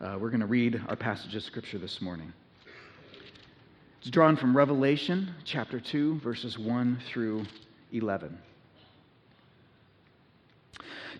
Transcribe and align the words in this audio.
Uh, 0.00 0.16
we're 0.16 0.30
going 0.30 0.38
to 0.38 0.46
read 0.46 0.80
our 0.88 0.94
passage 0.94 1.34
of 1.34 1.42
Scripture 1.42 1.76
this 1.76 2.00
morning. 2.00 2.32
It's 4.00 4.10
drawn 4.10 4.36
from 4.36 4.56
Revelation 4.56 5.34
chapter 5.42 5.80
2, 5.80 6.20
verses 6.20 6.56
1 6.56 7.00
through 7.08 7.46
11. 7.90 8.38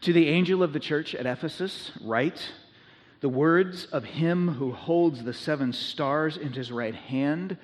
To 0.03 0.13
the 0.13 0.29
angel 0.29 0.63
of 0.63 0.73
the 0.73 0.79
church 0.79 1.17
at 1.17 1.27
Ephesus, 1.27 1.91
write 2.01 2.53
the 3.21 3.29
words 3.29 3.87
of 3.87 4.05
him 4.05 4.47
who 4.47 4.71
holds 4.71 5.25
the 5.25 5.35
seven 5.35 5.73
stars 5.73 6.37
in 6.37 6.53
his 6.53 6.71
right 6.71 6.95
hand 6.95 7.59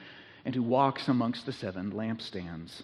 and 0.45 0.53
who 0.53 0.65
walks 0.65 1.07
amongst 1.07 1.47
the 1.47 1.53
seven 1.53 1.93
lampstands. 1.93 2.83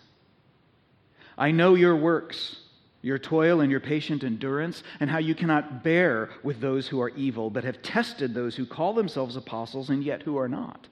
I 1.37 1.51
know 1.51 1.75
your 1.75 1.97
works 1.97 2.61
your 3.03 3.19
toil 3.19 3.61
and 3.61 3.71
your 3.71 3.81
patient 3.81 4.25
endurance, 4.25 4.83
and 5.01 5.11
how 5.11 5.19
you 5.19 5.35
cannot 5.35 5.83
bear 5.83 6.31
with 6.43 6.61
those 6.61 6.87
who 6.89 7.01
are 7.01 7.11
evil, 7.11 7.51
but 7.51 7.65
have 7.65 7.83
tested 7.83 8.35
those 8.35 8.57
who 8.57 8.67
call 8.67 8.93
themselves 8.93 9.37
apostles 9.37 9.89
and 9.91 10.05
yet 10.05 10.23
who 10.23 10.37
are 10.37 10.49
not. 10.49 10.87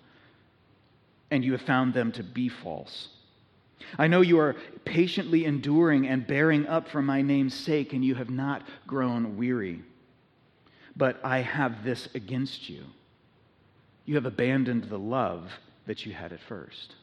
And 1.30 1.44
you 1.44 1.52
have 1.52 1.62
found 1.62 1.92
them 1.92 2.12
to 2.12 2.22
be 2.22 2.48
false. 2.48 3.08
I 3.98 4.06
know 4.06 4.22
you 4.22 4.38
are 4.38 4.56
patiently 4.84 5.44
enduring 5.44 6.08
and 6.08 6.26
bearing 6.26 6.66
up 6.66 6.88
for 6.88 7.02
my 7.02 7.22
name's 7.22 7.54
sake, 7.54 7.92
and 7.92 8.04
you 8.04 8.14
have 8.14 8.30
not 8.30 8.62
grown 8.86 9.36
weary. 9.36 9.82
But 10.96 11.20
I 11.22 11.38
have 11.38 11.84
this 11.84 12.08
against 12.14 12.68
you 12.68 12.84
you 14.08 14.14
have 14.14 14.24
abandoned 14.24 14.84
the 14.84 14.98
love 14.98 15.52
that 15.84 16.06
you 16.06 16.14
had 16.14 16.32
at 16.32 16.40
first. 16.40 16.94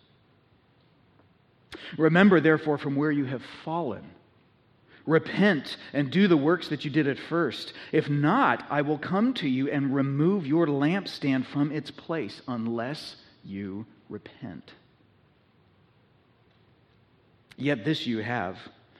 Remember, 2.00 2.40
therefore, 2.40 2.80
from 2.80 2.96
where 2.96 3.12
you 3.12 3.26
have 3.26 3.44
fallen 3.64 4.04
Repent 5.06 5.78
and 5.94 6.10
do 6.10 6.28
the 6.28 6.38
works 6.38 6.68
that 6.70 6.84
you 6.84 6.92
did 6.92 7.08
at 7.08 7.20
first. 7.20 7.74
If 7.92 8.10
not, 8.10 8.66
I 8.70 8.82
will 8.82 8.98
come 8.98 9.34
to 9.36 9.48
you 9.48 9.70
and 9.70 9.94
remove 9.94 10.48
your 10.48 10.66
lampstand 10.66 11.46
from 11.46 11.72
its 11.72 11.92
place 11.92 12.42
unless 12.48 13.16
you 13.44 13.86
repent. 14.10 14.74
Yet 17.58 17.86
this 17.86 18.08
you 18.08 18.20
have 18.20 18.58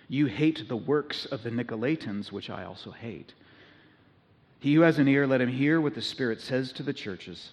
you 0.08 0.28
hate 0.28 0.68
the 0.68 0.76
works 0.76 1.26
of 1.26 1.44
the 1.44 1.50
Nicolaitans, 1.50 2.32
which 2.32 2.50
I 2.50 2.64
also 2.64 2.92
hate. 2.92 3.34
He 4.60 4.74
who 4.76 4.82
has 4.82 5.00
an 5.00 5.08
ear, 5.08 5.28
let 5.28 5.42
him 5.42 5.50
hear 5.50 5.82
what 5.82 5.96
the 5.96 6.02
Spirit 6.02 6.42
says 6.42 6.72
to 6.74 6.84
the 6.84 6.94
churches. 6.94 7.52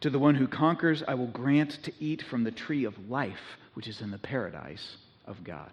To 0.00 0.10
the 0.10 0.18
one 0.18 0.34
who 0.34 0.48
conquers, 0.48 1.02
I 1.06 1.14
will 1.14 1.28
grant 1.28 1.82
to 1.84 1.92
eat 2.00 2.22
from 2.22 2.44
the 2.44 2.50
tree 2.50 2.84
of 2.84 3.10
life, 3.10 3.58
which 3.74 3.86
is 3.86 4.00
in 4.00 4.10
the 4.10 4.18
paradise 4.18 4.96
of 5.26 5.44
God. 5.44 5.70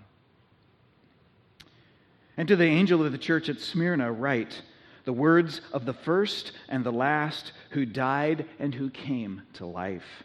And 2.40 2.48
to 2.48 2.56
the 2.56 2.64
angel 2.64 3.06
of 3.06 3.12
the 3.12 3.18
church 3.18 3.50
at 3.50 3.59
Smyrna, 3.59 4.14
write 4.14 4.62
the 5.04 5.12
words 5.12 5.59
of 5.73 5.84
the 5.84 5.94
first 5.94 6.54
and 6.70 6.86
the 6.86 6.92
last 6.92 7.52
who 7.72 7.86
died 7.86 8.45
and 8.59 8.73
who 8.73 8.90
came 8.90 9.42
to 9.56 9.66
life. 9.66 10.23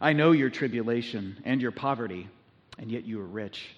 I 0.00 0.14
know 0.14 0.32
your 0.32 0.50
tribulation 0.50 1.40
and 1.44 1.62
your 1.62 1.70
poverty, 1.70 2.28
and 2.76 2.90
yet 2.90 3.04
you 3.04 3.20
are 3.20 3.24
rich. 3.24 3.76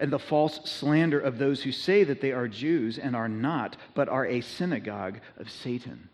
And 0.00 0.12
the 0.12 0.18
false 0.18 0.58
slander 0.64 1.20
of 1.20 1.38
those 1.38 1.62
who 1.62 1.70
say 1.70 2.02
that 2.02 2.20
they 2.20 2.32
are 2.32 2.48
Jews 2.48 2.98
and 2.98 3.14
are 3.14 3.28
not, 3.28 3.76
but 3.94 4.08
are 4.08 4.26
a 4.26 4.40
synagogue 4.40 5.20
of 5.36 5.48
Satan. 5.48 6.08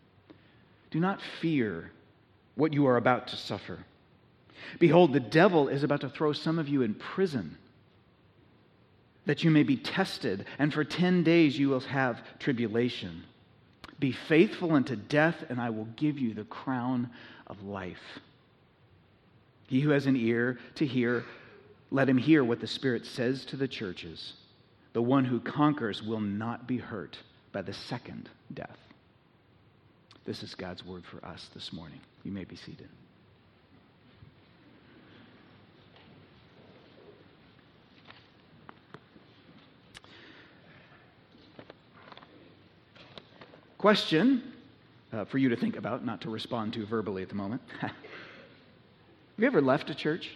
Do 0.90 1.00
not 1.00 1.22
fear 1.40 1.92
what 2.56 2.74
you 2.74 2.86
are 2.88 2.98
about 2.98 3.28
to 3.28 3.36
suffer. 3.36 3.78
Behold, 4.78 5.14
the 5.14 5.18
devil 5.18 5.68
is 5.68 5.82
about 5.82 6.02
to 6.02 6.10
throw 6.10 6.34
some 6.34 6.58
of 6.58 6.68
you 6.68 6.82
in 6.82 6.92
prison 6.92 7.56
that 9.26 9.44
you 9.44 9.50
may 9.50 9.62
be 9.62 9.76
tested, 9.76 10.46
and 10.58 10.72
for 10.72 10.84
10 10.84 11.22
days 11.22 11.58
you 11.58 11.68
will 11.68 11.80
have 11.80 12.22
tribulation. 12.38 13.22
Be 13.98 14.12
faithful 14.12 14.72
unto 14.72 14.96
death, 14.96 15.36
and 15.48 15.60
I 15.60 15.70
will 15.70 15.86
give 15.96 16.18
you 16.18 16.34
the 16.34 16.44
crown 16.44 17.10
of 17.46 17.62
life. 17.62 18.02
He 19.68 19.80
who 19.80 19.90
has 19.90 20.06
an 20.06 20.16
ear 20.16 20.58
to 20.74 20.86
hear, 20.86 21.24
let 21.90 22.08
him 22.08 22.18
hear 22.18 22.42
what 22.42 22.60
the 22.60 22.66
Spirit 22.66 23.06
says 23.06 23.44
to 23.46 23.56
the 23.56 23.68
churches. 23.68 24.34
The 24.92 25.02
one 25.02 25.24
who 25.24 25.40
conquers 25.40 26.02
will 26.02 26.20
not 26.20 26.66
be 26.66 26.78
hurt 26.78 27.16
by 27.52 27.62
the 27.62 27.72
second 27.72 28.28
death. 28.52 28.76
This 30.24 30.42
is 30.42 30.54
God's 30.54 30.84
word 30.84 31.04
for 31.04 31.24
us 31.24 31.48
this 31.54 31.72
morning. 31.72 32.00
You 32.24 32.32
may 32.32 32.44
be 32.44 32.56
seated. 32.56 32.88
Question 43.82 44.44
uh, 45.12 45.24
for 45.24 45.38
you 45.38 45.48
to 45.48 45.56
think 45.56 45.74
about, 45.74 46.04
not 46.04 46.20
to 46.20 46.30
respond 46.30 46.72
to 46.74 46.86
verbally 46.86 47.24
at 47.24 47.28
the 47.28 47.34
moment. 47.34 47.60
Have 47.80 47.90
you 49.36 49.44
ever 49.44 49.60
left 49.60 49.90
a 49.90 49.94
church? 49.96 50.30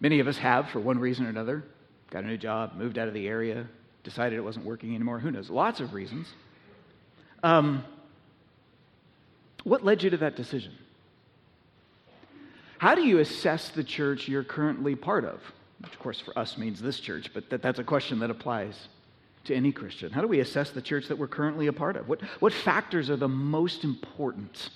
Many 0.00 0.20
of 0.20 0.28
us 0.28 0.36
have, 0.36 0.68
for 0.68 0.80
one 0.80 0.98
reason 0.98 1.24
or 1.24 1.30
another. 1.30 1.64
Got 2.10 2.24
a 2.24 2.26
new 2.26 2.36
job, 2.36 2.74
moved 2.76 2.98
out 2.98 3.08
of 3.08 3.14
the 3.14 3.26
area, 3.26 3.66
decided 4.04 4.36
it 4.36 4.42
wasn't 4.42 4.66
working 4.66 4.94
anymore. 4.94 5.18
Who 5.18 5.30
knows? 5.30 5.48
Lots 5.48 5.80
of 5.80 5.94
reasons. 5.94 6.28
Um, 7.42 7.82
what 9.64 9.82
led 9.82 10.02
you 10.02 10.10
to 10.10 10.18
that 10.18 10.36
decision? 10.36 10.74
How 12.76 12.94
do 12.94 13.00
you 13.00 13.18
assess 13.20 13.70
the 13.70 13.82
church 13.82 14.28
you're 14.28 14.44
currently 14.44 14.94
part 14.94 15.24
of? 15.24 15.40
Which 15.80 15.92
of 15.92 15.98
course 15.98 16.20
for 16.20 16.36
us 16.38 16.58
means 16.58 16.80
this 16.80 17.00
church, 17.00 17.30
but 17.32 17.48
that, 17.50 17.62
that's 17.62 17.78
a 17.78 17.84
question 17.84 18.18
that 18.20 18.30
applies 18.30 18.88
to 19.44 19.54
any 19.54 19.72
Christian. 19.72 20.10
How 20.10 20.20
do 20.20 20.28
we 20.28 20.40
assess 20.40 20.70
the 20.70 20.82
church 20.82 21.08
that 21.08 21.16
we're 21.16 21.28
currently 21.28 21.68
a 21.68 21.72
part 21.72 21.96
of? 21.96 22.08
What, 22.08 22.20
what 22.40 22.52
factors 22.52 23.10
are 23.10 23.16
the 23.16 23.28
most 23.28 23.84
important? 23.84 24.70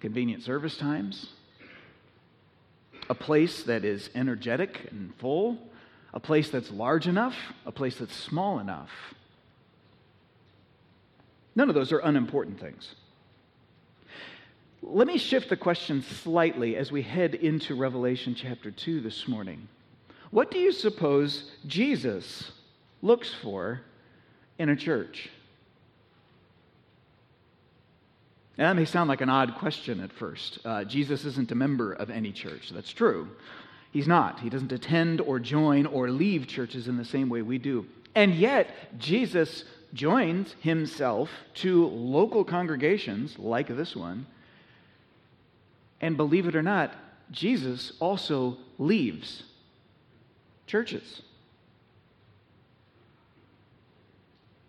Convenient 0.00 0.42
service 0.42 0.76
times, 0.76 1.30
a 3.08 3.14
place 3.14 3.62
that 3.64 3.84
is 3.84 4.10
energetic 4.14 4.88
and 4.90 5.14
full, 5.16 5.58
a 6.12 6.20
place 6.20 6.50
that's 6.50 6.70
large 6.70 7.06
enough, 7.06 7.34
a 7.66 7.72
place 7.72 7.96
that's 7.96 8.14
small 8.14 8.58
enough. 8.58 8.90
None 11.56 11.68
of 11.68 11.74
those 11.74 11.90
are 11.92 11.98
unimportant 11.98 12.60
things. 12.60 12.94
Let 14.82 15.08
me 15.08 15.18
shift 15.18 15.48
the 15.48 15.56
question 15.56 16.02
slightly 16.02 16.76
as 16.76 16.92
we 16.92 17.02
head 17.02 17.34
into 17.34 17.74
Revelation 17.74 18.36
chapter 18.36 18.70
2 18.70 19.00
this 19.00 19.26
morning. 19.26 19.68
What 20.30 20.50
do 20.52 20.58
you 20.58 20.70
suppose 20.70 21.50
Jesus 21.66 22.52
looks 23.02 23.34
for 23.42 23.80
in 24.56 24.68
a 24.68 24.76
church? 24.76 25.30
Now, 28.56 28.68
that 28.68 28.76
may 28.76 28.84
sound 28.84 29.08
like 29.08 29.20
an 29.20 29.28
odd 29.28 29.56
question 29.56 30.00
at 30.00 30.12
first. 30.12 30.58
Uh, 30.64 30.84
Jesus 30.84 31.24
isn't 31.24 31.50
a 31.50 31.56
member 31.56 31.92
of 31.92 32.10
any 32.10 32.30
church. 32.30 32.70
That's 32.70 32.92
true. 32.92 33.28
He's 33.92 34.06
not. 34.08 34.40
He 34.40 34.50
doesn't 34.50 34.72
attend 34.72 35.20
or 35.20 35.40
join 35.40 35.86
or 35.86 36.10
leave 36.10 36.46
churches 36.46 36.86
in 36.86 36.96
the 36.96 37.04
same 37.04 37.28
way 37.28 37.42
we 37.42 37.58
do. 37.58 37.86
And 38.14 38.34
yet, 38.34 38.98
Jesus 38.98 39.64
joins 39.92 40.54
himself 40.60 41.30
to 41.54 41.86
local 41.86 42.44
congregations 42.44 43.38
like 43.38 43.68
this 43.68 43.96
one 43.96 44.26
and 46.00 46.16
believe 46.16 46.46
it 46.46 46.56
or 46.56 46.62
not, 46.62 46.94
Jesus 47.30 47.92
also 48.00 48.56
leaves 48.78 49.42
churches. 50.66 51.22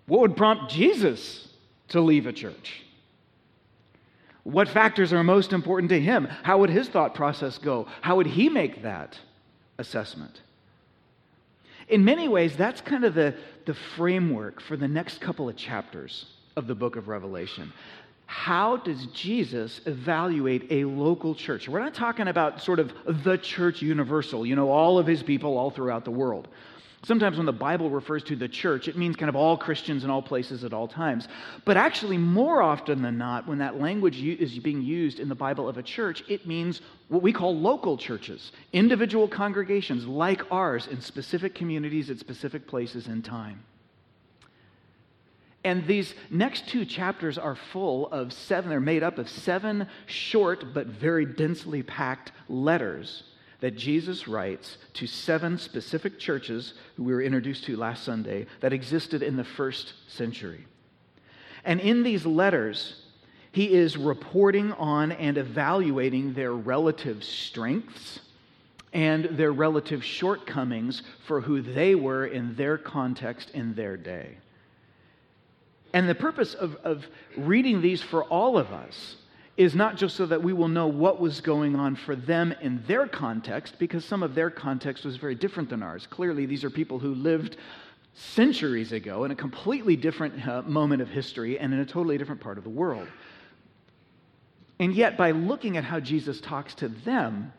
What 0.07 0.21
would 0.21 0.35
prompt 0.35 0.71
Jesus 0.71 1.47
to 1.89 2.01
leave 2.01 2.25
a 2.25 2.33
church? 2.33 2.83
What 4.43 4.67
factors 4.67 5.13
are 5.13 5.23
most 5.23 5.53
important 5.53 5.89
to 5.89 6.01
him? 6.01 6.25
How 6.25 6.57
would 6.59 6.71
his 6.71 6.89
thought 6.89 7.13
process 7.13 7.59
go? 7.59 7.87
How 8.01 8.15
would 8.15 8.25
he 8.25 8.49
make 8.49 8.81
that 8.81 9.19
assessment? 9.77 10.41
In 11.87 12.03
many 12.03 12.27
ways, 12.27 12.55
that's 12.57 12.81
kind 12.81 13.03
of 13.03 13.13
the, 13.13 13.35
the 13.65 13.73
framework 13.73 14.61
for 14.61 14.75
the 14.75 14.87
next 14.87 15.21
couple 15.21 15.49
of 15.49 15.55
chapters 15.55 16.25
of 16.55 16.67
the 16.67 16.75
book 16.75 16.95
of 16.95 17.07
Revelation 17.07 17.71
how 18.29 18.77
does 18.77 19.07
Jesus 19.07 19.81
evaluate 19.87 20.67
a 20.69 20.85
local 20.85 21.33
church? 21.33 21.67
We're 21.67 21.79
not 21.79 21.95
talking 21.95 22.27
about 22.27 22.61
sort 22.61 22.77
of 22.77 22.93
the 23.23 23.39
church 23.39 23.81
universal, 23.81 24.45
you 24.45 24.55
know, 24.55 24.69
all 24.69 24.99
of 24.99 25.07
his 25.07 25.23
people 25.23 25.57
all 25.57 25.71
throughout 25.71 26.05
the 26.05 26.11
world. 26.11 26.47
Sometimes 27.03 27.37
when 27.37 27.47
the 27.47 27.51
Bible 27.51 27.89
refers 27.89 28.21
to 28.25 28.35
the 28.35 28.47
church, 28.47 28.87
it 28.87 28.95
means 28.95 29.15
kind 29.15 29.29
of 29.29 29.35
all 29.35 29.57
Christians 29.57 30.03
in 30.03 30.11
all 30.11 30.21
places 30.21 30.63
at 30.63 30.73
all 30.73 30.87
times. 30.87 31.27
But 31.65 31.75
actually, 31.75 32.19
more 32.19 32.61
often 32.61 33.01
than 33.01 33.17
not, 33.17 33.47
when 33.47 33.57
that 33.57 33.81
language 33.81 34.21
is 34.21 34.59
being 34.59 34.83
used 34.83 35.19
in 35.19 35.27
the 35.27 35.33
Bible 35.33 35.67
of 35.67 35.79
a 35.79 35.83
church, 35.83 36.23
it 36.29 36.45
means 36.45 36.81
what 37.07 37.23
we 37.23 37.33
call 37.33 37.57
local 37.57 37.97
churches, 37.97 38.51
individual 38.73 39.27
congregations 39.27 40.05
like 40.05 40.43
ours 40.51 40.85
in 40.85 41.01
specific 41.01 41.55
communities 41.55 42.11
at 42.11 42.19
specific 42.19 42.67
places 42.67 43.07
in 43.07 43.23
time. 43.23 43.63
And 45.63 45.85
these 45.85 46.13
next 46.29 46.67
two 46.69 46.85
chapters 46.85 47.37
are 47.37 47.55
full 47.55 48.07
of 48.07 48.31
seven, 48.31 48.69
they're 48.69 48.79
made 48.79 49.03
up 49.03 49.17
of 49.17 49.29
seven 49.29 49.87
short 50.05 50.73
but 50.73 50.87
very 50.87 51.25
densely 51.25 51.83
packed 51.83 52.31
letters 52.47 53.23
that 53.59 53.75
Jesus 53.75 54.27
writes 54.27 54.77
to 54.93 55.05
seven 55.05 55.57
specific 55.57 56.17
churches 56.17 56.75
who 56.95 57.03
we 57.03 57.13
were 57.13 57.21
introduced 57.21 57.65
to 57.65 57.75
last 57.75 58.03
Sunday 58.03 58.45
that 58.61 58.71
existed 58.71 59.21
in 59.21 59.35
the 59.35 59.43
first 59.43 59.93
century. 60.07 60.65
And 61.65 61.81
in 61.81 62.03
these 62.03 62.25
letters, 62.25 63.01
he 63.51 63.73
is 63.73 63.97
reporting 63.97 64.71
on 64.73 65.11
and 65.11 65.37
evaluating 65.37 66.33
their 66.33 66.53
relative 66.53 67.23
strengths 67.23 68.21
and 68.93 69.25
their 69.25 69.51
relative 69.51 70.03
shortcomings 70.03 71.03
for 71.25 71.41
who 71.41 71.61
they 71.61 71.95
were 71.95 72.25
in 72.25 72.55
their 72.55 72.77
context 72.77 73.51
in 73.51 73.75
their 73.75 73.97
day. 73.97 74.37
And 75.93 76.07
the 76.07 76.15
purpose 76.15 76.53
of, 76.53 76.75
of 76.83 77.07
reading 77.35 77.81
these 77.81 78.01
for 78.01 78.23
all 78.25 78.57
of 78.57 78.71
us 78.71 79.15
is 79.57 79.75
not 79.75 79.97
just 79.97 80.15
so 80.15 80.25
that 80.25 80.41
we 80.41 80.53
will 80.53 80.67
know 80.67 80.87
what 80.87 81.19
was 81.19 81.41
going 81.41 81.75
on 81.75 81.95
for 81.95 82.15
them 82.15 82.53
in 82.61 82.81
their 82.87 83.07
context, 83.07 83.77
because 83.77 84.05
some 84.05 84.23
of 84.23 84.33
their 84.33 84.49
context 84.49 85.03
was 85.03 85.17
very 85.17 85.35
different 85.35 85.69
than 85.69 85.83
ours. 85.83 86.07
Clearly, 86.07 86.45
these 86.45 86.63
are 86.63 86.69
people 86.69 86.97
who 86.97 87.13
lived 87.13 87.57
centuries 88.13 88.91
ago 88.91 89.25
in 89.25 89.31
a 89.31 89.35
completely 89.35 89.95
different 89.95 90.47
uh, 90.47 90.61
moment 90.61 91.01
of 91.01 91.09
history 91.09 91.59
and 91.59 91.73
in 91.73 91.79
a 91.79 91.85
totally 91.85 92.17
different 92.17 92.39
part 92.39 92.57
of 92.57 92.63
the 92.63 92.69
world. 92.69 93.07
And 94.79 94.93
yet, 94.93 95.17
by 95.17 95.31
looking 95.31 95.75
at 95.75 95.83
how 95.83 95.99
Jesus 95.99 96.39
talks 96.39 96.73
to 96.75 96.87
them, 96.87 97.51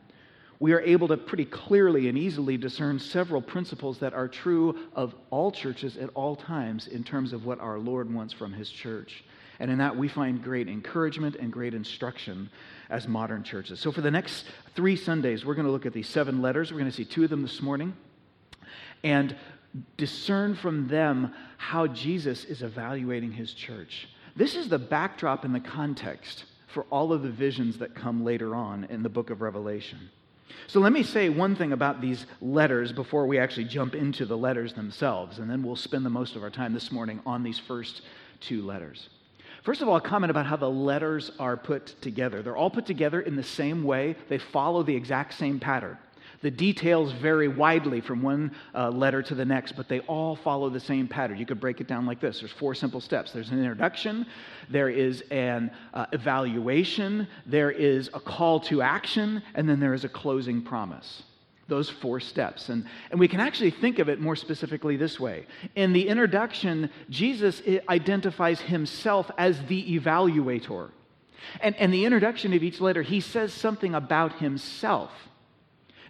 we 0.60 0.74
are 0.74 0.80
able 0.80 1.08
to 1.08 1.16
pretty 1.16 1.46
clearly 1.46 2.08
and 2.08 2.18
easily 2.18 2.58
discern 2.58 2.98
several 2.98 3.40
principles 3.40 3.98
that 3.98 4.12
are 4.12 4.28
true 4.28 4.78
of 4.94 5.14
all 5.30 5.50
churches 5.50 5.96
at 5.96 6.10
all 6.14 6.36
times 6.36 6.86
in 6.86 7.02
terms 7.02 7.32
of 7.32 7.46
what 7.46 7.58
our 7.60 7.78
Lord 7.78 8.12
wants 8.12 8.34
from 8.34 8.52
his 8.52 8.70
church. 8.70 9.24
And 9.58 9.70
in 9.70 9.78
that, 9.78 9.96
we 9.96 10.06
find 10.06 10.42
great 10.42 10.68
encouragement 10.68 11.36
and 11.36 11.50
great 11.50 11.72
instruction 11.72 12.50
as 12.90 13.08
modern 13.08 13.42
churches. 13.42 13.80
So, 13.80 13.90
for 13.90 14.02
the 14.02 14.10
next 14.10 14.46
three 14.74 14.96
Sundays, 14.96 15.44
we're 15.44 15.54
going 15.54 15.66
to 15.66 15.72
look 15.72 15.86
at 15.86 15.92
these 15.92 16.08
seven 16.08 16.40
letters. 16.42 16.70
We're 16.70 16.78
going 16.78 16.90
to 16.90 16.96
see 16.96 17.04
two 17.04 17.24
of 17.24 17.30
them 17.30 17.42
this 17.42 17.60
morning 17.60 17.94
and 19.02 19.36
discern 19.96 20.54
from 20.54 20.88
them 20.88 21.32
how 21.56 21.86
Jesus 21.86 22.44
is 22.44 22.62
evaluating 22.62 23.32
his 23.32 23.52
church. 23.52 24.08
This 24.36 24.54
is 24.54 24.68
the 24.68 24.78
backdrop 24.78 25.44
and 25.44 25.54
the 25.54 25.60
context 25.60 26.44
for 26.68 26.84
all 26.90 27.12
of 27.12 27.22
the 27.22 27.30
visions 27.30 27.78
that 27.78 27.94
come 27.94 28.24
later 28.24 28.54
on 28.54 28.84
in 28.84 29.02
the 29.02 29.08
book 29.08 29.30
of 29.30 29.40
Revelation. 29.40 30.10
So 30.66 30.80
let 30.80 30.92
me 30.92 31.02
say 31.02 31.28
one 31.28 31.56
thing 31.56 31.72
about 31.72 32.00
these 32.00 32.26
letters 32.40 32.92
before 32.92 33.26
we 33.26 33.38
actually 33.38 33.64
jump 33.64 33.94
into 33.94 34.24
the 34.24 34.36
letters 34.36 34.72
themselves, 34.72 35.38
and 35.38 35.50
then 35.50 35.62
we'll 35.62 35.76
spend 35.76 36.04
the 36.04 36.10
most 36.10 36.36
of 36.36 36.42
our 36.42 36.50
time 36.50 36.72
this 36.72 36.92
morning 36.92 37.20
on 37.26 37.42
these 37.42 37.58
first 37.58 38.02
two 38.40 38.64
letters. 38.64 39.08
First 39.62 39.82
of 39.82 39.88
all, 39.88 39.96
a 39.96 40.00
comment 40.00 40.30
about 40.30 40.46
how 40.46 40.56
the 40.56 40.70
letters 40.70 41.30
are 41.38 41.56
put 41.56 42.00
together. 42.00 42.42
They're 42.42 42.56
all 42.56 42.70
put 42.70 42.86
together 42.86 43.20
in 43.20 43.36
the 43.36 43.42
same 43.42 43.84
way, 43.84 44.16
they 44.28 44.38
follow 44.38 44.82
the 44.82 44.96
exact 44.96 45.34
same 45.34 45.60
pattern. 45.60 45.98
The 46.42 46.50
details 46.50 47.12
vary 47.12 47.48
widely 47.48 48.00
from 48.00 48.22
one 48.22 48.52
uh, 48.74 48.88
letter 48.88 49.22
to 49.22 49.34
the 49.34 49.44
next, 49.44 49.72
but 49.72 49.88
they 49.88 50.00
all 50.00 50.36
follow 50.36 50.70
the 50.70 50.80
same 50.80 51.06
pattern. 51.06 51.36
You 51.36 51.44
could 51.44 51.60
break 51.60 51.80
it 51.80 51.86
down 51.86 52.06
like 52.06 52.20
this 52.20 52.40
there's 52.40 52.52
four 52.52 52.74
simple 52.74 53.00
steps 53.00 53.32
there's 53.32 53.50
an 53.50 53.58
introduction, 53.58 54.26
there 54.70 54.88
is 54.88 55.22
an 55.30 55.70
uh, 55.92 56.06
evaluation, 56.12 57.28
there 57.44 57.70
is 57.70 58.08
a 58.14 58.20
call 58.20 58.60
to 58.60 58.80
action, 58.80 59.42
and 59.54 59.68
then 59.68 59.80
there 59.80 59.94
is 59.94 60.04
a 60.04 60.08
closing 60.08 60.62
promise 60.62 61.22
those 61.70 61.88
four 61.88 62.18
steps. 62.20 62.68
And, 62.68 62.84
and 63.12 63.20
we 63.20 63.28
can 63.28 63.38
actually 63.38 63.70
think 63.70 64.00
of 64.00 64.08
it 64.08 64.20
more 64.20 64.34
specifically 64.34 64.96
this 64.96 65.20
way. 65.20 65.46
In 65.76 65.92
the 65.92 66.08
introduction, 66.08 66.90
Jesus 67.08 67.62
identifies 67.88 68.60
himself 68.60 69.30
as 69.38 69.62
the 69.66 69.98
evaluator. 69.98 70.90
And, 71.60 71.76
and 71.76 71.94
the 71.94 72.04
introduction 72.04 72.52
of 72.52 72.62
each 72.62 72.80
letter, 72.80 73.02
he 73.02 73.20
says 73.20 73.54
something 73.54 73.94
about 73.94 74.40
himself. 74.40 75.10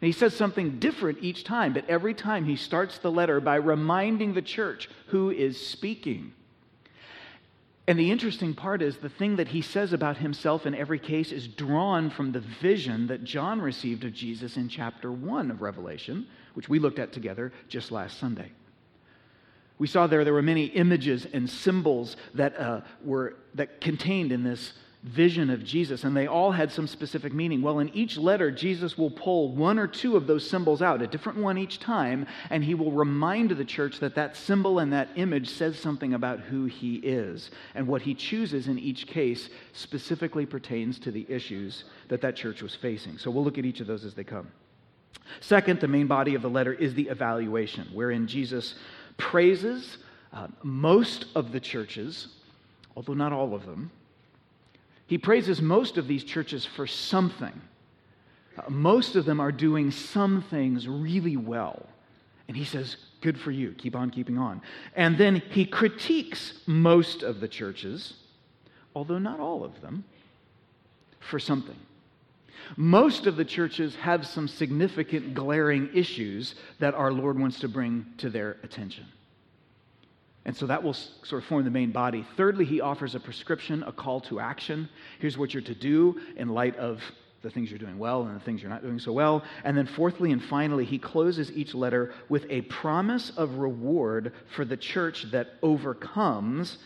And 0.00 0.06
he 0.06 0.12
says 0.12 0.34
something 0.34 0.78
different 0.78 1.18
each 1.20 1.44
time, 1.44 1.74
but 1.74 1.88
every 1.88 2.14
time 2.14 2.46
he 2.46 2.56
starts 2.56 2.98
the 2.98 3.10
letter 3.10 3.38
by 3.40 3.56
reminding 3.56 4.32
the 4.32 4.42
church 4.42 4.88
who 5.08 5.30
is 5.30 5.64
speaking. 5.64 6.32
And 7.86 7.98
the 7.98 8.10
interesting 8.10 8.54
part 8.54 8.82
is 8.82 8.96
the 8.96 9.08
thing 9.08 9.36
that 9.36 9.48
he 9.48 9.60
says 9.60 9.92
about 9.92 10.16
himself 10.16 10.64
in 10.64 10.74
every 10.74 10.98
case 10.98 11.32
is 11.32 11.48
drawn 11.48 12.08
from 12.08 12.32
the 12.32 12.40
vision 12.40 13.08
that 13.08 13.24
John 13.24 13.60
received 13.60 14.04
of 14.04 14.14
Jesus 14.14 14.56
in 14.56 14.68
chapter 14.68 15.12
1 15.12 15.50
of 15.50 15.60
Revelation, 15.60 16.26
which 16.54 16.68
we 16.68 16.78
looked 16.78 16.98
at 16.98 17.12
together 17.12 17.52
just 17.68 17.90
last 17.90 18.18
Sunday. 18.18 18.52
We 19.78 19.86
saw 19.86 20.06
there 20.06 20.24
there 20.24 20.34
were 20.34 20.40
many 20.40 20.66
images 20.66 21.26
and 21.32 21.48
symbols 21.48 22.16
that 22.34 22.58
uh, 22.58 22.82
were 23.02 23.36
that 23.54 23.80
contained 23.80 24.30
in 24.30 24.44
this 24.44 24.72
vision 25.02 25.48
of 25.48 25.64
Jesus, 25.64 26.04
and 26.04 26.14
they 26.14 26.26
all 26.26 26.52
had 26.52 26.70
some 26.70 26.86
specific 26.86 27.32
meaning. 27.32 27.62
Well, 27.62 27.78
in 27.78 27.88
each 27.94 28.18
letter, 28.18 28.50
Jesus 28.50 28.98
will 28.98 29.10
pull 29.10 29.54
one 29.54 29.78
or 29.78 29.86
two 29.86 30.14
of 30.14 30.26
those 30.26 30.48
symbols 30.48 30.82
out, 30.82 31.00
a 31.00 31.06
different 31.06 31.38
one 31.38 31.56
each 31.56 31.78
time, 31.78 32.26
and 32.50 32.62
he 32.62 32.74
will 32.74 32.92
remind 32.92 33.50
the 33.50 33.64
church 33.64 33.98
that 34.00 34.14
that 34.16 34.36
symbol 34.36 34.78
and 34.78 34.92
that 34.92 35.08
image 35.16 35.48
says 35.48 35.78
something 35.78 36.12
about 36.12 36.40
who 36.40 36.66
he 36.66 36.96
is. 36.96 37.50
And 37.74 37.86
what 37.86 38.02
he 38.02 38.14
chooses 38.14 38.68
in 38.68 38.78
each 38.78 39.06
case 39.06 39.48
specifically 39.72 40.44
pertains 40.44 40.98
to 41.00 41.10
the 41.10 41.24
issues 41.30 41.84
that 42.08 42.20
that 42.20 42.36
church 42.36 42.60
was 42.60 42.74
facing. 42.74 43.16
So 43.16 43.30
we'll 43.30 43.44
look 43.44 43.58
at 43.58 43.64
each 43.64 43.80
of 43.80 43.86
those 43.86 44.04
as 44.04 44.12
they 44.12 44.24
come. 44.24 44.48
Second, 45.40 45.80
the 45.80 45.88
main 45.88 46.08
body 46.08 46.34
of 46.34 46.42
the 46.42 46.50
letter 46.50 46.74
is 46.74 46.92
the 46.92 47.08
evaluation, 47.08 47.88
wherein 47.94 48.26
Jesus 48.26 48.74
praises 49.16 49.96
uh, 50.32 50.48
most 50.62 51.26
of 51.34 51.52
the 51.52 51.60
churches, 51.60 52.28
although 52.96 53.14
not 53.14 53.32
all 53.32 53.54
of 53.54 53.64
them 53.64 53.90
he 55.10 55.18
praises 55.18 55.60
most 55.60 55.98
of 55.98 56.06
these 56.06 56.22
churches 56.22 56.64
for 56.64 56.86
something. 56.86 57.60
Uh, 58.56 58.70
most 58.70 59.16
of 59.16 59.24
them 59.24 59.40
are 59.40 59.50
doing 59.50 59.90
some 59.90 60.40
things 60.40 60.86
really 60.86 61.36
well. 61.36 61.84
And 62.46 62.56
he 62.56 62.64
says, 62.64 62.96
Good 63.20 63.36
for 63.36 63.50
you. 63.50 63.72
Keep 63.72 63.96
on 63.96 64.10
keeping 64.10 64.38
on. 64.38 64.62
And 64.94 65.18
then 65.18 65.42
he 65.50 65.66
critiques 65.66 66.60
most 66.64 67.24
of 67.24 67.40
the 67.40 67.48
churches, 67.48 68.14
although 68.94 69.18
not 69.18 69.40
all 69.40 69.64
of 69.64 69.80
them, 69.80 70.04
for 71.18 71.40
something. 71.40 71.76
Most 72.76 73.26
of 73.26 73.34
the 73.34 73.44
churches 73.44 73.96
have 73.96 74.24
some 74.24 74.46
significant 74.46 75.34
glaring 75.34 75.90
issues 75.92 76.54
that 76.78 76.94
our 76.94 77.12
Lord 77.12 77.36
wants 77.36 77.58
to 77.60 77.68
bring 77.68 78.06
to 78.18 78.30
their 78.30 78.58
attention. 78.62 79.06
And 80.44 80.56
so 80.56 80.66
that 80.66 80.82
will 80.82 80.94
sort 80.94 81.42
of 81.42 81.44
form 81.44 81.64
the 81.64 81.70
main 81.70 81.92
body. 81.92 82.26
Thirdly, 82.36 82.64
he 82.64 82.80
offers 82.80 83.14
a 83.14 83.20
prescription, 83.20 83.82
a 83.82 83.92
call 83.92 84.20
to 84.22 84.40
action. 84.40 84.88
Here's 85.18 85.36
what 85.36 85.52
you're 85.52 85.62
to 85.64 85.74
do 85.74 86.18
in 86.36 86.48
light 86.48 86.76
of 86.76 87.02
the 87.42 87.50
things 87.50 87.70
you're 87.70 87.78
doing 87.78 87.98
well 87.98 88.22
and 88.22 88.36
the 88.36 88.44
things 88.44 88.62
you're 88.62 88.70
not 88.70 88.82
doing 88.82 88.98
so 88.98 89.12
well. 89.12 89.42
And 89.64 89.76
then, 89.76 89.86
fourthly 89.86 90.32
and 90.32 90.42
finally, 90.42 90.84
he 90.84 90.98
closes 90.98 91.52
each 91.52 91.74
letter 91.74 92.12
with 92.28 92.46
a 92.50 92.62
promise 92.62 93.30
of 93.36 93.56
reward 93.56 94.32
for 94.54 94.64
the 94.64 94.76
church 94.76 95.30
that 95.30 95.54
overcomes, 95.62 96.78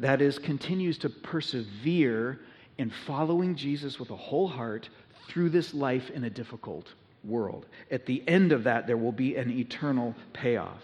that 0.00 0.20
is, 0.20 0.38
continues 0.38 0.98
to 0.98 1.08
persevere 1.08 2.40
in 2.78 2.90
following 3.06 3.54
Jesus 3.54 3.98
with 3.98 4.10
a 4.10 4.16
whole 4.16 4.48
heart 4.48 4.88
through 5.28 5.50
this 5.50 5.72
life 5.72 6.10
in 6.10 6.24
a 6.24 6.30
difficult 6.30 6.92
world. 7.22 7.66
At 7.90 8.06
the 8.06 8.22
end 8.28 8.52
of 8.52 8.64
that, 8.64 8.86
there 8.86 8.96
will 8.96 9.12
be 9.12 9.36
an 9.36 9.50
eternal 9.50 10.14
payoff. 10.32 10.82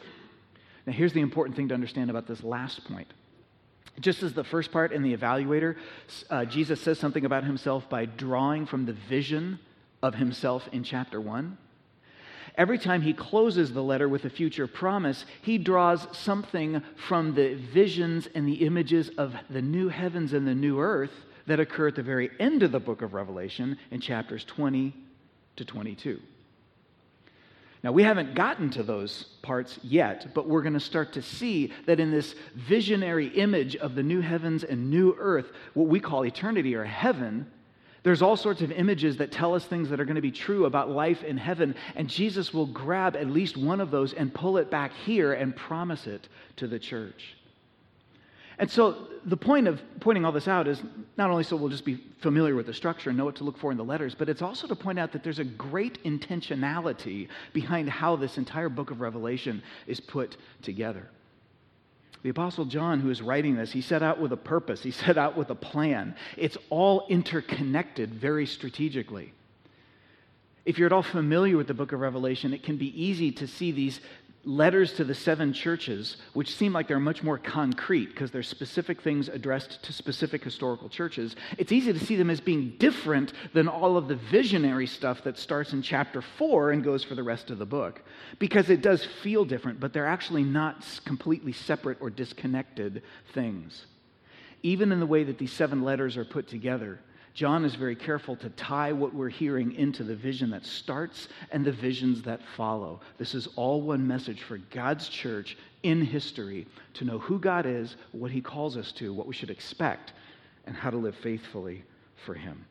Now, 0.90 0.96
here's 0.96 1.12
the 1.12 1.20
important 1.20 1.54
thing 1.54 1.68
to 1.68 1.74
understand 1.74 2.10
about 2.10 2.26
this 2.26 2.42
last 2.42 2.84
point. 2.84 3.06
Just 4.00 4.24
as 4.24 4.34
the 4.34 4.42
first 4.42 4.72
part 4.72 4.90
in 4.90 5.04
the 5.04 5.16
evaluator, 5.16 5.76
uh, 6.28 6.44
Jesus 6.46 6.80
says 6.80 6.98
something 6.98 7.24
about 7.24 7.44
himself 7.44 7.88
by 7.88 8.06
drawing 8.06 8.66
from 8.66 8.86
the 8.86 8.92
vision 8.92 9.60
of 10.02 10.16
himself 10.16 10.68
in 10.72 10.82
chapter 10.82 11.20
1. 11.20 11.56
Every 12.56 12.76
time 12.76 13.02
he 13.02 13.12
closes 13.12 13.72
the 13.72 13.84
letter 13.84 14.08
with 14.08 14.24
a 14.24 14.30
future 14.30 14.66
promise, 14.66 15.24
he 15.42 15.58
draws 15.58 16.08
something 16.10 16.82
from 17.06 17.36
the 17.36 17.54
visions 17.54 18.26
and 18.34 18.48
the 18.48 18.66
images 18.66 19.10
of 19.10 19.36
the 19.48 19.62
new 19.62 19.90
heavens 19.90 20.32
and 20.32 20.44
the 20.44 20.56
new 20.56 20.80
earth 20.80 21.12
that 21.46 21.60
occur 21.60 21.86
at 21.86 21.94
the 21.94 22.02
very 22.02 22.32
end 22.40 22.64
of 22.64 22.72
the 22.72 22.80
book 22.80 23.00
of 23.00 23.14
Revelation 23.14 23.78
in 23.92 24.00
chapters 24.00 24.42
20 24.42 24.92
to 25.54 25.64
22. 25.64 26.20
Now, 27.82 27.92
we 27.92 28.02
haven't 28.02 28.34
gotten 28.34 28.68
to 28.70 28.82
those 28.82 29.24
parts 29.40 29.78
yet, 29.82 30.34
but 30.34 30.46
we're 30.46 30.60
going 30.60 30.74
to 30.74 30.80
start 30.80 31.14
to 31.14 31.22
see 31.22 31.72
that 31.86 31.98
in 31.98 32.10
this 32.10 32.34
visionary 32.54 33.28
image 33.28 33.74
of 33.76 33.94
the 33.94 34.02
new 34.02 34.20
heavens 34.20 34.64
and 34.64 34.90
new 34.90 35.16
earth, 35.18 35.46
what 35.72 35.88
we 35.88 35.98
call 35.98 36.26
eternity 36.26 36.74
or 36.74 36.84
heaven, 36.84 37.50
there's 38.02 38.20
all 38.22 38.36
sorts 38.36 38.60
of 38.60 38.70
images 38.70 39.16
that 39.18 39.32
tell 39.32 39.54
us 39.54 39.64
things 39.64 39.88
that 39.90 40.00
are 40.00 40.04
going 40.04 40.16
to 40.16 40.22
be 40.22 40.30
true 40.30 40.66
about 40.66 40.90
life 40.90 41.22
in 41.22 41.38
heaven. 41.38 41.74
And 41.94 42.08
Jesus 42.08 42.52
will 42.52 42.66
grab 42.66 43.16
at 43.16 43.28
least 43.28 43.56
one 43.56 43.80
of 43.80 43.90
those 43.90 44.12
and 44.12 44.32
pull 44.32 44.58
it 44.58 44.70
back 44.70 44.92
here 44.92 45.32
and 45.32 45.56
promise 45.56 46.06
it 46.06 46.28
to 46.56 46.66
the 46.66 46.78
church. 46.78 47.34
And 48.60 48.70
so 48.70 49.08
the 49.24 49.38
point 49.38 49.66
of 49.66 49.80
pointing 50.00 50.26
all 50.26 50.32
this 50.32 50.46
out 50.46 50.68
is 50.68 50.82
not 51.16 51.30
only 51.30 51.44
so 51.44 51.56
we'll 51.56 51.70
just 51.70 51.84
be 51.84 51.98
familiar 52.20 52.54
with 52.54 52.66
the 52.66 52.74
structure 52.74 53.08
and 53.08 53.16
know 53.18 53.24
what 53.24 53.36
to 53.36 53.44
look 53.44 53.58
for 53.58 53.72
in 53.72 53.78
the 53.78 53.84
letters, 53.84 54.14
but 54.14 54.28
it's 54.28 54.42
also 54.42 54.66
to 54.66 54.76
point 54.76 54.98
out 54.98 55.12
that 55.12 55.24
there's 55.24 55.38
a 55.38 55.44
great 55.44 56.02
intentionality 56.04 57.28
behind 57.54 57.88
how 57.88 58.16
this 58.16 58.36
entire 58.36 58.68
book 58.68 58.90
of 58.90 59.00
Revelation 59.00 59.62
is 59.86 59.98
put 59.98 60.36
together. 60.60 61.08
The 62.22 62.28
Apostle 62.28 62.66
John, 62.66 63.00
who 63.00 63.08
is 63.08 63.22
writing 63.22 63.56
this, 63.56 63.72
he 63.72 63.80
set 63.80 64.02
out 64.02 64.20
with 64.20 64.32
a 64.32 64.36
purpose, 64.36 64.82
he 64.82 64.90
set 65.06 65.16
out 65.16 65.38
with 65.38 65.48
a 65.48 65.54
plan. 65.54 66.14
It's 66.36 66.58
all 66.68 67.06
interconnected 67.08 68.12
very 68.12 68.44
strategically. 68.44 69.32
If 70.66 70.78
you're 70.78 70.86
at 70.86 70.92
all 70.92 71.02
familiar 71.02 71.56
with 71.56 71.66
the 71.66 71.74
book 71.74 71.92
of 71.92 72.00
Revelation, 72.00 72.52
it 72.52 72.62
can 72.62 72.76
be 72.76 73.02
easy 73.02 73.32
to 73.32 73.46
see 73.46 73.72
these 73.72 74.02
letters 74.44 74.94
to 74.94 75.04
the 75.04 75.14
seven 75.14 75.52
churches, 75.52 76.16
which 76.32 76.56
seem 76.56 76.72
like 76.72 76.88
they're 76.88 76.98
much 76.98 77.22
more 77.22 77.36
concrete 77.36 78.06
because 78.06 78.30
they're 78.30 78.42
specific 78.42 79.02
things 79.02 79.28
addressed 79.28 79.82
to 79.82 79.92
specific 79.92 80.42
historical 80.42 80.88
churches, 80.88 81.36
it's 81.58 81.72
easy 81.72 81.92
to 81.92 81.98
see 81.98 82.16
them 82.16 82.30
as 82.30 82.40
being 82.40 82.74
different 82.78 83.32
than 83.52 83.68
all 83.68 83.96
of 83.96 84.08
the 84.08 84.16
visionary 84.16 84.86
stuff 84.86 85.22
that 85.24 85.38
starts 85.38 85.72
in 85.72 85.82
chapter 85.82 86.22
4 86.22 86.70
and 86.70 86.82
goes 86.82 87.04
for 87.04 87.14
the 87.14 87.22
rest 87.22 87.50
of 87.50 87.58
the 87.58 87.66
book. 87.66 88.02
Because 88.38 88.70
it 88.70 88.80
does 88.80 89.04
feel 89.04 89.44
different, 89.44 89.78
but 89.78 89.92
they're 89.92 90.06
actually 90.06 90.44
not 90.44 90.84
completely 91.04 91.52
separate 91.52 91.98
or 92.00 92.08
disconnected 92.08 93.02
things. 93.34 93.86
Even 94.62 94.90
in 94.92 95.00
the 95.00 95.06
way 95.06 95.24
that 95.24 95.38
these 95.38 95.52
seven 95.52 95.82
letters 95.82 96.16
are 96.16 96.24
put 96.24 96.48
together, 96.48 96.98
John 97.34 97.64
is 97.64 97.74
very 97.74 97.96
careful 97.96 98.36
to 98.36 98.50
tie 98.50 98.92
what 98.92 99.14
we're 99.14 99.28
hearing 99.28 99.72
into 99.74 100.02
the 100.02 100.16
vision 100.16 100.50
that 100.50 100.66
starts 100.66 101.28
and 101.52 101.64
the 101.64 101.72
visions 101.72 102.22
that 102.22 102.40
follow. 102.56 103.00
This 103.18 103.34
is 103.34 103.48
all 103.56 103.82
one 103.82 104.06
message 104.06 104.42
for 104.42 104.58
God's 104.58 105.08
church 105.08 105.56
in 105.82 106.02
history 106.02 106.66
to 106.94 107.04
know 107.04 107.18
who 107.18 107.38
God 107.38 107.66
is, 107.66 107.96
what 108.12 108.30
he 108.30 108.40
calls 108.40 108.76
us 108.76 108.92
to, 108.92 109.12
what 109.12 109.26
we 109.26 109.34
should 109.34 109.50
expect, 109.50 110.12
and 110.66 110.76
how 110.76 110.90
to 110.90 110.96
live 110.96 111.14
faithfully 111.16 111.84
for 112.24 112.34
him. 112.34 112.64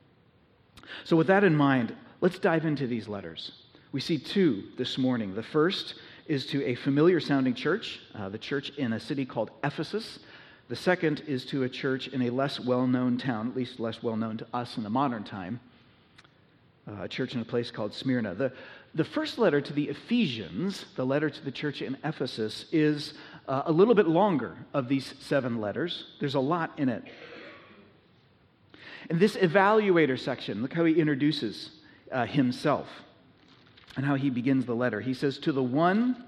So, 1.04 1.16
with 1.16 1.28
that 1.28 1.44
in 1.44 1.56
mind, 1.56 1.96
let's 2.22 2.40
dive 2.40 2.66
into 2.66 2.88
these 2.88 3.08
letters. 3.08 3.52
We 3.92 4.02
see 4.02 4.18
two 4.18 4.64
this 4.78 4.98
morning. 4.98 5.34
The 5.34 5.44
first 5.44 5.96
is 6.28 6.46
to 6.48 6.64
a 6.64 6.76
familiar 6.76 7.20
sounding 7.20 7.56
church, 7.56 8.00
uh, 8.14 8.30
the 8.30 8.38
church 8.38 8.70
in 8.78 8.94
a 8.94 9.00
city 9.00 9.26
called 9.26 9.50
Ephesus. 9.64 10.20
The 10.70 10.76
second 10.76 11.24
is 11.26 11.46
to 11.46 11.64
a 11.64 11.70
church 11.70 12.08
in 12.10 12.22
a 12.22 12.30
less 12.30 12.60
well 12.60 12.86
known 12.86 13.18
town, 13.18 13.50
at 13.50 13.56
least 13.56 13.80
less 13.80 14.04
well 14.04 14.16
known 14.16 14.38
to 14.38 14.48
us 14.54 14.78
in 14.78 14.84
the 14.84 14.90
modern 14.90 15.24
time, 15.24 15.60
uh, 16.88 17.02
a 17.02 17.08
church 17.08 17.34
in 17.34 17.42
a 17.42 17.46
place 17.46 17.72
called 17.72 17.92
Smyrna. 17.92 18.36
The, 18.36 18.54
the 18.94 19.04
first 19.04 19.40
letter 19.40 19.62
to 19.62 19.74
the 19.74 19.90
Ephesians, 19.90 20.86
the 20.96 21.06
letter 21.06 21.28
to 21.28 21.42
the 21.44 21.52
church 21.52 21.82
in 21.82 21.98
Ephesus, 22.04 22.66
is 22.72 23.16
uh, 23.48 23.64
a 23.66 23.72
little 23.72 23.96
bit 23.96 24.08
longer 24.08 24.58
of 24.72 24.88
these 24.88 25.16
seven 25.20 25.60
letters. 25.60 26.06
There's 26.20 26.36
a 26.36 26.40
lot 26.40 26.78
in 26.78 26.88
it. 26.88 27.04
In 29.10 29.18
this 29.18 29.36
evaluator 29.38 30.20
section, 30.20 30.62
look 30.62 30.74
how 30.74 30.86
he 30.86 31.00
introduces 31.00 31.72
uh, 32.12 32.28
himself 32.28 32.88
and 33.98 34.06
how 34.06 34.14
he 34.14 34.30
begins 34.30 34.68
the 34.68 34.76
letter. 34.76 35.02
He 35.02 35.16
says, 35.16 35.40
To 35.40 35.52
the 35.52 35.64
one 35.64 36.26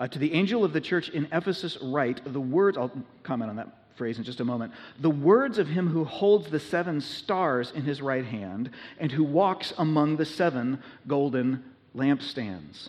uh, 0.00 0.08
to 0.08 0.18
the 0.18 0.32
angel 0.32 0.64
of 0.64 0.72
the 0.72 0.80
church 0.80 1.10
in 1.10 1.28
Ephesus, 1.30 1.76
write 1.82 2.20
the 2.32 2.40
words, 2.40 2.78
I'll 2.78 2.90
comment 3.22 3.50
on 3.50 3.56
that 3.56 3.68
phrase 3.96 4.16
in 4.16 4.24
just 4.24 4.40
a 4.40 4.44
moment. 4.44 4.72
The 5.00 5.10
words 5.10 5.58
of 5.58 5.68
him 5.68 5.86
who 5.86 6.04
holds 6.04 6.48
the 6.48 6.58
seven 6.58 7.02
stars 7.02 7.70
in 7.74 7.82
his 7.82 8.00
right 8.00 8.24
hand 8.24 8.70
and 8.98 9.12
who 9.12 9.22
walks 9.22 9.74
among 9.76 10.16
the 10.16 10.24
seven 10.24 10.82
golden 11.06 11.62
lampstands. 11.94 12.88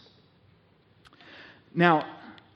Now, 1.76 2.06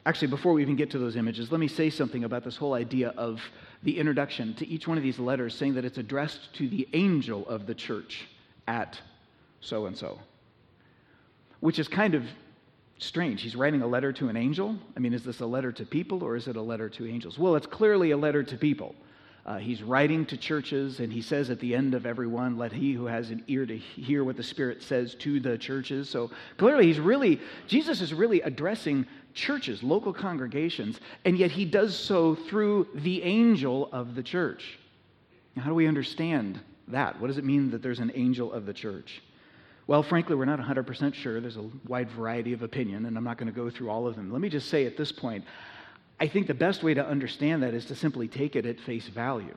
actually, 0.05 0.29
before 0.29 0.53
we 0.53 0.61
even 0.61 0.77
get 0.77 0.89
to 0.91 0.99
those 0.99 1.17
images, 1.17 1.51
let 1.51 1.59
me 1.59 1.67
say 1.67 1.89
something 1.89 2.23
about 2.23 2.45
this 2.45 2.55
whole 2.55 2.75
idea 2.75 3.09
of 3.09 3.41
the 3.83 3.99
introduction 3.99 4.53
to 4.55 4.67
each 4.67 4.87
one 4.87 4.97
of 4.97 5.03
these 5.03 5.19
letters 5.19 5.53
saying 5.53 5.73
that 5.73 5.83
it's 5.83 5.97
addressed 5.97 6.53
to 6.53 6.69
the 6.69 6.87
angel 6.93 7.45
of 7.49 7.67
the 7.67 7.75
church 7.75 8.25
at 8.69 8.97
so 9.59 9.85
and 9.85 9.97
so, 9.97 10.17
which 11.59 11.77
is 11.77 11.89
kind 11.89 12.15
of 12.15 12.23
strange. 12.97 13.41
He's 13.41 13.55
writing 13.55 13.81
a 13.81 13.87
letter 13.87 14.13
to 14.13 14.29
an 14.29 14.37
angel. 14.37 14.77
I 14.95 14.99
mean, 14.99 15.13
is 15.13 15.23
this 15.23 15.41
a 15.41 15.45
letter 15.45 15.71
to 15.73 15.85
people 15.85 16.23
or 16.23 16.35
is 16.35 16.47
it 16.47 16.55
a 16.55 16.61
letter 16.61 16.89
to 16.89 17.07
angels? 17.07 17.37
Well, 17.37 17.55
it's 17.55 17.67
clearly 17.67 18.11
a 18.11 18.17
letter 18.17 18.43
to 18.43 18.57
people. 18.57 18.95
Uh, 19.45 19.57
he's 19.57 19.83
writing 19.83 20.25
to 20.25 20.35
churches, 20.35 20.99
and 20.99 21.13
he 21.13 21.21
says 21.21 21.51
at 21.51 21.59
the 21.59 21.75
end 21.75 21.93
of 21.93 22.07
every 22.07 22.25
one, 22.25 22.57
Let 22.57 22.71
he 22.71 22.93
who 22.93 23.05
has 23.05 23.29
an 23.29 23.43
ear 23.47 23.63
to 23.67 23.77
hear 23.77 24.23
what 24.23 24.37
the 24.37 24.43
Spirit 24.43 24.81
says 24.81 25.13
to 25.15 25.39
the 25.39 25.55
churches. 25.55 26.09
So 26.09 26.31
clearly, 26.57 26.87
he's 26.87 26.99
really, 26.99 27.39
Jesus 27.67 28.01
is 28.01 28.11
really 28.11 28.41
addressing 28.41 29.05
churches, 29.35 29.83
local 29.83 30.13
congregations, 30.13 30.99
and 31.25 31.37
yet 31.37 31.51
he 31.51 31.63
does 31.63 31.95
so 31.95 32.33
through 32.33 32.87
the 32.95 33.21
angel 33.21 33.87
of 33.91 34.15
the 34.15 34.23
church. 34.23 34.79
Now, 35.55 35.61
how 35.61 35.69
do 35.69 35.75
we 35.75 35.87
understand 35.87 36.59
that? 36.87 37.21
What 37.21 37.27
does 37.27 37.37
it 37.37 37.45
mean 37.45 37.69
that 37.69 37.83
there's 37.83 37.99
an 37.99 38.13
angel 38.15 38.51
of 38.51 38.65
the 38.65 38.73
church? 38.73 39.21
Well, 39.87 40.01
frankly, 40.01 40.35
we're 40.35 40.45
not 40.45 40.59
100% 40.59 41.13
sure. 41.13 41.39
There's 41.39 41.57
a 41.57 41.69
wide 41.87 42.09
variety 42.09 42.53
of 42.53 42.63
opinion, 42.63 43.05
and 43.05 43.15
I'm 43.17 43.23
not 43.23 43.37
going 43.37 43.51
to 43.51 43.55
go 43.55 43.69
through 43.69 43.89
all 43.89 44.07
of 44.07 44.15
them. 44.15 44.31
Let 44.31 44.41
me 44.41 44.49
just 44.49 44.69
say 44.69 44.85
at 44.85 44.97
this 44.97 45.11
point, 45.11 45.45
I 46.19 46.27
think 46.27 46.47
the 46.47 46.55
best 46.55 46.81
way 46.81 46.95
to 46.95 47.05
understand 47.05 47.61
that 47.61 47.73
is 47.73 47.85
to 47.85 47.95
simply 47.95 48.27
take 48.27 48.55
it 48.55 48.65
at 48.65 48.79
face 48.79 49.07
value. 49.07 49.55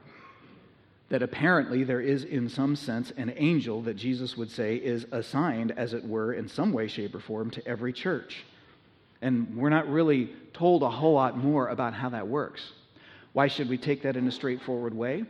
That 1.09 1.23
apparently 1.23 1.85
there 1.85 2.03
is, 2.03 2.25
in 2.25 2.51
some 2.51 2.77
sense, 2.77 3.11
an 3.17 3.33
angel 3.37 3.81
that 3.83 3.95
Jesus 3.95 4.37
would 4.37 4.51
say 4.51 4.77
is 4.77 5.07
assigned, 5.13 5.73
as 5.79 5.95
it 5.95 6.05
were, 6.05 6.35
in 6.35 6.49
some 6.49 6.73
way, 6.73 6.89
shape, 6.89 7.15
or 7.15 7.21
form 7.21 7.51
to 7.53 7.67
every 7.67 7.95
church. 7.95 8.45
And 9.23 9.57
we're 9.57 9.71
not 9.71 9.89
really 9.89 10.31
told 10.53 10.83
a 10.83 10.91
whole 10.91 11.15
lot 11.15 11.39
more 11.39 11.69
about 11.69 11.95
how 11.95 12.11
that 12.11 12.29
works. 12.29 12.61
Why 13.33 13.49
should 13.49 13.71
we 13.71 13.79
take 13.79 14.03
that 14.03 14.17
in 14.17 14.29
a 14.29 14.33
straightforward 14.33 14.93
way? 14.93 15.25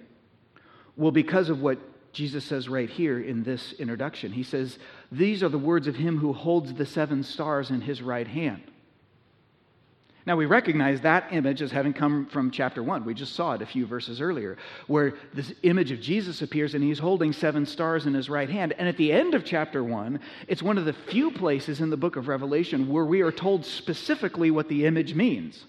Well, 0.96 1.12
because 1.12 1.48
of 1.48 1.60
what 1.60 1.78
Jesus 2.12 2.44
says 2.44 2.68
right 2.68 2.88
here 2.88 3.20
in 3.20 3.42
this 3.42 3.72
introduction. 3.74 4.32
He 4.32 4.42
says, 4.42 4.78
These 5.12 5.42
are 5.42 5.48
the 5.48 5.58
words 5.58 5.86
of 5.86 5.96
him 5.96 6.18
who 6.18 6.32
holds 6.32 6.74
the 6.74 6.86
seven 6.86 7.22
stars 7.22 7.70
in 7.70 7.80
his 7.80 8.02
right 8.02 8.26
hand. 8.26 8.62
Now, 10.28 10.36
we 10.36 10.44
recognize 10.44 11.00
that 11.00 11.32
image 11.32 11.62
as 11.62 11.72
having 11.72 11.94
come 11.94 12.26
from 12.26 12.50
chapter 12.50 12.82
1. 12.82 13.06
We 13.06 13.14
just 13.14 13.34
saw 13.34 13.54
it 13.54 13.62
a 13.62 13.66
few 13.66 13.86
verses 13.86 14.20
earlier, 14.20 14.58
where 14.86 15.14
this 15.32 15.54
image 15.62 15.90
of 15.90 16.02
Jesus 16.02 16.42
appears 16.42 16.74
and 16.74 16.84
he's 16.84 16.98
holding 16.98 17.32
seven 17.32 17.64
stars 17.64 18.04
in 18.04 18.12
his 18.12 18.28
right 18.28 18.50
hand. 18.50 18.74
And 18.76 18.86
at 18.86 18.98
the 18.98 19.10
end 19.10 19.34
of 19.34 19.42
chapter 19.42 19.82
1, 19.82 20.20
it's 20.46 20.62
one 20.62 20.76
of 20.76 20.84
the 20.84 20.92
few 20.92 21.30
places 21.30 21.80
in 21.80 21.88
the 21.88 21.96
book 21.96 22.16
of 22.16 22.28
Revelation 22.28 22.90
where 22.90 23.06
we 23.06 23.22
are 23.22 23.32
told 23.32 23.64
specifically 23.64 24.50
what 24.50 24.68
the 24.68 24.84
image 24.84 25.14
means. 25.14 25.64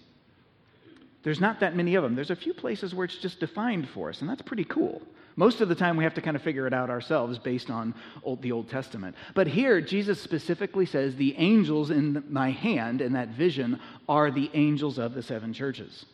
There's 1.23 1.39
not 1.39 1.61
that 1.61 1.75
many 1.75 1.95
of 1.95 2.03
them. 2.03 2.15
There's 2.15 2.29
a 2.29 2.35
few 2.35 2.53
places 2.53 2.93
where 2.93 3.05
it's 3.05 3.17
just 3.17 3.39
defined 3.39 3.87
for 3.87 4.09
us, 4.09 4.19
and 4.19 4.29
that's 4.29 4.41
pretty 4.41 4.65
cool. 4.65 5.01
Most 5.39 5.61
of 5.61 5.69
the 5.69 5.75
time, 5.75 5.95
we 5.95 6.03
have 6.03 6.15
to 6.15 6.21
kind 6.21 6.35
of 6.35 6.41
figure 6.41 6.67
it 6.67 6.73
out 6.73 6.89
ourselves 6.89 7.39
based 7.39 7.69
on 7.69 7.95
old, 8.23 8.41
the 8.41 8.51
Old 8.51 8.69
Testament. 8.69 9.15
But 9.33 9.47
here, 9.47 9.79
Jesus 9.79 10.19
specifically 10.19 10.85
says, 10.85 11.15
The 11.15 11.33
angels 11.37 11.91
in 11.91 12.25
my 12.27 12.51
hand, 12.51 12.99
in 12.99 13.13
that 13.13 13.29
vision, 13.29 13.79
are 14.09 14.31
the 14.31 14.51
angels 14.53 14.99
of 14.99 15.13
the 15.13 15.23
seven 15.23 15.53
churches. 15.53 16.05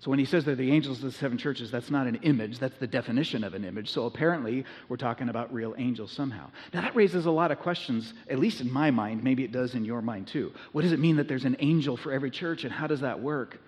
So 0.00 0.10
when 0.10 0.18
he 0.18 0.26
says 0.26 0.44
they're 0.44 0.54
the 0.54 0.70
angels 0.70 0.98
of 0.98 1.04
the 1.04 1.18
seven 1.18 1.38
churches, 1.38 1.70
that's 1.70 1.90
not 1.90 2.06
an 2.06 2.16
image, 2.16 2.58
that's 2.58 2.76
the 2.76 2.86
definition 2.86 3.42
of 3.42 3.54
an 3.54 3.64
image. 3.64 3.88
So 3.88 4.04
apparently, 4.04 4.66
we're 4.90 4.98
talking 4.98 5.30
about 5.30 5.50
real 5.50 5.74
angels 5.78 6.12
somehow. 6.12 6.50
Now, 6.74 6.82
that 6.82 6.94
raises 6.94 7.24
a 7.24 7.30
lot 7.30 7.52
of 7.52 7.58
questions, 7.58 8.12
at 8.28 8.38
least 8.38 8.60
in 8.60 8.70
my 8.70 8.90
mind. 8.90 9.24
Maybe 9.24 9.44
it 9.44 9.52
does 9.52 9.74
in 9.74 9.86
your 9.86 10.02
mind 10.02 10.26
too. 10.26 10.52
What 10.72 10.82
does 10.82 10.92
it 10.92 10.98
mean 10.98 11.16
that 11.16 11.26
there's 11.26 11.46
an 11.46 11.56
angel 11.60 11.96
for 11.96 12.12
every 12.12 12.30
church, 12.30 12.64
and 12.64 12.72
how 12.72 12.86
does 12.86 13.00
that 13.00 13.18
work? 13.18 13.62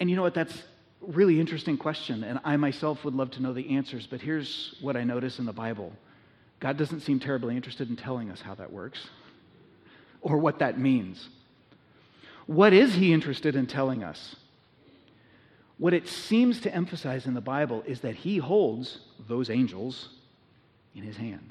And 0.00 0.10
you 0.10 0.16
know 0.16 0.22
what? 0.22 0.34
That's 0.34 0.60
really 1.06 1.40
interesting 1.40 1.76
question, 1.76 2.24
and 2.24 2.38
I 2.44 2.56
myself 2.56 3.04
would 3.04 3.14
love 3.14 3.30
to 3.32 3.42
know 3.42 3.52
the 3.52 3.76
answers, 3.76 4.06
but 4.06 4.20
here's 4.20 4.76
what 4.80 4.96
I 4.96 5.04
notice 5.04 5.38
in 5.38 5.46
the 5.46 5.52
Bible 5.52 5.92
God 6.60 6.76
doesn't 6.76 7.00
seem 7.00 7.18
terribly 7.18 7.56
interested 7.56 7.90
in 7.90 7.96
telling 7.96 8.30
us 8.30 8.40
how 8.40 8.54
that 8.54 8.72
works 8.72 9.08
or 10.20 10.38
what 10.38 10.60
that 10.60 10.78
means. 10.78 11.28
What 12.46 12.72
is 12.72 12.94
He 12.94 13.12
interested 13.12 13.56
in 13.56 13.66
telling 13.66 14.04
us? 14.04 14.36
What 15.78 15.92
it 15.92 16.06
seems 16.06 16.60
to 16.60 16.74
emphasize 16.74 17.26
in 17.26 17.34
the 17.34 17.40
Bible 17.40 17.82
is 17.86 18.00
that 18.02 18.14
He 18.14 18.38
holds 18.38 18.98
those 19.28 19.50
angels 19.50 20.08
in 20.94 21.02
His 21.02 21.16
hand. 21.16 21.50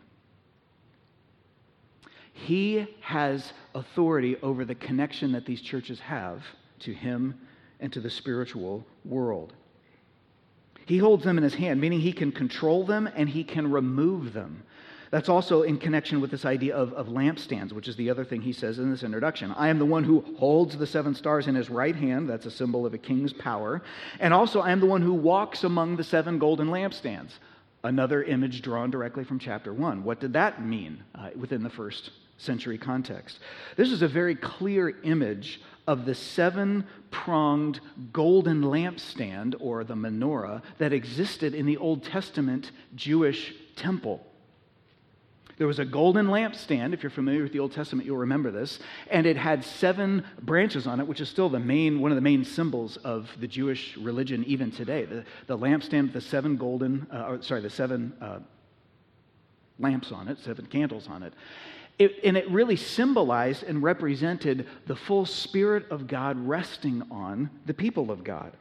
He 2.34 2.88
has 3.01 3.51
authority 3.75 4.38
over 4.41 4.63
the 4.63 4.75
connection 4.75 5.34
that 5.34 5.46
these 5.46 5.62
churches 5.62 6.00
have 6.00 6.43
to 6.79 6.93
Him 6.93 7.38
and 7.82 7.92
to 7.92 8.00
the 8.00 8.10
spiritual 8.10 8.86
world. 9.04 9.54
He 10.86 10.98
holds 10.98 11.24
them 11.24 11.38
in 11.38 11.44
his 11.44 11.56
hand, 11.56 11.82
meaning 11.82 12.00
he 12.00 12.14
can 12.14 12.32
control 12.32 12.86
them 12.86 13.10
and 13.16 13.28
he 13.28 13.44
can 13.44 13.72
remove 13.72 14.34
them. 14.34 14.64
That's 15.10 15.28
also 15.28 15.64
in 15.64 15.78
connection 15.78 16.22
with 16.22 16.32
this 16.32 16.46
idea 16.46 16.74
of, 16.74 16.94
of 16.94 17.08
lampstands, 17.08 17.74
which 17.74 17.90
is 17.90 17.98
the 17.98 18.10
other 18.10 18.24
thing 18.24 18.42
he 18.42 18.54
says 18.54 18.80
in 18.80 18.90
this 18.90 19.04
introduction. 19.04 19.52
I 19.52 19.68
am 19.68 19.78
the 19.78 19.86
one 19.86 20.06
who 20.06 20.24
holds 20.40 20.78
the 20.78 20.88
seven 20.88 21.14
stars 21.16 21.48
in 21.48 21.56
his 21.56 21.70
right 21.70 21.96
hand. 21.96 22.30
That's 22.30 22.46
a 22.46 22.52
symbol 22.52 22.86
of 22.86 22.94
a 22.94 22.98
king's 22.98 23.34
power. 23.34 23.82
And 24.22 24.34
also, 24.34 24.62
I 24.62 24.72
am 24.72 24.80
the 24.80 24.86
one 24.86 25.02
who 25.02 25.14
walks 25.14 25.66
among 25.66 25.98
the 25.98 26.04
seven 26.04 26.40
golden 26.40 26.70
lampstands. 26.70 27.32
Another 27.84 28.24
image 28.24 28.62
drawn 28.62 28.90
directly 28.90 29.26
from 29.26 29.38
chapter 29.38 29.74
1. 29.74 30.04
What 30.04 30.22
did 30.22 30.34
that 30.34 30.66
mean 30.66 31.04
uh, 31.14 31.32
within 31.36 31.62
the 31.62 31.70
first 31.70 32.12
century 32.41 32.77
context? 32.77 33.39
This 33.75 33.91
is 33.91 34.01
a 34.01 34.07
very 34.07 34.36
clear 34.36 34.89
image 35.03 35.62
of 35.88 36.05
the 36.05 36.15
seven 36.15 36.86
pronged 37.10 37.79
golden 38.13 38.62
lampstand, 38.62 39.55
or 39.60 39.83
the 39.83 39.95
menorah, 39.95 40.62
that 40.77 40.93
existed 40.93 41.53
in 41.53 41.65
the 41.65 41.77
Old 41.77 42.03
Testament 42.03 42.71
Jewish 42.95 43.53
temple. 43.75 44.25
There 45.57 45.67
was 45.67 45.79
a 45.79 45.86
golden 45.86 46.27
lampstand. 46.27 46.93
If 46.93 47.03
you're 47.03 47.12
familiar 47.12 47.43
with 47.43 47.51
the 47.51 47.60
Old 47.60 47.74
Testament, 47.74 48.07
you'll 48.07 48.17
remember 48.17 48.50
this. 48.50 48.79
And 49.12 49.27
it 49.27 49.38
had 49.38 49.63
seven 49.63 50.25
branches 50.41 50.88
on 50.88 51.00
it, 51.00 51.05
which 51.05 51.21
is 51.21 51.29
still 51.29 51.50
the 51.50 51.60
main, 51.60 52.00
one 52.00 52.12
of 52.12 52.15
the 52.15 52.21
main 52.21 52.43
symbols 52.43 52.98
of 52.98 53.29
the 53.39 53.48
Jewish 53.48 53.95
religion 53.98 54.43
even 54.45 54.71
today. 54.71 55.05
The, 55.05 55.24
the 55.45 55.57
lampstand, 55.57 56.13
the 56.13 56.21
seven 56.21 56.57
golden, 56.57 57.05
uh, 57.13 57.25
or, 57.27 57.41
sorry, 57.43 57.62
the 57.62 57.69
seven 57.69 58.13
uh, 58.19 58.39
lamps 59.77 60.12
on 60.12 60.29
it, 60.29 60.39
seven 60.39 60.65
candles 60.65 61.07
on 61.07 61.21
it. 61.21 61.33
It. 62.00 62.19
And 62.24 62.38
it 62.38 62.50
really 62.50 62.75
symbolized 62.75 63.63
and 63.63 63.81
represented 63.83 64.67
the 64.88 64.95
full 64.95 65.25
Spirit 65.25 65.89
of 65.91 66.07
God 66.07 66.38
resting 66.48 67.03
on 67.12 67.50
the 67.65 67.74
people 67.74 68.12
of 68.12 68.24
God. 68.24 68.53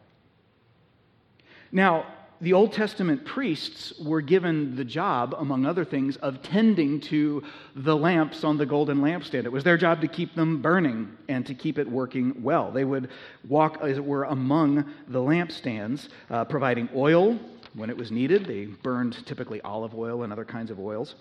Now, 1.72 2.06
the 2.40 2.54
Old 2.54 2.72
Testament 2.72 3.26
priests 3.26 3.92
were 4.00 4.22
given 4.22 4.74
the 4.74 4.84
job, 4.84 5.34
among 5.38 5.66
other 5.66 5.84
things, 5.84 6.16
of 6.16 6.42
tending 6.42 6.98
to 7.02 7.42
the 7.76 7.94
lamps 7.94 8.44
on 8.44 8.56
the 8.56 8.64
golden 8.64 8.98
lampstand. 8.98 9.44
It 9.44 9.52
was 9.52 9.62
their 9.62 9.76
job 9.76 10.00
to 10.00 10.08
keep 10.08 10.34
them 10.34 10.62
burning 10.62 11.16
and 11.28 11.44
to 11.46 11.54
keep 11.54 11.78
it 11.78 11.88
working 11.88 12.42
well. 12.42 12.70
They 12.70 12.84
would 12.84 13.10
walk, 13.46 13.78
as 13.82 13.98
it 13.98 14.04
were, 14.04 14.24
among 14.24 14.90
the 15.08 15.18
lampstands, 15.18 16.08
uh, 16.30 16.46
providing 16.46 16.88
oil 16.94 17.38
when 17.74 17.90
it 17.90 17.96
was 17.96 18.10
needed. 18.10 18.46
They 18.46 18.64
burned 18.64 19.24
typically 19.26 19.60
olive 19.60 19.94
oil 19.94 20.22
and 20.22 20.32
other 20.32 20.46
kinds 20.46 20.70
of 20.70 20.80
oils. 20.80 21.16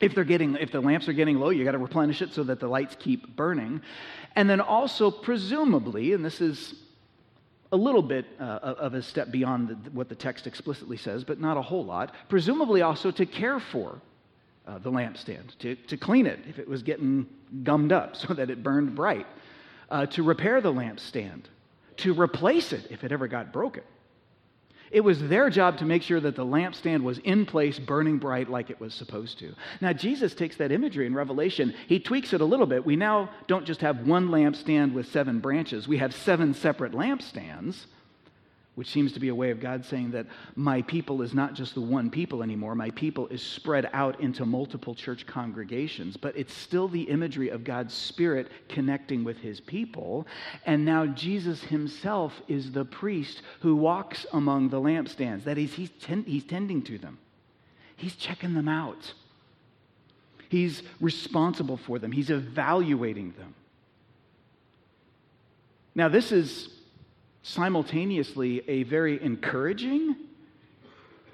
If 0.00 0.14
they're 0.14 0.24
getting, 0.24 0.56
if 0.56 0.72
the 0.72 0.80
lamps 0.80 1.08
are 1.08 1.12
getting 1.12 1.38
low, 1.38 1.50
you 1.50 1.64
got 1.64 1.72
to 1.72 1.78
replenish 1.78 2.22
it 2.22 2.32
so 2.32 2.42
that 2.44 2.58
the 2.58 2.68
lights 2.68 2.96
keep 2.98 3.36
burning. 3.36 3.82
And 4.34 4.48
then 4.48 4.60
also, 4.60 5.10
presumably, 5.10 6.14
and 6.14 6.24
this 6.24 6.40
is 6.40 6.74
a 7.72 7.76
little 7.76 8.02
bit 8.02 8.26
uh, 8.40 8.42
of 8.42 8.94
a 8.94 9.02
step 9.02 9.30
beyond 9.30 9.68
the, 9.68 9.90
what 9.90 10.08
the 10.08 10.14
text 10.14 10.46
explicitly 10.46 10.96
says, 10.96 11.22
but 11.22 11.40
not 11.40 11.56
a 11.56 11.62
whole 11.62 11.84
lot. 11.84 12.14
Presumably 12.28 12.82
also 12.82 13.10
to 13.10 13.26
care 13.26 13.60
for 13.60 14.00
uh, 14.66 14.78
the 14.78 14.90
lampstand, 14.90 15.56
to, 15.58 15.74
to 15.74 15.96
clean 15.96 16.26
it 16.26 16.40
if 16.48 16.58
it 16.58 16.68
was 16.68 16.82
getting 16.82 17.26
gummed 17.62 17.92
up 17.92 18.16
so 18.16 18.34
that 18.34 18.50
it 18.50 18.62
burned 18.62 18.94
bright, 18.94 19.26
uh, 19.90 20.06
to 20.06 20.22
repair 20.22 20.60
the 20.60 20.72
lampstand, 20.72 21.42
to 21.98 22.14
replace 22.14 22.72
it 22.72 22.86
if 22.90 23.04
it 23.04 23.12
ever 23.12 23.28
got 23.28 23.52
broken. 23.52 23.82
It 24.90 25.02
was 25.02 25.20
their 25.28 25.50
job 25.50 25.78
to 25.78 25.84
make 25.84 26.02
sure 26.02 26.20
that 26.20 26.34
the 26.34 26.44
lampstand 26.44 27.02
was 27.02 27.18
in 27.18 27.46
place, 27.46 27.78
burning 27.78 28.18
bright 28.18 28.50
like 28.50 28.70
it 28.70 28.80
was 28.80 28.92
supposed 28.92 29.38
to. 29.38 29.54
Now, 29.80 29.92
Jesus 29.92 30.34
takes 30.34 30.56
that 30.56 30.72
imagery 30.72 31.06
in 31.06 31.14
Revelation, 31.14 31.74
he 31.86 32.00
tweaks 32.00 32.32
it 32.32 32.40
a 32.40 32.44
little 32.44 32.66
bit. 32.66 32.84
We 32.84 32.96
now 32.96 33.30
don't 33.46 33.64
just 33.64 33.82
have 33.82 34.06
one 34.06 34.28
lampstand 34.28 34.92
with 34.92 35.10
seven 35.10 35.38
branches, 35.38 35.86
we 35.86 35.98
have 35.98 36.14
seven 36.14 36.54
separate 36.54 36.92
lampstands 36.92 37.86
which 38.76 38.88
seems 38.88 39.12
to 39.12 39.20
be 39.20 39.28
a 39.28 39.34
way 39.34 39.50
of 39.50 39.60
God 39.60 39.84
saying 39.84 40.12
that 40.12 40.26
my 40.54 40.80
people 40.82 41.22
is 41.22 41.34
not 41.34 41.54
just 41.54 41.74
the 41.74 41.80
one 41.80 42.08
people 42.08 42.42
anymore. 42.42 42.74
My 42.74 42.90
people 42.90 43.26
is 43.28 43.42
spread 43.42 43.90
out 43.92 44.20
into 44.20 44.46
multiple 44.46 44.94
church 44.94 45.26
congregations, 45.26 46.16
but 46.16 46.36
it's 46.36 46.54
still 46.54 46.88
the 46.88 47.02
imagery 47.02 47.48
of 47.48 47.64
God's 47.64 47.92
Spirit 47.92 48.48
connecting 48.68 49.24
with 49.24 49.38
his 49.38 49.60
people. 49.60 50.26
And 50.66 50.84
now 50.84 51.06
Jesus 51.06 51.62
himself 51.64 52.40
is 52.48 52.70
the 52.72 52.84
priest 52.84 53.42
who 53.60 53.74
walks 53.76 54.24
among 54.32 54.68
the 54.70 54.80
lampstands. 54.80 55.44
That 55.44 55.58
is, 55.58 55.74
he's, 55.74 55.90
ten- 56.00 56.24
he's 56.24 56.44
tending 56.44 56.82
to 56.82 56.96
them, 56.96 57.18
he's 57.96 58.14
checking 58.14 58.54
them 58.54 58.68
out, 58.68 59.12
he's 60.48 60.82
responsible 61.00 61.76
for 61.76 61.98
them, 61.98 62.12
he's 62.12 62.30
evaluating 62.30 63.34
them. 63.36 63.54
Now, 65.94 66.08
this 66.08 66.30
is 66.30 66.68
simultaneously 67.42 68.62
a 68.68 68.82
very 68.84 69.22
encouraging 69.22 70.16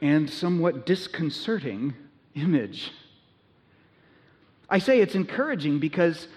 and 0.00 0.28
somewhat 0.28 0.86
disconcerting 0.86 1.94
image. 2.34 2.92
I 4.68 4.78
say 4.78 5.00
it's 5.00 5.14
encouraging 5.14 5.78
because, 5.78 6.28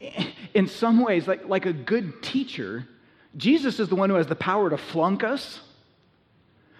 in 0.54 0.66
some 0.66 1.00
ways, 1.00 1.28
like, 1.28 1.46
like 1.46 1.66
a 1.66 1.72
good 1.72 2.22
teacher, 2.22 2.86
Jesus 3.36 3.80
is 3.80 3.88
the 3.88 3.96
one 3.96 4.10
who 4.10 4.16
has 4.16 4.26
the 4.26 4.36
power 4.36 4.70
to 4.70 4.76
flunk 4.76 5.24
us, 5.24 5.60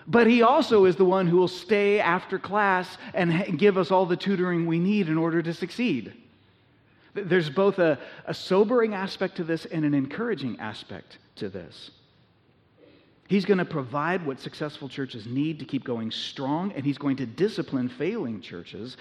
but 0.07 0.27
he 0.27 0.43
also 0.43 0.85
is 0.85 0.97
the 0.97 1.05
one 1.05 1.27
who 1.27 1.39
will 1.39 1.49
stay 1.49 1.99
after 1.99 2.39
class 2.39 2.99
and 3.15 3.59
give 3.59 3.79
us 3.79 3.91
all 3.91 4.07
the 4.07 4.17
tutoring 4.17 4.67
we 4.67 4.79
need 4.79 5.09
in 5.09 5.17
order 5.17 5.43
to 5.43 5.55
succeed. 5.55 6.13
There's 7.15 7.49
both 7.49 7.79
a, 7.79 7.99
a 8.27 8.35
sobering 8.35 8.93
aspect 8.93 9.37
to 9.37 9.45
this 9.45 9.65
and 9.67 9.85
an 9.85 9.95
encouraging 9.95 10.59
aspect 10.59 11.19
to 11.37 11.49
this. 11.49 11.91
He's 13.29 13.45
going 13.45 13.59
to 13.59 13.65
provide 13.65 14.27
what 14.27 14.41
successful 14.41 14.89
churches 14.89 15.27
need 15.27 15.59
to 15.61 15.65
keep 15.65 15.85
going 15.85 16.11
strong, 16.11 16.73
and 16.73 16.85
he's 16.85 16.99
going 16.99 17.17
to 17.17 17.27
discipline 17.27 17.89
failing 17.89 18.41
churches 18.41 18.97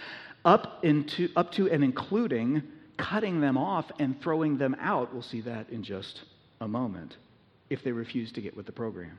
up, 0.45 0.83
into, 0.83 1.29
up 1.36 1.51
to 1.53 1.69
and 1.69 1.83
including 1.83 2.63
cutting 2.97 3.41
them 3.41 3.57
off 3.57 3.91
and 3.99 4.21
throwing 4.21 4.57
them 4.57 4.75
out. 4.79 5.13
We'll 5.13 5.23
see 5.23 5.41
that 5.41 5.69
in 5.69 5.83
just 5.83 6.23
a 6.62 6.67
moment 6.67 7.17
if 7.69 7.83
they 7.83 7.91
refuse 7.91 8.31
to 8.33 8.41
get 8.41 8.55
with 8.55 8.65
the 8.65 8.71
program. 8.71 9.17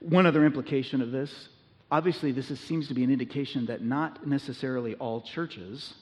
One 0.00 0.26
other 0.26 0.44
implication 0.44 1.00
of 1.00 1.10
this 1.10 1.48
obviously, 1.94 2.32
this 2.32 2.50
is, 2.50 2.58
seems 2.58 2.88
to 2.88 2.94
be 2.94 3.04
an 3.04 3.10
indication 3.10 3.66
that 3.66 3.82
not 3.82 4.26
necessarily 4.26 4.96
all 4.96 5.20
churches 5.20 5.94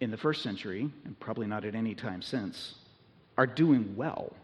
in 0.00 0.10
the 0.10 0.16
first 0.16 0.42
century, 0.42 0.90
and 1.04 1.20
probably 1.20 1.46
not 1.46 1.64
at 1.64 1.76
any 1.76 1.94
time 1.94 2.20
since, 2.20 2.74
are 3.40 3.46
doing 3.46 3.96
well, 3.96 4.34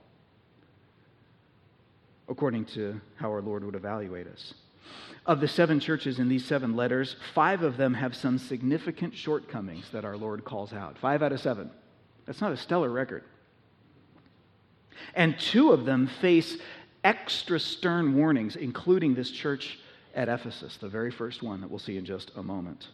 according 2.30 2.64
to 2.64 2.98
how 3.16 3.28
our 3.30 3.42
Lord 3.42 3.62
would 3.62 3.74
evaluate 3.74 4.26
us. 4.26 4.54
Of 5.26 5.42
the 5.42 5.48
seven 5.48 5.80
churches 5.80 6.18
in 6.18 6.30
these 6.30 6.46
seven 6.46 6.74
letters, 6.74 7.14
five 7.35 7.62
of 7.62 7.76
them 7.76 7.92
have 7.92 8.16
some 8.16 8.38
significant 8.38 9.14
shortcomings 9.14 9.85
that 9.92 10.06
our 10.06 10.16
Lord 10.16 10.46
calls 10.46 10.72
out. 10.72 10.96
Five 10.96 11.22
out 11.22 11.32
of 11.32 11.40
seven. 11.40 11.70
That's 12.24 12.40
not 12.40 12.52
a 12.52 12.56
stellar 12.56 12.88
record. 12.88 13.22
And 15.12 15.38
two 15.38 15.72
of 15.72 15.85
them 15.85 16.06
face 16.22 16.56
extra 17.04 17.61
stern 17.61 18.16
warnings, 18.16 18.56
including 18.56 19.14
this 19.14 19.30
church 19.30 19.78
at 20.14 20.30
Ephesus, 20.30 20.78
the 20.78 20.88
very 20.88 21.11
first 21.11 21.42
one 21.42 21.61
that 21.61 21.68
we'll 21.68 21.80
see 21.80 21.98
in 21.98 22.06
just 22.06 22.30
a 22.35 22.42
moment. 22.42 22.88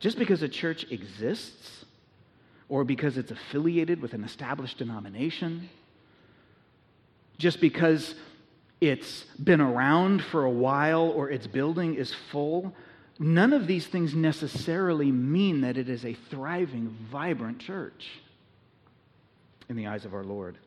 Just 0.00 0.18
because 0.18 0.42
a 0.42 0.48
church 0.48 0.90
exists 0.90 1.84
or 2.68 2.84
because 2.84 3.16
it's 3.16 3.30
affiliated 3.30 4.02
with 4.02 4.12
an 4.12 4.24
established 4.24 4.78
denomination, 4.78 5.68
just 7.38 7.60
because 7.60 8.14
it's 8.80 9.24
been 9.42 9.60
around 9.60 10.22
for 10.22 10.44
a 10.44 10.50
while 10.50 11.08
or 11.10 11.30
its 11.30 11.46
building 11.46 11.94
is 11.94 12.12
full, 12.30 12.74
none 13.18 13.52
of 13.52 13.66
these 13.66 13.86
things 13.86 14.14
necessarily 14.14 15.10
mean 15.12 15.60
that 15.62 15.76
it 15.76 15.88
is 15.88 16.04
a 16.04 16.14
thriving, 16.30 16.96
vibrant 17.10 17.58
church 17.58 18.08
in 19.68 19.76
the 19.76 19.86
eyes 19.86 20.04
of 20.04 20.14
our 20.14 20.24
Lord. 20.24 20.58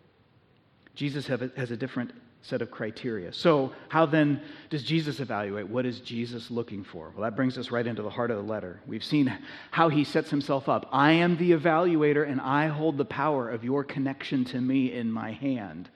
Jesus 0.95 1.27
has 1.27 1.71
a 1.71 1.77
different 1.77 2.11
set 2.41 2.61
of 2.61 2.71
criteria. 2.71 3.33
So, 3.33 3.73
how 3.89 4.05
then 4.05 4.41
does 4.69 4.83
Jesus 4.83 5.19
evaluate? 5.19 5.67
What 5.67 5.85
is 5.85 5.99
Jesus 5.99 6.49
looking 6.49 6.83
for? 6.83 7.11
Well, 7.13 7.23
that 7.23 7.35
brings 7.35 7.57
us 7.57 7.69
right 7.69 7.85
into 7.85 8.01
the 8.01 8.09
heart 8.09 8.31
of 8.31 8.37
the 8.37 8.51
letter. 8.51 8.79
We've 8.87 9.03
seen 9.03 9.37
how 9.71 9.89
he 9.89 10.03
sets 10.03 10.29
himself 10.29 10.69
up. 10.69 10.87
I 10.91 11.11
am 11.11 11.35
the 11.35 11.51
evaluator, 11.51 12.27
and 12.27 12.39
I 12.39 12.67
hold 12.67 12.97
the 12.97 13.05
power 13.05 13.49
of 13.49 13.63
your 13.63 13.83
connection 13.83 14.45
to 14.45 14.61
me 14.61 14.93
in 14.93 15.11
my 15.11 15.33
hand. 15.33 15.89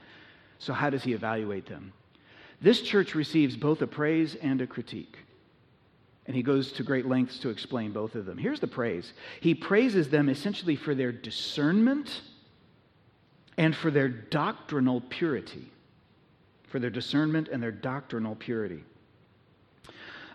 So, 0.60 0.74
how 0.74 0.90
does 0.90 1.04
he 1.04 1.14
evaluate 1.14 1.66
them? 1.66 1.94
This 2.62 2.82
church 2.82 3.16
receives 3.16 3.56
both 3.56 3.82
a 3.82 3.88
praise 3.88 4.36
and 4.36 4.62
a 4.62 4.68
critique. 4.68 5.18
And 6.26 6.36
he 6.36 6.44
goes 6.44 6.72
to 6.74 6.84
great 6.84 7.06
lengths 7.06 7.40
to 7.40 7.50
explain 7.50 7.92
both 7.92 8.16
of 8.16 8.26
them. 8.26 8.38
Here's 8.38 8.62
the 8.62 8.68
praise 8.68 9.14
He 9.40 9.56
praises 9.56 10.10
them 10.10 10.28
essentially 10.28 10.76
for 10.76 10.94
their 10.94 11.12
discernment 11.12 12.22
and 13.58 13.76
for 13.76 13.92
their 13.92 14.10
doctrinal 14.10 15.02
purity 15.02 15.73
for 16.74 16.80
their 16.80 16.90
discernment 16.90 17.50
and 17.50 17.62
their 17.62 17.72
doctrinal 17.72 18.34
purity. 18.34 18.84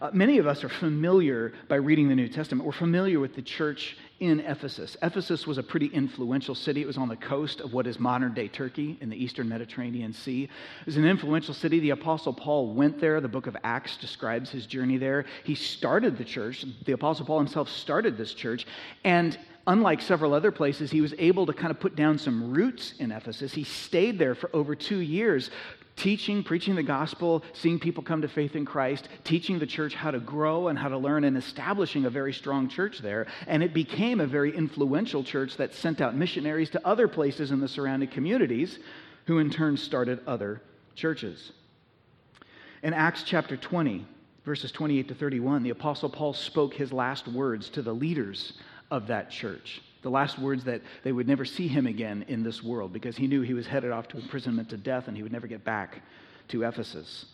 Uh, 0.01 0.09
many 0.12 0.38
of 0.38 0.46
us 0.46 0.62
are 0.62 0.68
familiar 0.68 1.53
by 1.66 1.74
reading 1.74 2.09
the 2.09 2.14
New 2.14 2.29
Testament. 2.29 2.64
We're 2.64 2.70
familiar 2.70 3.18
with 3.18 3.35
the 3.35 3.42
church 3.42 3.96
in 4.20 4.38
Ephesus. 4.38 4.96
Ephesus 5.03 5.48
was 5.48 5.59
a 5.59 5.64
pretty 5.64 5.87
influential 5.87 6.55
city. 6.55 6.81
It 6.81 6.87
was 6.87 6.96
on 6.96 7.09
the 7.09 7.16
coast 7.16 7.61
of 7.61 7.72
what 7.72 7.88
is 7.88 7.98
modern 7.98 8.35
day 8.35 8.46
Turkey 8.46 8.96
in 9.01 9.11
the 9.11 9.16
eastern 9.16 9.48
Mediterranean 9.48 10.12
Sea. 10.12 10.44
It 10.44 10.87
was 10.87 10.96
an 10.96 11.05
influential 11.05 11.55
city. 11.55 11.81
The 11.81 11.90
Apostle 11.90 12.33
Paul 12.33 12.72
went 12.72 13.01
there. 13.01 13.20
The 13.20 13.27
book 13.27 13.48
of 13.48 13.57
Acts 13.64 13.96
describes 13.96 14.48
his 14.48 14.64
journey 14.64 14.96
there. 14.96 15.24
He 15.42 15.57
started 15.57 16.16
the 16.16 16.24
church. 16.24 16.64
The 16.87 16.92
Apostle 16.92 17.27
Paul 17.27 17.38
himself 17.38 17.68
started 17.68 18.16
this 18.16 18.33
church. 18.33 18.64
And 19.03 19.37
unlike 19.68 20.01
several 20.01 20.33
other 20.33 20.51
places, 20.51 20.90
he 20.90 21.01
was 21.01 21.14
able 21.18 21.46
to 21.46 21.53
kind 21.53 21.70
of 21.70 21.79
put 21.79 21.94
down 21.94 22.18
some 22.18 22.53
roots 22.53 22.94
in 22.98 23.12
Ephesus. 23.12 23.53
He 23.53 23.64
stayed 23.64 24.18
there 24.18 24.35
for 24.35 24.51
over 24.55 24.74
two 24.74 24.98
years, 24.98 25.51
teaching, 25.98 26.42
preaching 26.42 26.74
the 26.74 26.82
gospel, 26.82 27.42
seeing 27.52 27.78
people 27.78 28.02
come 28.02 28.22
to 28.22 28.28
faith 28.28 28.56
in 28.56 28.64
Christ, 28.64 29.08
teaching 29.24 29.58
the 29.58 29.66
church 29.66 29.94
how 29.94 30.11
to 30.11 30.20
grow 30.20 30.68
and 30.68 30.78
how 30.78 30.88
to 30.88 30.96
learn, 30.96 31.24
and 31.24 31.37
establishing 31.37 32.06
a 32.06 32.11
very 32.11 32.32
strong 32.32 32.68
church 32.68 33.00
there. 33.00 33.26
And 33.46 33.62
it 33.62 33.74
became 33.74 34.20
a 34.20 34.26
very 34.26 34.56
influential 34.56 35.22
church 35.22 35.56
that 35.56 35.74
sent 35.74 36.00
out 36.00 36.16
missionaries 36.16 36.70
to 36.70 36.87
other 36.87 37.08
places 37.08 37.50
in 37.50 37.61
the 37.61 37.68
surrounding 37.68 38.08
communities, 38.08 38.78
who 39.26 39.38
in 39.38 39.50
turn 39.50 39.76
started 39.76 40.20
other 40.26 40.62
churches. 40.94 41.52
In 42.82 42.94
Acts 42.94 43.24
chapter 43.24 43.56
20, 43.56 44.06
verses 44.44 44.72
28 44.72 45.08
to 45.08 45.14
31, 45.14 45.62
the 45.62 45.70
Apostle 45.70 46.08
Paul 46.08 46.32
spoke 46.32 46.74
his 46.74 46.92
last 46.92 47.28
words 47.28 47.68
to 47.70 47.82
the 47.82 47.92
leaders 47.92 48.54
of 48.90 49.08
that 49.08 49.30
church 49.30 49.82
the 50.02 50.11
last 50.11 50.38
words 50.38 50.64
that 50.64 50.82
they 51.02 51.12
would 51.12 51.26
never 51.26 51.44
see 51.44 51.68
him 51.68 51.87
again 51.87 52.24
in 52.28 52.42
this 52.42 52.62
world 52.62 52.92
because 52.92 53.16
he 53.16 53.26
knew 53.26 53.42
he 53.42 53.54
was 53.54 53.66
headed 53.66 53.90
off 53.90 54.08
to 54.08 54.18
imprisonment 54.18 54.68
to 54.70 54.76
death 54.76 55.08
and 55.08 55.16
he 55.16 55.22
would 55.22 55.32
never 55.32 55.46
get 55.46 55.64
back 55.64 56.02
to 56.48 56.62
Ephesus. 56.62 57.26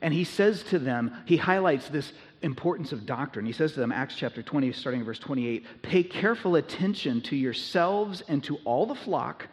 And 0.00 0.14
he 0.14 0.24
says 0.24 0.62
to 0.64 0.78
them, 0.78 1.12
he 1.26 1.36
highlights 1.36 1.88
this 1.88 2.12
importance 2.40 2.92
of 2.92 3.04
doctrine. 3.04 3.44
He 3.44 3.52
says 3.52 3.72
to 3.74 3.80
them, 3.80 3.92
Acts 3.92 4.14
chapter 4.16 4.42
20, 4.42 4.72
starting 4.72 5.00
in 5.00 5.06
verse 5.06 5.18
28, 5.18 5.82
pay 5.82 6.02
careful 6.02 6.56
attention 6.56 7.20
to 7.22 7.36
yourselves 7.36 8.22
and 8.28 8.42
to 8.44 8.56
all 8.64 8.86
the 8.86 8.94
flock 8.94 9.48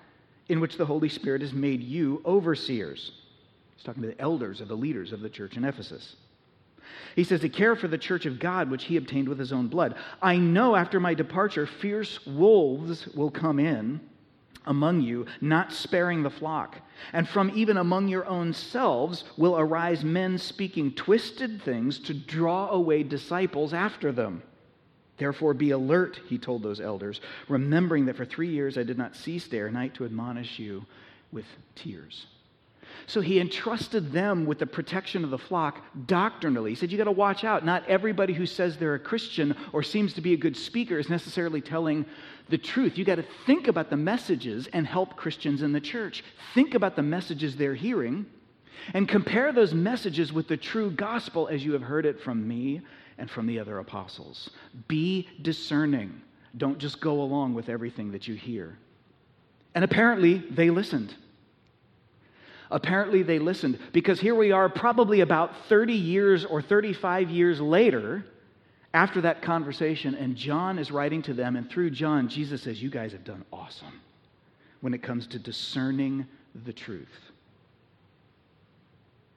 in 0.47 0.59
which 0.59 0.77
the 0.77 0.85
Holy 0.85 1.09
Spirit 1.09 1.41
has 1.41 1.53
made 1.53 1.83
you 1.83 2.21
overseers. 2.25 3.11
He's 3.75 3.83
talking 3.83 4.01
to 4.01 4.09
the 4.09 4.21
elders 4.21 4.61
or 4.61 4.65
the 4.65 4.75
leaders 4.75 5.11
of 5.11 5.21
the 5.21 5.29
church 5.29 5.57
in 5.57 5.65
Ephesus. 5.65 6.15
He 7.15 7.23
says 7.23 7.41
to 7.41 7.49
care 7.49 7.75
for 7.75 7.88
the 7.88 7.97
church 7.97 8.25
of 8.25 8.39
God, 8.39 8.69
which 8.69 8.86
he 8.86 8.97
obtained 8.97 9.28
with 9.28 9.39
his 9.39 9.52
own 9.52 9.67
blood. 9.67 9.95
I 10.21 10.38
know 10.38 10.75
after 10.75 10.99
my 10.99 11.13
departure, 11.13 11.65
fierce 11.65 12.25
wolves 12.25 13.08
will 13.08 13.32
come 13.32 13.60
in 13.60 13.99
among 14.65 15.02
you, 15.02 15.25
not 15.41 15.73
sparing 15.73 16.21
the 16.23 16.30
flock. 16.30 16.78
And 17.13 17.28
from 17.28 17.52
even 17.56 17.78
among 17.78 18.08
your 18.08 18.25
own 18.25 18.54
selves 18.54 19.23
will 19.38 19.58
arise 19.58 20.04
men 20.04 20.38
speaking 20.38 20.93
twisted 20.93 21.62
things 21.63 21.99
to 21.99 22.13
draw 22.13 22.69
away 22.69 23.04
disciples 23.04 23.73
after 23.73 24.12
them. 24.12 24.43
Therefore, 25.17 25.54
be 25.54 25.71
alert, 25.71 26.21
he 26.28 26.38
told 26.38 26.63
those 26.63 26.80
elders, 26.80 27.19
remembering 27.49 28.06
that 28.06 28.15
for 28.15 28.25
three 28.25 28.49
years 28.49 28.78
I 28.78 28.84
did 28.84 28.97
not 28.97 29.15
cease 29.15 29.47
day 29.47 29.60
or 29.60 29.71
night 29.71 29.95
to 29.95 30.06
admonish 30.06 30.60
you 30.60 30.86
with 31.32 31.45
tears. 31.75 32.28
So 33.09 33.21
he 33.21 33.39
entrusted 33.39 34.11
them 34.11 34.45
with 34.45 34.59
the 34.59 34.67
protection 34.67 35.23
of 35.23 35.31
the 35.31 35.37
flock 35.39 35.83
doctrinally. 36.05 36.69
He 36.69 36.75
said, 36.75 36.91
You 36.91 36.97
got 36.99 37.05
to 37.05 37.11
watch 37.11 37.43
out. 37.43 37.65
Not 37.65 37.83
everybody 37.89 38.33
who 38.33 38.45
says 38.45 38.77
they're 38.77 38.93
a 38.93 38.99
Christian 38.99 39.55
or 39.73 39.81
seems 39.81 40.13
to 40.13 40.21
be 40.21 40.33
a 40.33 40.37
good 40.37 40.55
speaker 40.55 40.99
is 40.99 41.09
necessarily 41.09 41.59
telling 41.59 42.05
the 42.49 42.57
truth. 42.59 42.99
You 42.99 43.05
got 43.05 43.15
to 43.15 43.25
think 43.47 43.67
about 43.67 43.89
the 43.89 43.97
messages 43.97 44.67
and 44.73 44.85
help 44.85 45.15
Christians 45.15 45.63
in 45.63 45.71
the 45.71 45.81
church. 45.81 46.23
Think 46.53 46.75
about 46.75 46.95
the 46.95 47.01
messages 47.01 47.55
they're 47.55 47.73
hearing 47.73 48.27
and 48.93 49.09
compare 49.09 49.51
those 49.51 49.73
messages 49.73 50.31
with 50.31 50.47
the 50.47 50.57
true 50.57 50.91
gospel 50.91 51.47
as 51.47 51.65
you 51.65 51.73
have 51.73 51.81
heard 51.81 52.05
it 52.05 52.21
from 52.21 52.47
me 52.47 52.81
and 53.17 53.27
from 53.27 53.47
the 53.47 53.57
other 53.57 53.79
apostles. 53.79 54.51
Be 54.87 55.27
discerning. 55.41 56.21
Don't 56.57 56.77
just 56.77 57.01
go 57.01 57.21
along 57.21 57.55
with 57.55 57.69
everything 57.69 58.11
that 58.11 58.27
you 58.27 58.35
hear. 58.35 58.77
And 59.73 59.83
apparently, 59.83 60.37
they 60.51 60.69
listened. 60.69 61.15
Apparently, 62.71 63.23
they 63.23 63.39
listened 63.39 63.79
because 63.93 64.19
here 64.19 64.36
we 64.36 64.51
are, 64.51 64.69
probably 64.69 65.21
about 65.21 65.51
30 65.67 65.93
years 65.93 66.45
or 66.45 66.62
35 66.62 67.29
years 67.32 67.60
later, 67.60 68.23
after 68.93 69.21
that 69.21 69.41
conversation, 69.41 70.15
and 70.15 70.36
John 70.36 70.79
is 70.79 70.91
writing 70.91 71.21
to 71.23 71.34
them, 71.34 71.55
and 71.55 71.69
through 71.69 71.91
John, 71.91 72.27
Jesus 72.27 72.63
says, 72.63 72.82
You 72.82 72.89
guys 72.89 73.12
have 73.12 73.23
done 73.23 73.45
awesome 73.53 74.01
when 74.82 74.93
it 74.93 75.03
comes 75.03 75.27
to 75.27 75.39
discerning 75.39 76.27
the 76.65 76.73
truth. 76.73 77.08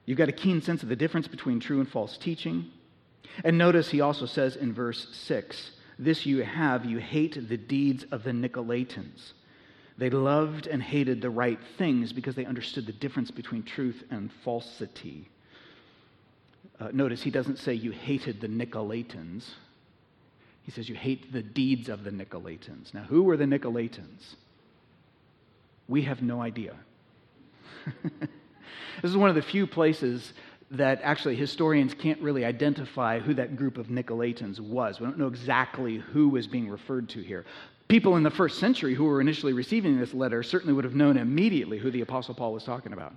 You've 0.05 0.17
got 0.17 0.29
a 0.29 0.33
keen 0.33 0.61
sense 0.61 0.83
of 0.83 0.89
the 0.89 0.95
difference 0.95 1.27
between 1.27 1.59
true 1.59 1.79
and 1.79 1.89
false 1.89 2.17
teaching. 2.17 2.71
And 3.43 3.57
notice 3.57 3.89
he 3.89 4.01
also 4.01 4.25
says 4.25 4.55
in 4.55 4.73
verse 4.73 5.07
6 5.11 5.71
This 5.97 6.25
you 6.25 6.43
have, 6.43 6.85
you 6.85 6.97
hate 6.97 7.47
the 7.47 7.57
deeds 7.57 8.05
of 8.11 8.23
the 8.23 8.31
Nicolaitans. 8.31 9.33
They 9.97 10.09
loved 10.09 10.67
and 10.67 10.81
hated 10.81 11.21
the 11.21 11.29
right 11.29 11.59
things 11.77 12.13
because 12.13 12.35
they 12.35 12.45
understood 12.45 12.85
the 12.85 12.93
difference 12.93 13.31
between 13.31 13.63
truth 13.63 14.03
and 14.09 14.31
falsity. 14.43 15.29
Uh, 16.79 16.89
notice 16.91 17.21
he 17.21 17.29
doesn't 17.29 17.59
say 17.59 17.73
you 17.73 17.91
hated 17.91 18.41
the 18.41 18.47
Nicolaitans. 18.47 19.45
He 20.63 20.71
says 20.71 20.89
you 20.89 20.95
hate 20.95 21.31
the 21.31 21.43
deeds 21.43 21.89
of 21.89 22.03
the 22.03 22.09
Nicolaitans. 22.09 22.93
Now, 22.93 23.03
who 23.03 23.23
were 23.23 23.37
the 23.37 23.45
Nicolaitans? 23.45 24.35
We 25.87 26.03
have 26.03 26.21
no 26.21 26.41
idea. 26.41 26.75
this 28.21 29.11
is 29.11 29.17
one 29.17 29.29
of 29.29 29.35
the 29.35 29.41
few 29.41 29.67
places 29.67 30.33
that 30.71 30.99
actually 31.03 31.35
historians 31.35 31.93
can't 31.93 32.19
really 32.19 32.43
identify 32.43 33.19
who 33.19 33.35
that 33.35 33.55
group 33.55 33.77
of 33.77 33.87
Nicolaitans 33.87 34.59
was. 34.59 34.99
We 34.99 35.05
don't 35.05 35.19
know 35.19 35.27
exactly 35.27 35.97
who 35.97 36.29
was 36.29 36.47
being 36.47 36.67
referred 36.67 37.09
to 37.09 37.21
here. 37.21 37.45
People 37.93 38.15
in 38.15 38.23
the 38.23 38.31
first 38.31 38.57
century 38.57 38.95
who 38.95 39.03
were 39.03 39.21
initially 39.21 39.53
receiving 39.53 39.99
this 39.99 40.15
letter 40.15 40.41
certainly 40.41 40.73
would 40.73 40.83
have 40.83 40.95
known 40.95 41.15
immediately 41.15 41.77
who 41.77 41.91
the 41.91 42.01
Apostle 42.01 42.33
Paul 42.33 42.51
was 42.51 42.63
talking 42.63 42.91
about. 42.91 43.13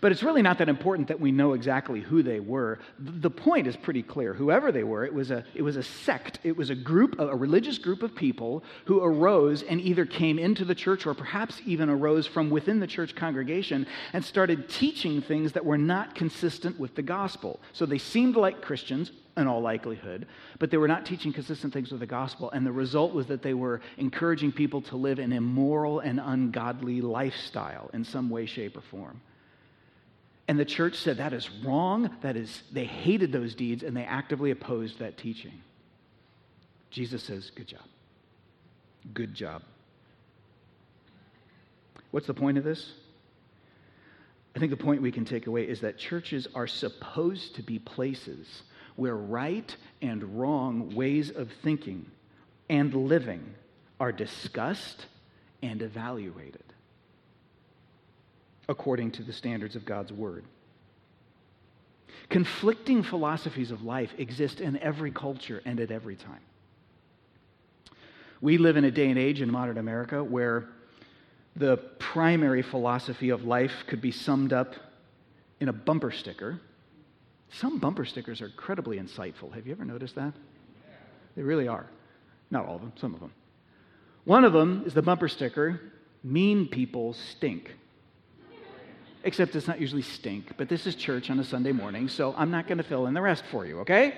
But 0.00 0.12
it's 0.12 0.22
really 0.22 0.42
not 0.42 0.58
that 0.58 0.68
important 0.68 1.08
that 1.08 1.20
we 1.20 1.32
know 1.32 1.52
exactly 1.52 2.00
who 2.00 2.22
they 2.22 2.40
were. 2.40 2.78
The 2.98 3.30
point 3.30 3.66
is 3.66 3.76
pretty 3.76 4.02
clear. 4.02 4.34
Whoever 4.34 4.72
they 4.72 4.84
were, 4.84 5.04
it 5.04 5.14
was 5.14 5.30
a, 5.30 5.44
it 5.54 5.62
was 5.62 5.76
a 5.76 5.82
sect, 5.82 6.38
it 6.42 6.56
was 6.56 6.70
a 6.70 6.74
group, 6.74 7.18
a 7.18 7.36
religious 7.36 7.78
group 7.78 8.02
of 8.02 8.14
people 8.14 8.64
who 8.86 9.02
arose 9.02 9.62
and 9.62 9.80
either 9.80 10.04
came 10.04 10.38
into 10.38 10.64
the 10.64 10.74
church 10.74 11.06
or 11.06 11.14
perhaps 11.14 11.60
even 11.64 11.88
arose 11.88 12.26
from 12.26 12.50
within 12.50 12.80
the 12.80 12.86
church 12.86 13.14
congregation 13.14 13.86
and 14.12 14.24
started 14.24 14.68
teaching 14.68 15.22
things 15.22 15.52
that 15.52 15.64
were 15.64 15.78
not 15.78 16.14
consistent 16.14 16.78
with 16.78 16.94
the 16.94 17.02
gospel. 17.02 17.60
So 17.72 17.86
they 17.86 17.98
seemed 17.98 18.36
like 18.36 18.62
Christians, 18.62 19.12
in 19.36 19.46
all 19.46 19.60
likelihood, 19.60 20.26
but 20.58 20.70
they 20.70 20.76
were 20.76 20.88
not 20.88 21.04
teaching 21.04 21.32
consistent 21.32 21.72
things 21.72 21.90
with 21.90 22.00
the 22.00 22.06
gospel. 22.06 22.50
And 22.50 22.66
the 22.66 22.72
result 22.72 23.12
was 23.14 23.26
that 23.26 23.42
they 23.42 23.54
were 23.54 23.80
encouraging 23.96 24.52
people 24.52 24.80
to 24.82 24.96
live 24.96 25.18
an 25.18 25.32
immoral 25.32 26.00
and 26.00 26.20
ungodly 26.22 27.00
lifestyle 27.00 27.90
in 27.92 28.04
some 28.04 28.30
way, 28.30 28.46
shape, 28.46 28.76
or 28.76 28.82
form. 28.82 29.20
And 30.46 30.58
the 30.58 30.64
church 30.64 30.96
said 30.96 31.16
that 31.18 31.32
is 31.32 31.50
wrong. 31.64 32.10
That 32.20 32.36
is, 32.36 32.62
they 32.72 32.84
hated 32.84 33.32
those 33.32 33.54
deeds 33.54 33.82
and 33.82 33.96
they 33.96 34.04
actively 34.04 34.50
opposed 34.50 34.98
that 34.98 35.16
teaching. 35.16 35.62
Jesus 36.90 37.22
says, 37.22 37.50
Good 37.50 37.66
job. 37.66 37.82
Good 39.12 39.34
job. 39.34 39.62
What's 42.10 42.26
the 42.26 42.34
point 42.34 42.58
of 42.58 42.64
this? 42.64 42.92
I 44.54 44.60
think 44.60 44.70
the 44.70 44.76
point 44.76 45.02
we 45.02 45.10
can 45.10 45.24
take 45.24 45.46
away 45.46 45.64
is 45.64 45.80
that 45.80 45.98
churches 45.98 46.46
are 46.54 46.66
supposed 46.66 47.56
to 47.56 47.62
be 47.62 47.78
places 47.78 48.62
where 48.96 49.16
right 49.16 49.76
and 50.00 50.38
wrong 50.38 50.94
ways 50.94 51.30
of 51.30 51.50
thinking 51.62 52.06
and 52.68 52.94
living 52.94 53.54
are 53.98 54.12
discussed 54.12 55.06
and 55.62 55.82
evaluated 55.82 56.63
according 58.68 59.12
to 59.12 59.22
the 59.22 59.32
standards 59.32 59.76
of 59.76 59.84
God's 59.84 60.12
Word. 60.12 60.44
Conflicting 62.30 63.02
philosophies 63.02 63.70
of 63.70 63.82
life 63.82 64.10
exist 64.18 64.60
in 64.60 64.78
every 64.78 65.10
culture 65.10 65.60
and 65.64 65.78
at 65.80 65.90
every 65.90 66.16
time. 66.16 66.40
We 68.40 68.58
live 68.58 68.76
in 68.76 68.84
a 68.84 68.90
day 68.90 69.08
and 69.08 69.18
age 69.18 69.40
in 69.40 69.50
modern 69.50 69.78
America 69.78 70.22
where 70.22 70.68
the 71.56 71.76
primary 71.98 72.62
philosophy 72.62 73.30
of 73.30 73.44
life 73.44 73.84
could 73.86 74.00
be 74.00 74.10
summed 74.10 74.52
up 74.52 74.74
in 75.60 75.68
a 75.68 75.72
bumper 75.72 76.10
sticker 76.10 76.60
some 77.54 77.78
bumper 77.78 78.04
stickers 78.04 78.40
are 78.40 78.46
incredibly 78.46 78.98
insightful. 78.98 79.52
Have 79.54 79.66
you 79.66 79.72
ever 79.72 79.84
noticed 79.84 80.16
that? 80.16 80.32
They 81.36 81.42
really 81.42 81.68
are. 81.68 81.86
Not 82.50 82.66
all 82.66 82.76
of 82.76 82.80
them, 82.80 82.92
some 82.96 83.14
of 83.14 83.20
them. 83.20 83.32
One 84.24 84.44
of 84.44 84.52
them 84.52 84.82
is 84.86 84.94
the 84.94 85.02
bumper 85.02 85.28
sticker 85.28 85.80
Mean 86.22 86.66
people 86.68 87.12
stink. 87.12 87.76
Except 89.24 89.56
it's 89.56 89.66
not 89.66 89.80
usually 89.80 90.02
stink, 90.02 90.56
but 90.58 90.68
this 90.68 90.86
is 90.86 90.94
church 90.94 91.30
on 91.30 91.40
a 91.40 91.44
Sunday 91.44 91.72
morning, 91.72 92.08
so 92.08 92.34
I'm 92.36 92.50
not 92.50 92.66
going 92.68 92.78
to 92.78 92.84
fill 92.84 93.06
in 93.06 93.14
the 93.14 93.22
rest 93.22 93.42
for 93.50 93.64
you, 93.64 93.80
okay? 93.80 94.14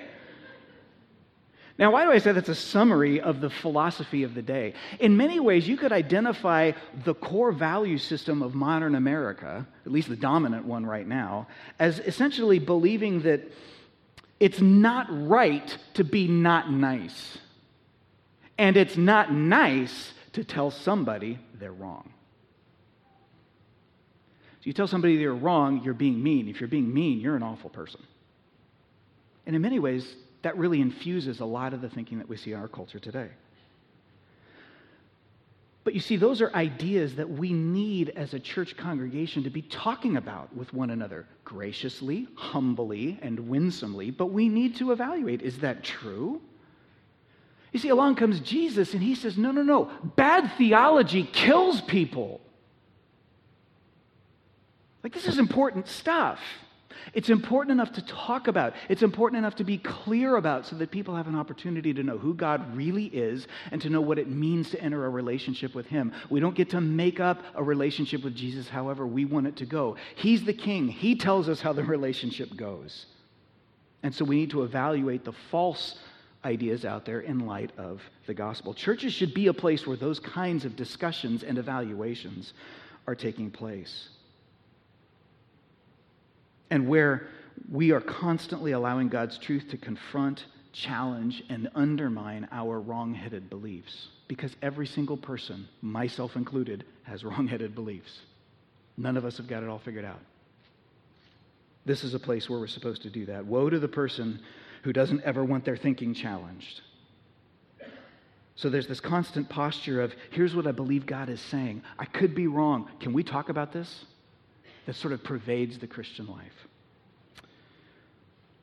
Now, 1.79 1.91
why 1.91 2.03
do 2.03 2.11
I 2.11 2.17
say 2.17 2.33
that's 2.33 2.49
a 2.49 2.55
summary 2.55 3.21
of 3.21 3.39
the 3.39 3.49
philosophy 3.49 4.23
of 4.23 4.33
the 4.33 4.41
day? 4.41 4.73
In 4.99 5.15
many 5.15 5.39
ways, 5.39 5.67
you 5.67 5.77
could 5.77 5.93
identify 5.93 6.73
the 7.05 7.13
core 7.13 7.53
value 7.53 7.99
system 7.99 8.41
of 8.41 8.53
modern 8.53 8.95
America, 8.95 9.65
at 9.85 9.91
least 9.91 10.09
the 10.09 10.15
dominant 10.15 10.65
one 10.65 10.85
right 10.85 11.07
now, 11.07 11.47
as 11.79 11.99
essentially 11.99 12.59
believing 12.59 13.21
that 13.21 13.41
it's 14.39 14.59
not 14.59 15.07
right 15.09 15.77
to 15.93 16.03
be 16.03 16.27
not 16.27 16.71
nice. 16.71 17.37
And 18.57 18.75
it's 18.75 18.97
not 18.97 19.31
nice 19.31 20.13
to 20.33 20.43
tell 20.43 20.69
somebody 20.71 21.39
they're 21.59 21.71
wrong. 21.71 22.11
You 24.67 24.73
tell 24.73 24.85
somebody 24.85 25.15
they're 25.15 25.33
wrong, 25.33 25.81
you're 25.85 25.93
being 25.93 26.21
mean. 26.21 26.49
If 26.49 26.59
you're 26.59 26.67
being 26.67 26.93
mean, 26.93 27.21
you're 27.21 27.37
an 27.37 27.41
awful 27.41 27.69
person. 27.69 28.01
And 29.45 29.55
in 29.55 29.61
many 29.61 29.79
ways, 29.79 30.17
that 30.41 30.57
really 30.57 30.81
infuses 30.81 31.39
a 31.39 31.45
lot 31.45 31.73
of 31.73 31.79
the 31.79 31.89
thinking 31.89 32.17
that 32.17 32.27
we 32.27 32.35
see 32.35 32.51
in 32.51 32.59
our 32.59 32.67
culture 32.67 32.99
today. 32.99 33.29
But 35.85 35.93
you 35.93 36.01
see, 36.01 36.17
those 36.17 36.41
are 36.41 36.53
ideas 36.53 37.15
that 37.15 37.29
we 37.29 37.53
need 37.53 38.09
as 38.09 38.33
a 38.33 38.39
church 38.41 38.75
congregation 38.75 39.41
to 39.43 39.49
be 39.49 39.61
talking 39.61 40.17
about 40.17 40.53
with 40.53 40.73
one 40.73 40.89
another 40.89 41.25
graciously, 41.45 42.27
humbly, 42.35 43.17
and 43.21 43.39
winsomely. 43.47 44.11
But 44.11 44.31
we 44.31 44.49
need 44.49 44.75
to 44.79 44.91
evaluate 44.91 45.43
is 45.43 45.59
that 45.59 45.81
true? 45.81 46.41
You 47.71 47.79
see, 47.79 47.87
along 47.87 48.15
comes 48.15 48.41
Jesus 48.41 48.93
and 48.93 49.01
he 49.01 49.15
says, 49.15 49.37
No, 49.37 49.51
no, 49.51 49.63
no. 49.63 49.89
Bad 50.17 50.51
theology 50.57 51.23
kills 51.23 51.79
people. 51.79 52.41
Like, 55.07 55.13
this 55.13 55.27
is 55.27 55.39
important 55.39 55.87
stuff. 55.87 56.37
It's 57.13 57.29
important 57.29 57.71
enough 57.71 57.93
to 57.93 58.01
talk 58.01 58.49
about. 58.49 58.73
It's 58.89 59.03
important 59.03 59.37
enough 59.37 59.55
to 59.55 59.63
be 59.63 59.77
clear 59.77 60.35
about 60.35 60.65
so 60.65 60.75
that 60.75 60.91
people 60.91 61.15
have 61.15 61.29
an 61.29 61.35
opportunity 61.37 61.93
to 61.93 62.03
know 62.03 62.17
who 62.17 62.33
God 62.33 62.75
really 62.75 63.05
is 63.05 63.47
and 63.71 63.81
to 63.83 63.89
know 63.89 64.01
what 64.01 64.19
it 64.19 64.27
means 64.27 64.69
to 64.71 64.81
enter 64.81 65.05
a 65.05 65.09
relationship 65.09 65.73
with 65.73 65.85
Him. 65.85 66.11
We 66.29 66.41
don't 66.41 66.55
get 66.55 66.71
to 66.71 66.81
make 66.81 67.21
up 67.21 67.41
a 67.55 67.63
relationship 67.63 68.21
with 68.21 68.35
Jesus 68.35 68.67
however 68.67 69.07
we 69.07 69.23
want 69.23 69.47
it 69.47 69.55
to 69.55 69.65
go. 69.65 69.95
He's 70.17 70.43
the 70.43 70.51
King, 70.51 70.89
He 70.89 71.15
tells 71.15 71.47
us 71.47 71.61
how 71.61 71.71
the 71.71 71.85
relationship 71.85 72.53
goes. 72.57 73.05
And 74.03 74.13
so 74.13 74.25
we 74.25 74.35
need 74.35 74.49
to 74.49 74.63
evaluate 74.63 75.23
the 75.23 75.31
false 75.51 75.99
ideas 76.43 76.83
out 76.83 77.05
there 77.05 77.21
in 77.21 77.47
light 77.47 77.71
of 77.77 78.01
the 78.25 78.33
gospel. 78.33 78.73
Churches 78.73 79.13
should 79.13 79.33
be 79.33 79.47
a 79.47 79.53
place 79.53 79.87
where 79.87 79.95
those 79.95 80.19
kinds 80.19 80.65
of 80.65 80.75
discussions 80.75 81.43
and 81.43 81.57
evaluations 81.57 82.51
are 83.07 83.15
taking 83.15 83.49
place 83.49 84.09
and 86.69 86.87
where 86.87 87.27
we 87.71 87.91
are 87.91 88.01
constantly 88.01 88.71
allowing 88.71 89.09
God's 89.09 89.37
truth 89.37 89.69
to 89.71 89.77
confront, 89.77 90.45
challenge, 90.73 91.43
and 91.49 91.69
undermine 91.75 92.47
our 92.51 92.79
wrong 92.79 93.13
headed 93.13 93.49
beliefs. 93.49 94.09
Because 94.27 94.55
every 94.61 94.87
single 94.87 95.17
person, 95.17 95.67
myself 95.81 96.35
included, 96.35 96.85
has 97.03 97.23
wrong 97.23 97.47
headed 97.47 97.75
beliefs. 97.75 98.21
None 98.97 99.17
of 99.17 99.25
us 99.25 99.37
have 99.37 99.47
got 99.47 99.63
it 99.63 99.69
all 99.69 99.79
figured 99.79 100.05
out. 100.05 100.19
This 101.85 102.03
is 102.03 102.13
a 102.13 102.19
place 102.19 102.49
where 102.49 102.59
we're 102.59 102.67
supposed 102.67 103.03
to 103.03 103.09
do 103.09 103.25
that. 103.27 103.45
Woe 103.45 103.69
to 103.69 103.79
the 103.79 103.87
person 103.87 104.41
who 104.83 104.91
doesn't 104.91 105.23
ever 105.23 105.43
want 105.43 105.63
their 105.63 105.77
thinking 105.77 106.13
challenged. 106.13 106.81
So 108.55 108.69
there's 108.69 108.87
this 108.87 108.99
constant 108.99 109.47
posture 109.49 110.01
of 110.01 110.13
here's 110.31 110.55
what 110.55 110.67
I 110.67 110.71
believe 110.71 111.05
God 111.05 111.29
is 111.29 111.39
saying. 111.39 111.83
I 111.97 112.05
could 112.05 112.33
be 112.33 112.47
wrong. 112.47 112.89
Can 112.99 113.13
we 113.13 113.23
talk 113.23 113.49
about 113.49 113.71
this? 113.71 114.05
That 114.87 114.95
sort 114.95 115.13
of 115.13 115.21
pervades 115.23 115.77
the 115.77 115.85
Christian 115.85 116.25
life. 116.27 116.67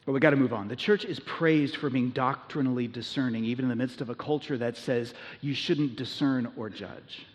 But 0.07 0.13
we 0.13 0.21
got 0.21 0.31
to 0.31 0.37
move 0.37 0.55
on. 0.55 0.69
The 0.69 0.77
church 0.77 1.05
is 1.05 1.21
praised 1.21 1.77
for 1.77 1.89
being 1.89 2.11
doctrinally 2.11 2.89
discerning, 2.89 3.45
even 3.45 3.67
in 3.67 3.69
the 3.69 3.77
midst 3.77 4.01
of 4.01 4.09
a 4.09 4.15
culture 4.15 4.59
that 4.59 4.77
says 4.77 5.15
you 5.43 5.55
shouldn't 5.55 5.97
discern 5.97 6.51
or 6.57 6.69
judge. 6.71 7.27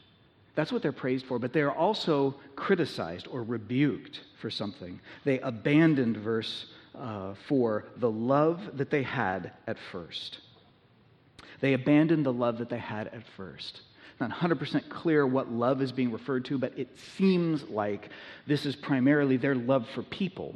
That's 0.56 0.72
what 0.72 0.82
they're 0.82 0.92
praised 0.92 1.26
for, 1.28 1.40
but 1.40 1.54
they're 1.54 1.72
also 1.72 2.36
criticized 2.56 3.28
or 3.28 3.44
rebuked 3.44 4.22
for 4.42 4.50
something. 4.50 5.00
They 5.24 5.40
abandoned 5.40 6.18
verse 6.18 6.66
uh, 6.96 7.36
4 7.48 7.86
the 7.98 8.12
love 8.12 8.78
that 8.78 8.90
they 8.90 9.04
had 9.04 9.54
at 9.68 9.78
first. 9.92 10.40
They 11.62 11.74
abandoned 11.74 12.26
the 12.26 12.34
love 12.34 12.58
that 12.58 12.70
they 12.70 12.80
had 12.80 13.08
at 13.10 13.24
first 13.38 13.82
not 14.20 14.32
100% 14.32 14.90
clear 14.90 15.26
what 15.26 15.52
love 15.52 15.82
is 15.82 15.92
being 15.92 16.12
referred 16.12 16.46
to, 16.46 16.58
but 16.58 16.78
it 16.78 16.90
seems 17.18 17.64
like 17.70 18.10
this 18.48 18.66
is 18.66 18.76
primarily 18.76 19.38
their 19.38 19.56
love 19.56 19.88
for 19.90 20.04
people 20.04 20.56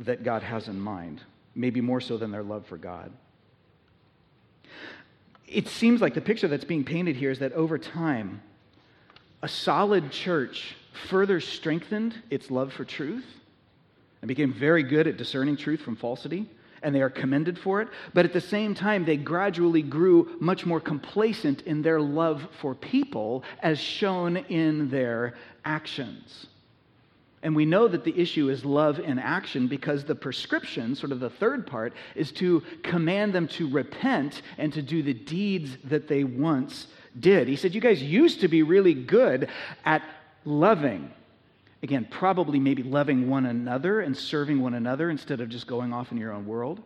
that 0.00 0.24
God 0.24 0.42
has 0.42 0.68
in 0.68 0.78
mind, 0.78 1.20
maybe 1.54 1.80
more 1.80 2.00
so 2.00 2.16
than 2.16 2.30
their 2.30 2.42
love 2.42 2.66
for 2.66 2.78
God. 2.78 3.12
It 5.46 5.68
seems 5.68 6.00
like 6.00 6.14
the 6.14 6.20
picture 6.20 6.48
that's 6.48 6.64
being 6.64 6.84
painted 6.84 7.16
here 7.16 7.30
is 7.30 7.38
that 7.40 7.52
over 7.52 7.78
time, 7.78 8.40
a 9.42 9.48
solid 9.48 10.10
church 10.10 10.74
further 11.08 11.40
strengthened 11.40 12.14
its 12.30 12.50
love 12.50 12.72
for 12.72 12.84
truth 12.84 13.26
and 14.22 14.28
became 14.28 14.52
very 14.52 14.82
good 14.82 15.06
at 15.06 15.18
discerning 15.18 15.56
truth 15.56 15.80
from 15.80 15.96
falsity 15.96 16.48
and 16.84 16.94
they 16.94 17.02
are 17.02 17.10
commended 17.10 17.58
for 17.58 17.80
it. 17.80 17.88
But 18.12 18.24
at 18.24 18.32
the 18.32 18.40
same 18.40 18.74
time, 18.74 19.04
they 19.04 19.16
gradually 19.16 19.82
grew 19.82 20.36
much 20.38 20.64
more 20.64 20.80
complacent 20.80 21.62
in 21.62 21.82
their 21.82 22.00
love 22.00 22.46
for 22.60 22.74
people, 22.74 23.42
as 23.60 23.78
shown 23.78 24.36
in 24.36 24.90
their 24.90 25.34
actions. 25.64 26.46
And 27.42 27.54
we 27.54 27.66
know 27.66 27.88
that 27.88 28.04
the 28.04 28.18
issue 28.18 28.48
is 28.48 28.64
love 28.64 28.98
in 28.98 29.18
action 29.18 29.66
because 29.66 30.04
the 30.04 30.14
prescription, 30.14 30.94
sort 30.94 31.12
of 31.12 31.20
the 31.20 31.28
third 31.28 31.66
part, 31.66 31.92
is 32.14 32.32
to 32.32 32.62
command 32.82 33.34
them 33.34 33.48
to 33.48 33.68
repent 33.68 34.40
and 34.56 34.72
to 34.72 34.80
do 34.80 35.02
the 35.02 35.12
deeds 35.12 35.76
that 35.84 36.08
they 36.08 36.24
once 36.24 36.86
did. 37.18 37.48
He 37.48 37.56
said, 37.56 37.74
You 37.74 37.82
guys 37.82 38.02
used 38.02 38.40
to 38.40 38.48
be 38.48 38.62
really 38.62 38.94
good 38.94 39.48
at 39.84 40.02
loving 40.46 41.10
Again, 41.84 42.08
probably 42.10 42.58
maybe 42.58 42.82
loving 42.82 43.28
one 43.28 43.44
another 43.44 44.00
and 44.00 44.16
serving 44.16 44.58
one 44.58 44.72
another 44.72 45.10
instead 45.10 45.42
of 45.42 45.50
just 45.50 45.66
going 45.66 45.92
off 45.92 46.12
in 46.12 46.16
your 46.16 46.32
own 46.32 46.46
world. 46.46 46.80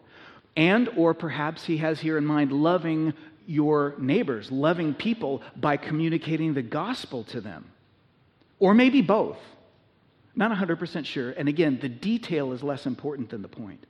And, 0.57 0.89
or 0.97 1.15
perhaps 1.15 1.63
he 1.63 1.77
has 1.77 2.01
here 2.01 2.19
in 2.19 2.27
mind 2.27 2.51
loving 2.51 3.15
your 3.47 3.95
neighbors, 3.97 4.51
loving 4.51 4.95
people 4.95 5.41
by 5.55 5.77
communicating 5.77 6.53
the 6.53 6.63
gospel 6.63 7.23
to 7.27 7.41
them. 7.41 7.71
Or 8.59 8.75
maybe 8.75 9.01
both. 9.01 9.39
Not 10.35 10.51
100% 10.51 11.07
sure. 11.07 11.31
And 11.31 11.49
again, 11.49 11.79
the 11.81 11.89
detail 11.89 12.53
is 12.53 12.65
less 12.65 12.85
important 12.85 13.31
than 13.31 13.41
the 13.41 13.47
point. 13.47 13.87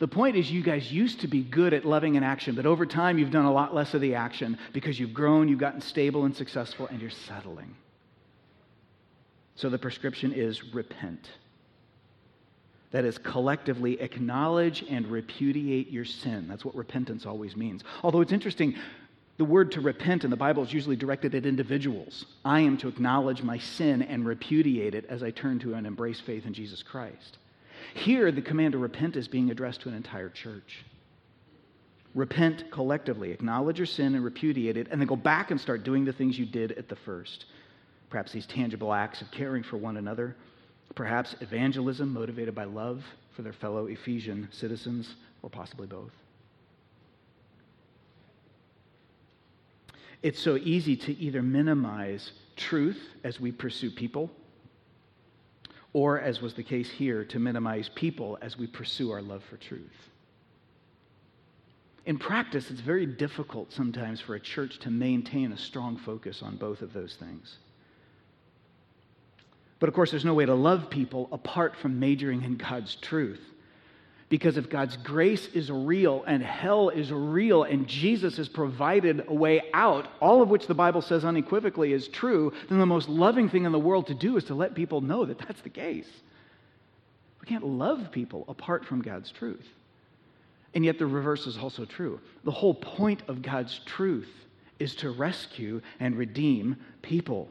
The 0.00 0.08
point 0.08 0.34
is, 0.34 0.50
you 0.50 0.60
guys 0.60 0.90
used 0.90 1.20
to 1.20 1.28
be 1.28 1.44
good 1.44 1.72
at 1.72 1.84
loving 1.84 2.16
in 2.16 2.24
action, 2.24 2.56
but 2.56 2.66
over 2.66 2.84
time 2.84 3.16
you've 3.16 3.30
done 3.30 3.44
a 3.44 3.52
lot 3.52 3.76
less 3.76 3.94
of 3.94 4.00
the 4.00 4.16
action 4.16 4.58
because 4.72 4.98
you've 4.98 5.14
grown, 5.14 5.48
you've 5.48 5.60
gotten 5.60 5.80
stable 5.80 6.24
and 6.24 6.34
successful, 6.34 6.88
and 6.88 7.00
you're 7.00 7.10
settling. 7.10 7.76
So 9.58 9.68
the 9.68 9.76
prescription 9.76 10.32
is 10.32 10.72
repent. 10.72 11.30
That 12.92 13.04
is, 13.04 13.18
collectively 13.18 14.00
acknowledge 14.00 14.84
and 14.88 15.04
repudiate 15.08 15.90
your 15.90 16.04
sin. 16.04 16.46
That's 16.46 16.64
what 16.64 16.76
repentance 16.76 17.26
always 17.26 17.56
means. 17.56 17.82
Although 18.04 18.20
it's 18.20 18.30
interesting, 18.30 18.76
the 19.36 19.44
word 19.44 19.72
to 19.72 19.80
repent 19.80 20.22
in 20.22 20.30
the 20.30 20.36
Bible 20.36 20.62
is 20.62 20.72
usually 20.72 20.94
directed 20.94 21.34
at 21.34 21.44
individuals. 21.44 22.24
I 22.44 22.60
am 22.60 22.76
to 22.78 22.88
acknowledge 22.88 23.42
my 23.42 23.58
sin 23.58 24.02
and 24.02 24.24
repudiate 24.24 24.94
it 24.94 25.06
as 25.08 25.24
I 25.24 25.32
turn 25.32 25.58
to 25.58 25.74
and 25.74 25.88
embrace 25.88 26.20
faith 26.20 26.46
in 26.46 26.54
Jesus 26.54 26.84
Christ. 26.84 27.38
Here, 27.94 28.30
the 28.30 28.40
command 28.40 28.72
to 28.72 28.78
repent 28.78 29.16
is 29.16 29.26
being 29.26 29.50
addressed 29.50 29.80
to 29.80 29.88
an 29.88 29.96
entire 29.96 30.28
church. 30.28 30.84
Repent 32.14 32.70
collectively, 32.70 33.32
acknowledge 33.32 33.80
your 33.80 33.86
sin 33.86 34.14
and 34.14 34.24
repudiate 34.24 34.76
it, 34.76 34.86
and 34.92 35.00
then 35.00 35.08
go 35.08 35.16
back 35.16 35.50
and 35.50 35.60
start 35.60 35.82
doing 35.82 36.04
the 36.04 36.12
things 36.12 36.38
you 36.38 36.46
did 36.46 36.70
at 36.72 36.88
the 36.88 36.96
first. 36.96 37.46
Perhaps 38.10 38.32
these 38.32 38.46
tangible 38.46 38.92
acts 38.92 39.20
of 39.20 39.30
caring 39.30 39.62
for 39.62 39.76
one 39.76 39.96
another. 39.96 40.34
Perhaps 40.94 41.36
evangelism 41.40 42.12
motivated 42.12 42.54
by 42.54 42.64
love 42.64 43.04
for 43.34 43.42
their 43.42 43.52
fellow 43.52 43.86
Ephesian 43.86 44.48
citizens, 44.50 45.14
or 45.42 45.50
possibly 45.50 45.86
both. 45.86 46.12
It's 50.22 50.40
so 50.40 50.56
easy 50.56 50.96
to 50.96 51.16
either 51.18 51.42
minimize 51.42 52.32
truth 52.56 53.00
as 53.22 53.38
we 53.38 53.52
pursue 53.52 53.90
people, 53.90 54.30
or, 55.92 56.20
as 56.20 56.40
was 56.40 56.54
the 56.54 56.62
case 56.62 56.90
here, 56.90 57.24
to 57.26 57.38
minimize 57.38 57.88
people 57.94 58.36
as 58.42 58.58
we 58.58 58.66
pursue 58.66 59.12
our 59.12 59.22
love 59.22 59.44
for 59.44 59.56
truth. 59.56 60.10
In 62.04 62.18
practice, 62.18 62.70
it's 62.70 62.80
very 62.80 63.06
difficult 63.06 63.72
sometimes 63.72 64.20
for 64.20 64.34
a 64.34 64.40
church 64.40 64.78
to 64.80 64.90
maintain 64.90 65.52
a 65.52 65.58
strong 65.58 65.96
focus 65.96 66.42
on 66.42 66.56
both 66.56 66.82
of 66.82 66.92
those 66.92 67.14
things. 67.14 67.58
But 69.80 69.88
of 69.88 69.94
course, 69.94 70.10
there's 70.10 70.24
no 70.24 70.34
way 70.34 70.46
to 70.46 70.54
love 70.54 70.90
people 70.90 71.28
apart 71.30 71.76
from 71.76 72.00
majoring 72.00 72.42
in 72.42 72.56
God's 72.56 72.96
truth. 72.96 73.40
Because 74.28 74.58
if 74.58 74.68
God's 74.68 74.96
grace 74.98 75.46
is 75.54 75.70
real 75.70 76.22
and 76.26 76.42
hell 76.42 76.90
is 76.90 77.10
real 77.10 77.62
and 77.62 77.86
Jesus 77.86 78.36
has 78.36 78.48
provided 78.48 79.24
a 79.26 79.34
way 79.34 79.62
out, 79.72 80.06
all 80.20 80.42
of 80.42 80.50
which 80.50 80.66
the 80.66 80.74
Bible 80.74 81.00
says 81.00 81.24
unequivocally 81.24 81.94
is 81.94 82.08
true, 82.08 82.52
then 82.68 82.78
the 82.78 82.84
most 82.84 83.08
loving 83.08 83.48
thing 83.48 83.64
in 83.64 83.72
the 83.72 83.78
world 83.78 84.08
to 84.08 84.14
do 84.14 84.36
is 84.36 84.44
to 84.44 84.54
let 84.54 84.74
people 84.74 85.00
know 85.00 85.24
that 85.24 85.38
that's 85.38 85.62
the 85.62 85.70
case. 85.70 86.08
We 87.40 87.46
can't 87.46 87.64
love 87.64 88.10
people 88.12 88.44
apart 88.48 88.84
from 88.84 89.00
God's 89.00 89.30
truth. 89.30 89.66
And 90.74 90.84
yet 90.84 90.98
the 90.98 91.06
reverse 91.06 91.46
is 91.46 91.56
also 91.56 91.86
true. 91.86 92.20
The 92.44 92.50
whole 92.50 92.74
point 92.74 93.22
of 93.28 93.40
God's 93.40 93.80
truth 93.86 94.28
is 94.78 94.94
to 94.96 95.10
rescue 95.10 95.80
and 95.98 96.16
redeem 96.16 96.76
people. 97.00 97.48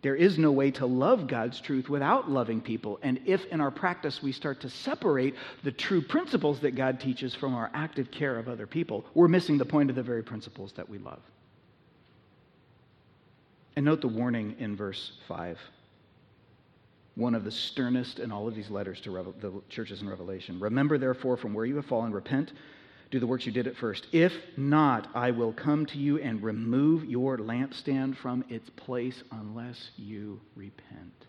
There 0.00 0.14
is 0.14 0.38
no 0.38 0.52
way 0.52 0.70
to 0.72 0.86
love 0.86 1.26
God's 1.26 1.60
truth 1.60 1.88
without 1.88 2.30
loving 2.30 2.60
people. 2.60 3.00
And 3.02 3.20
if 3.26 3.44
in 3.46 3.60
our 3.60 3.72
practice 3.72 4.22
we 4.22 4.30
start 4.30 4.60
to 4.60 4.70
separate 4.70 5.34
the 5.64 5.72
true 5.72 6.00
principles 6.02 6.60
that 6.60 6.76
God 6.76 7.00
teaches 7.00 7.34
from 7.34 7.54
our 7.54 7.70
active 7.74 8.10
care 8.10 8.38
of 8.38 8.48
other 8.48 8.66
people, 8.66 9.04
we're 9.14 9.28
missing 9.28 9.58
the 9.58 9.64
point 9.64 9.90
of 9.90 9.96
the 9.96 10.02
very 10.02 10.22
principles 10.22 10.72
that 10.72 10.88
we 10.88 10.98
love. 10.98 11.20
And 13.74 13.84
note 13.84 14.00
the 14.00 14.08
warning 14.08 14.56
in 14.60 14.76
verse 14.76 15.12
5. 15.26 15.58
One 17.16 17.34
of 17.34 17.42
the 17.42 17.50
sternest 17.50 18.20
in 18.20 18.30
all 18.30 18.46
of 18.46 18.54
these 18.54 18.70
letters 18.70 19.00
to 19.00 19.34
the 19.40 19.52
churches 19.68 20.00
in 20.00 20.08
Revelation. 20.08 20.60
Remember, 20.60 20.98
therefore, 20.98 21.36
from 21.36 21.54
where 21.54 21.64
you 21.64 21.74
have 21.74 21.86
fallen, 21.86 22.12
repent 22.12 22.52
do 23.10 23.18
the 23.18 23.26
works 23.26 23.46
you 23.46 23.52
did 23.52 23.66
at 23.66 23.76
first. 23.76 24.06
If 24.12 24.32
not, 24.56 25.08
I 25.14 25.30
will 25.30 25.52
come 25.52 25.86
to 25.86 25.98
you 25.98 26.18
and 26.18 26.42
remove 26.42 27.04
your 27.04 27.38
lampstand 27.38 28.16
from 28.16 28.44
its 28.48 28.68
place 28.70 29.22
unless 29.30 29.90
you 29.96 30.40
repent. 30.54 31.26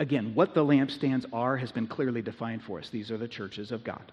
Again, 0.00 0.34
what 0.34 0.54
the 0.54 0.64
lampstands 0.64 1.26
are 1.32 1.56
has 1.56 1.72
been 1.72 1.86
clearly 1.86 2.22
defined 2.22 2.62
for 2.62 2.78
us. 2.78 2.88
These 2.88 3.10
are 3.10 3.18
the 3.18 3.28
churches 3.28 3.72
of 3.72 3.84
God. 3.84 4.12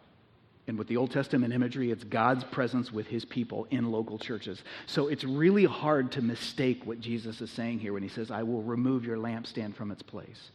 And 0.68 0.80
with 0.80 0.88
the 0.88 0.98
Old 0.98 1.12
Testament 1.12 1.54
imagery, 1.54 1.92
it's 1.92 2.04
God's 2.04 2.44
presence 2.44 2.92
with 2.92 3.06
his 3.06 3.24
people 3.24 3.68
in 3.70 3.92
local 3.92 4.18
churches. 4.18 4.64
So 4.88 5.10
it's 5.10 5.24
really 5.24 5.66
hard 5.66 6.12
to 6.14 6.24
mistake 6.24 6.82
what 6.86 7.00
Jesus 7.00 7.40
is 7.40 7.52
saying 7.52 7.80
here 7.80 7.94
when 7.94 8.02
he 8.02 8.10
says, 8.10 8.32
I 8.32 8.42
will 8.42 8.64
remove 8.64 9.06
your 9.06 9.18
lampstand 9.18 9.76
from 9.76 9.92
its 9.92 10.02
place. 10.02 10.50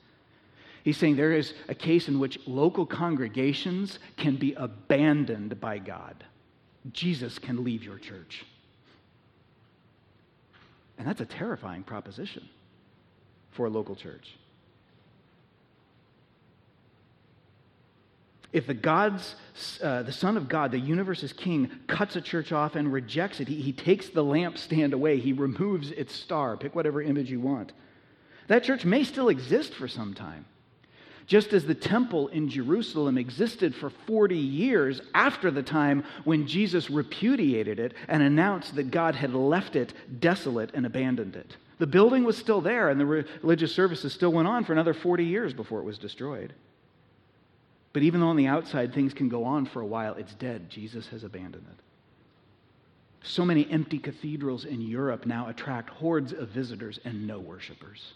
He's 0.83 0.97
saying 0.97 1.17
there 1.17 1.33
is 1.33 1.53
a 1.69 1.75
case 1.75 2.09
in 2.09 2.19
which 2.19 2.39
local 2.47 2.87
congregations 2.87 3.99
can 4.17 4.37
be 4.37 4.55
abandoned 4.55 5.61
by 5.61 5.79
God. 5.79 6.25
Jesus 6.93 7.39
can 7.39 7.65
leave 7.65 7.85
your 7.85 7.99
church. 7.99 8.45
And 10.99 11.07
that's 11.07 11.21
a 11.21 11.27
terrifying 11.27 11.83
proposition 11.83 12.49
for 13.53 13.67
a 13.67 13.71
local 13.71 13.95
church. 13.95 14.37
If 18.53 18.67
the 18.67 18.75
God's, 18.75 19.37
uh, 19.83 20.03
the 20.03 20.13
Son 20.13 20.37
of 20.37 20.49
God, 20.49 20.73
the 20.73 20.79
universe's 20.79 21.33
king, 21.33 21.71
cuts 21.87 22.17
a 22.17 22.21
church 22.21 22.51
off 22.51 22.75
and 22.75 22.93
rejects 22.93 23.39
it, 23.39 23.47
he, 23.47 23.61
he 23.61 23.73
takes 23.73 24.09
the 24.09 24.25
lampstand 24.25 24.93
away, 24.93 25.21
he 25.21 25.33
removes 25.33 25.93
its 25.93 26.15
star, 26.15 26.57
pick 26.57 26.75
whatever 26.75 27.01
image 27.01 27.31
you 27.31 27.39
want. 27.39 27.73
That 28.49 28.65
church 28.65 28.85
may 28.85 29.05
still 29.05 29.29
exist 29.29 29.75
for 29.75 29.87
some 29.87 30.15
time. 30.15 30.47
Just 31.31 31.53
as 31.53 31.65
the 31.65 31.77
temple 31.77 32.27
in 32.27 32.49
Jerusalem 32.49 33.17
existed 33.17 33.73
for 33.73 33.89
40 33.89 34.37
years 34.37 35.01
after 35.15 35.53
the 35.53 35.63
time 35.63 36.03
when 36.25 36.49
Jesus 36.49 36.91
repudiated 36.91 37.79
it 37.79 37.95
and 38.09 38.21
announced 38.21 38.75
that 38.75 38.91
God 38.91 39.15
had 39.15 39.33
left 39.33 39.77
it 39.77 39.93
desolate 40.19 40.73
and 40.75 40.85
abandoned 40.85 41.37
it. 41.37 41.57
The 41.79 41.87
building 41.87 42.25
was 42.25 42.37
still 42.37 42.61
there, 42.61 42.89
and 42.89 43.01
the 43.01 43.07
religious 43.07 43.73
services 43.73 44.13
still 44.13 44.33
went 44.33 44.49
on 44.49 44.65
for 44.65 44.73
another 44.73 44.93
40 44.93 45.25
years 45.25 45.55
before 45.55 45.79
it 45.79 45.85
was 45.85 45.99
destroyed. 45.99 46.53
But 47.93 48.03
even 48.03 48.19
though 48.19 48.31
on 48.31 48.37
the 48.37 48.49
outside 48.49 48.93
things 48.93 49.15
can 49.15 49.29
go 49.29 49.45
on 49.45 49.67
for 49.67 49.81
a 49.81 49.87
while, 49.87 50.15
it's 50.15 50.35
dead. 50.35 50.69
Jesus 50.69 51.07
has 51.11 51.23
abandoned 51.23 51.67
it. 51.71 51.79
So 53.23 53.45
many 53.45 53.71
empty 53.71 54.01
cathedrals 54.01 54.65
in 54.65 54.81
Europe 54.81 55.27
now 55.27 55.49
attract 55.49 55.91
hordes 55.91 56.33
of 56.33 56.49
visitors 56.49 56.99
and 57.05 57.29
no 57.29 57.39
worshipers. 57.39 58.15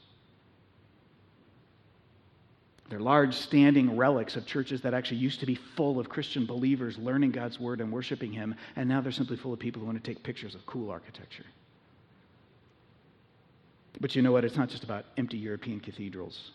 They're 2.89 3.01
large 3.01 3.35
standing 3.35 3.97
relics 3.97 4.37
of 4.37 4.47
churches 4.47 4.83
that 4.83 4.95
actually 4.95 5.17
used 5.17 5.41
to 5.41 5.47
be 5.47 5.55
full 5.55 5.99
of 5.99 6.09
Christian 6.09 6.45
believers 6.45 6.99
learning 6.99 7.31
God's 7.31 7.59
word 7.59 7.81
and 7.81 7.91
worshiping 7.91 8.33
Him, 8.33 8.55
and 8.77 8.89
now 8.89 9.01
they're 9.01 9.13
simply 9.13 9.37
full 9.37 9.53
of 9.53 9.59
people 9.59 9.81
who 9.81 9.87
want 9.87 10.03
to 10.03 10.15
take 10.15 10.23
pictures 10.23 10.55
of 10.55 10.67
cool 10.67 10.91
architecture. 10.91 11.47
But 14.01 14.15
you 14.15 14.23
know 14.23 14.33
what? 14.33 14.45
It's 14.45 14.57
not 14.57 14.69
just 14.69 14.85
about 14.85 15.07
empty 15.17 15.39
European 15.39 15.81
cathedrals. 15.81 16.51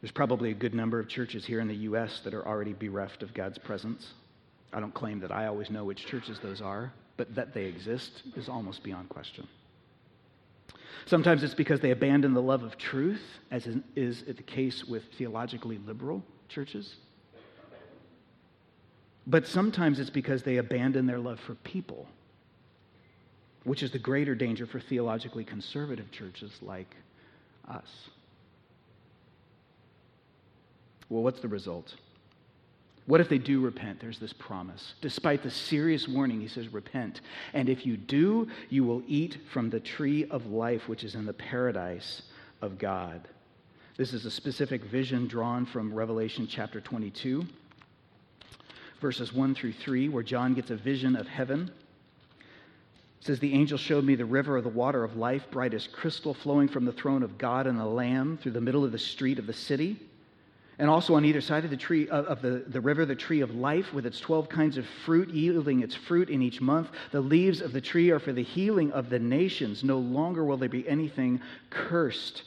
There's 0.00 0.12
probably 0.12 0.50
a 0.50 0.54
good 0.54 0.74
number 0.74 0.98
of 0.98 1.08
churches 1.08 1.44
here 1.44 1.60
in 1.60 1.68
the 1.68 1.74
U.S. 1.74 2.20
that 2.20 2.34
are 2.34 2.46
already 2.46 2.72
bereft 2.72 3.22
of 3.22 3.32
God's 3.32 3.58
presence. 3.58 4.12
I 4.72 4.80
don't 4.80 4.94
claim 4.94 5.20
that 5.20 5.32
I 5.32 5.46
always 5.46 5.70
know 5.70 5.84
which 5.84 6.06
churches 6.06 6.38
those 6.40 6.60
are, 6.60 6.92
but 7.16 7.34
that 7.34 7.54
they 7.54 7.64
exist 7.64 8.22
is 8.34 8.48
almost 8.48 8.82
beyond 8.82 9.08
question. 9.08 9.46
Sometimes 11.06 11.42
it's 11.44 11.54
because 11.54 11.80
they 11.80 11.92
abandon 11.92 12.34
the 12.34 12.42
love 12.42 12.62
of 12.62 12.76
truth, 12.76 13.22
as 13.50 13.68
is 13.94 14.24
the 14.24 14.42
case 14.42 14.84
with 14.84 15.04
theologically 15.16 15.78
liberal 15.86 16.22
churches. 16.48 16.96
But 19.26 19.46
sometimes 19.46 19.98
it's 19.98 20.10
because 20.10 20.42
they 20.42 20.56
abandon 20.56 21.06
their 21.06 21.18
love 21.18 21.40
for 21.40 21.54
people, 21.56 22.06
which 23.64 23.82
is 23.82 23.90
the 23.90 23.98
greater 23.98 24.34
danger 24.34 24.66
for 24.66 24.80
theologically 24.80 25.44
conservative 25.44 26.10
churches 26.10 26.52
like 26.62 26.94
us. 27.68 28.08
Well, 31.08 31.22
what's 31.22 31.40
the 31.40 31.48
result? 31.48 31.94
What 33.06 33.20
if 33.20 33.28
they 33.28 33.38
do 33.38 33.60
repent? 33.60 34.00
There's 34.00 34.18
this 34.18 34.32
promise. 34.32 34.94
Despite 35.00 35.42
the 35.42 35.50
serious 35.50 36.08
warning, 36.08 36.40
he 36.40 36.48
says, 36.48 36.72
Repent. 36.72 37.20
And 37.54 37.68
if 37.68 37.86
you 37.86 37.96
do, 37.96 38.48
you 38.68 38.82
will 38.82 39.02
eat 39.06 39.38
from 39.52 39.70
the 39.70 39.78
tree 39.78 40.26
of 40.28 40.46
life, 40.46 40.88
which 40.88 41.04
is 41.04 41.14
in 41.14 41.24
the 41.24 41.32
paradise 41.32 42.22
of 42.60 42.78
God. 42.78 43.28
This 43.96 44.12
is 44.12 44.26
a 44.26 44.30
specific 44.30 44.84
vision 44.84 45.28
drawn 45.28 45.66
from 45.66 45.94
Revelation 45.94 46.48
chapter 46.48 46.80
22, 46.80 47.46
verses 49.00 49.32
1 49.32 49.54
through 49.54 49.72
3, 49.72 50.08
where 50.08 50.24
John 50.24 50.54
gets 50.54 50.70
a 50.70 50.76
vision 50.76 51.14
of 51.14 51.28
heaven. 51.28 51.70
It 53.20 53.26
says, 53.26 53.38
The 53.38 53.54
angel 53.54 53.78
showed 53.78 54.04
me 54.04 54.16
the 54.16 54.24
river 54.24 54.56
of 54.56 54.64
the 54.64 54.68
water 54.68 55.04
of 55.04 55.16
life, 55.16 55.44
bright 55.52 55.74
as 55.74 55.86
crystal, 55.86 56.34
flowing 56.34 56.66
from 56.66 56.84
the 56.84 56.92
throne 56.92 57.22
of 57.22 57.38
God 57.38 57.68
and 57.68 57.78
the 57.78 57.86
Lamb 57.86 58.36
through 58.42 58.52
the 58.52 58.60
middle 58.60 58.84
of 58.84 58.90
the 58.90 58.98
street 58.98 59.38
of 59.38 59.46
the 59.46 59.52
city. 59.52 59.96
And 60.78 60.90
also 60.90 61.14
on 61.14 61.24
either 61.24 61.40
side 61.40 61.64
of 61.64 61.70
the 61.70 61.76
tree 61.76 62.06
of 62.08 62.42
the, 62.42 62.64
the 62.66 62.80
river, 62.80 63.06
the 63.06 63.14
tree 63.14 63.40
of 63.40 63.54
life 63.54 63.94
with 63.94 64.04
its 64.04 64.20
12 64.20 64.48
kinds 64.48 64.76
of 64.76 64.84
fruit, 65.06 65.30
yielding 65.30 65.80
its 65.80 65.94
fruit 65.94 66.28
in 66.28 66.42
each 66.42 66.60
month. 66.60 66.90
The 67.12 67.20
leaves 67.20 67.62
of 67.62 67.72
the 67.72 67.80
tree 67.80 68.10
are 68.10 68.18
for 68.18 68.34
the 68.34 68.42
healing 68.42 68.92
of 68.92 69.08
the 69.08 69.18
nations. 69.18 69.82
No 69.82 69.98
longer 69.98 70.44
will 70.44 70.58
there 70.58 70.68
be 70.68 70.86
anything 70.86 71.40
cursed, 71.70 72.42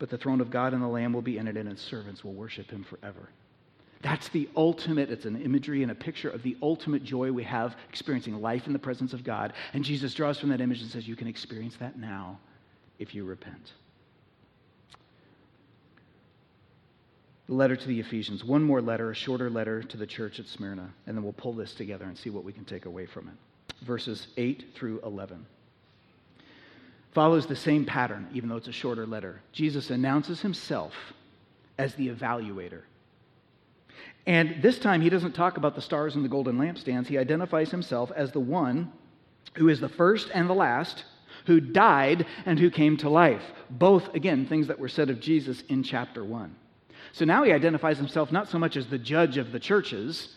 but 0.00 0.10
the 0.10 0.18
throne 0.18 0.40
of 0.40 0.50
God 0.50 0.72
and 0.72 0.82
the 0.82 0.88
Lamb 0.88 1.12
will 1.12 1.22
be 1.22 1.38
in 1.38 1.46
it, 1.46 1.56
and 1.56 1.68
its 1.68 1.82
servants 1.82 2.24
will 2.24 2.34
worship 2.34 2.68
him 2.68 2.82
forever. 2.82 3.28
That's 4.02 4.28
the 4.28 4.48
ultimate, 4.56 5.10
it's 5.10 5.24
an 5.24 5.40
imagery 5.40 5.82
and 5.82 5.90
a 5.90 5.94
picture 5.94 6.30
of 6.30 6.42
the 6.42 6.56
ultimate 6.62 7.04
joy 7.04 7.32
we 7.32 7.44
have 7.44 7.76
experiencing 7.88 8.40
life 8.40 8.66
in 8.66 8.72
the 8.72 8.78
presence 8.78 9.12
of 9.12 9.22
God. 9.22 9.52
And 9.72 9.84
Jesus 9.84 10.14
draws 10.14 10.38
from 10.38 10.50
that 10.50 10.60
image 10.60 10.82
and 10.82 10.90
says, 10.90 11.06
You 11.06 11.16
can 11.16 11.28
experience 11.28 11.76
that 11.76 11.98
now 11.98 12.38
if 12.98 13.14
you 13.14 13.24
repent. 13.24 13.72
The 17.48 17.54
letter 17.54 17.76
to 17.76 17.88
the 17.88 17.98
Ephesians. 17.98 18.44
One 18.44 18.62
more 18.62 18.82
letter, 18.82 19.10
a 19.10 19.14
shorter 19.14 19.48
letter 19.48 19.82
to 19.82 19.96
the 19.96 20.06
church 20.06 20.38
at 20.38 20.46
Smyrna, 20.46 20.92
and 21.06 21.16
then 21.16 21.24
we'll 21.24 21.32
pull 21.32 21.54
this 21.54 21.72
together 21.72 22.04
and 22.04 22.16
see 22.16 22.30
what 22.30 22.44
we 22.44 22.52
can 22.52 22.64
take 22.64 22.84
away 22.84 23.06
from 23.06 23.28
it. 23.28 23.34
Verses 23.84 24.28
8 24.36 24.66
through 24.74 25.00
11. 25.02 25.46
Follows 27.12 27.46
the 27.46 27.56
same 27.56 27.86
pattern, 27.86 28.28
even 28.34 28.48
though 28.48 28.56
it's 28.56 28.68
a 28.68 28.72
shorter 28.72 29.06
letter. 29.06 29.40
Jesus 29.52 29.90
announces 29.90 30.42
himself 30.42 30.92
as 31.78 31.94
the 31.94 32.08
evaluator. 32.08 32.82
And 34.26 34.62
this 34.62 34.78
time, 34.78 35.00
he 35.00 35.08
doesn't 35.08 35.32
talk 35.32 35.56
about 35.56 35.74
the 35.74 35.80
stars 35.80 36.16
and 36.16 36.24
the 36.24 36.28
golden 36.28 36.58
lampstands. 36.58 37.06
He 37.06 37.16
identifies 37.16 37.70
himself 37.70 38.12
as 38.14 38.30
the 38.30 38.40
one 38.40 38.92
who 39.54 39.70
is 39.70 39.80
the 39.80 39.88
first 39.88 40.28
and 40.34 40.50
the 40.50 40.54
last, 40.54 41.04
who 41.46 41.60
died 41.60 42.26
and 42.44 42.58
who 42.58 42.70
came 42.70 42.98
to 42.98 43.08
life. 43.08 43.42
Both, 43.70 44.14
again, 44.14 44.46
things 44.46 44.66
that 44.66 44.78
were 44.78 44.88
said 44.88 45.08
of 45.08 45.18
Jesus 45.18 45.62
in 45.70 45.82
chapter 45.82 46.22
1. 46.22 46.54
So 47.12 47.24
now 47.24 47.42
he 47.42 47.52
identifies 47.52 47.98
himself 47.98 48.30
not 48.32 48.48
so 48.48 48.58
much 48.58 48.76
as 48.76 48.86
the 48.86 48.98
judge 48.98 49.36
of 49.36 49.52
the 49.52 49.60
churches, 49.60 50.34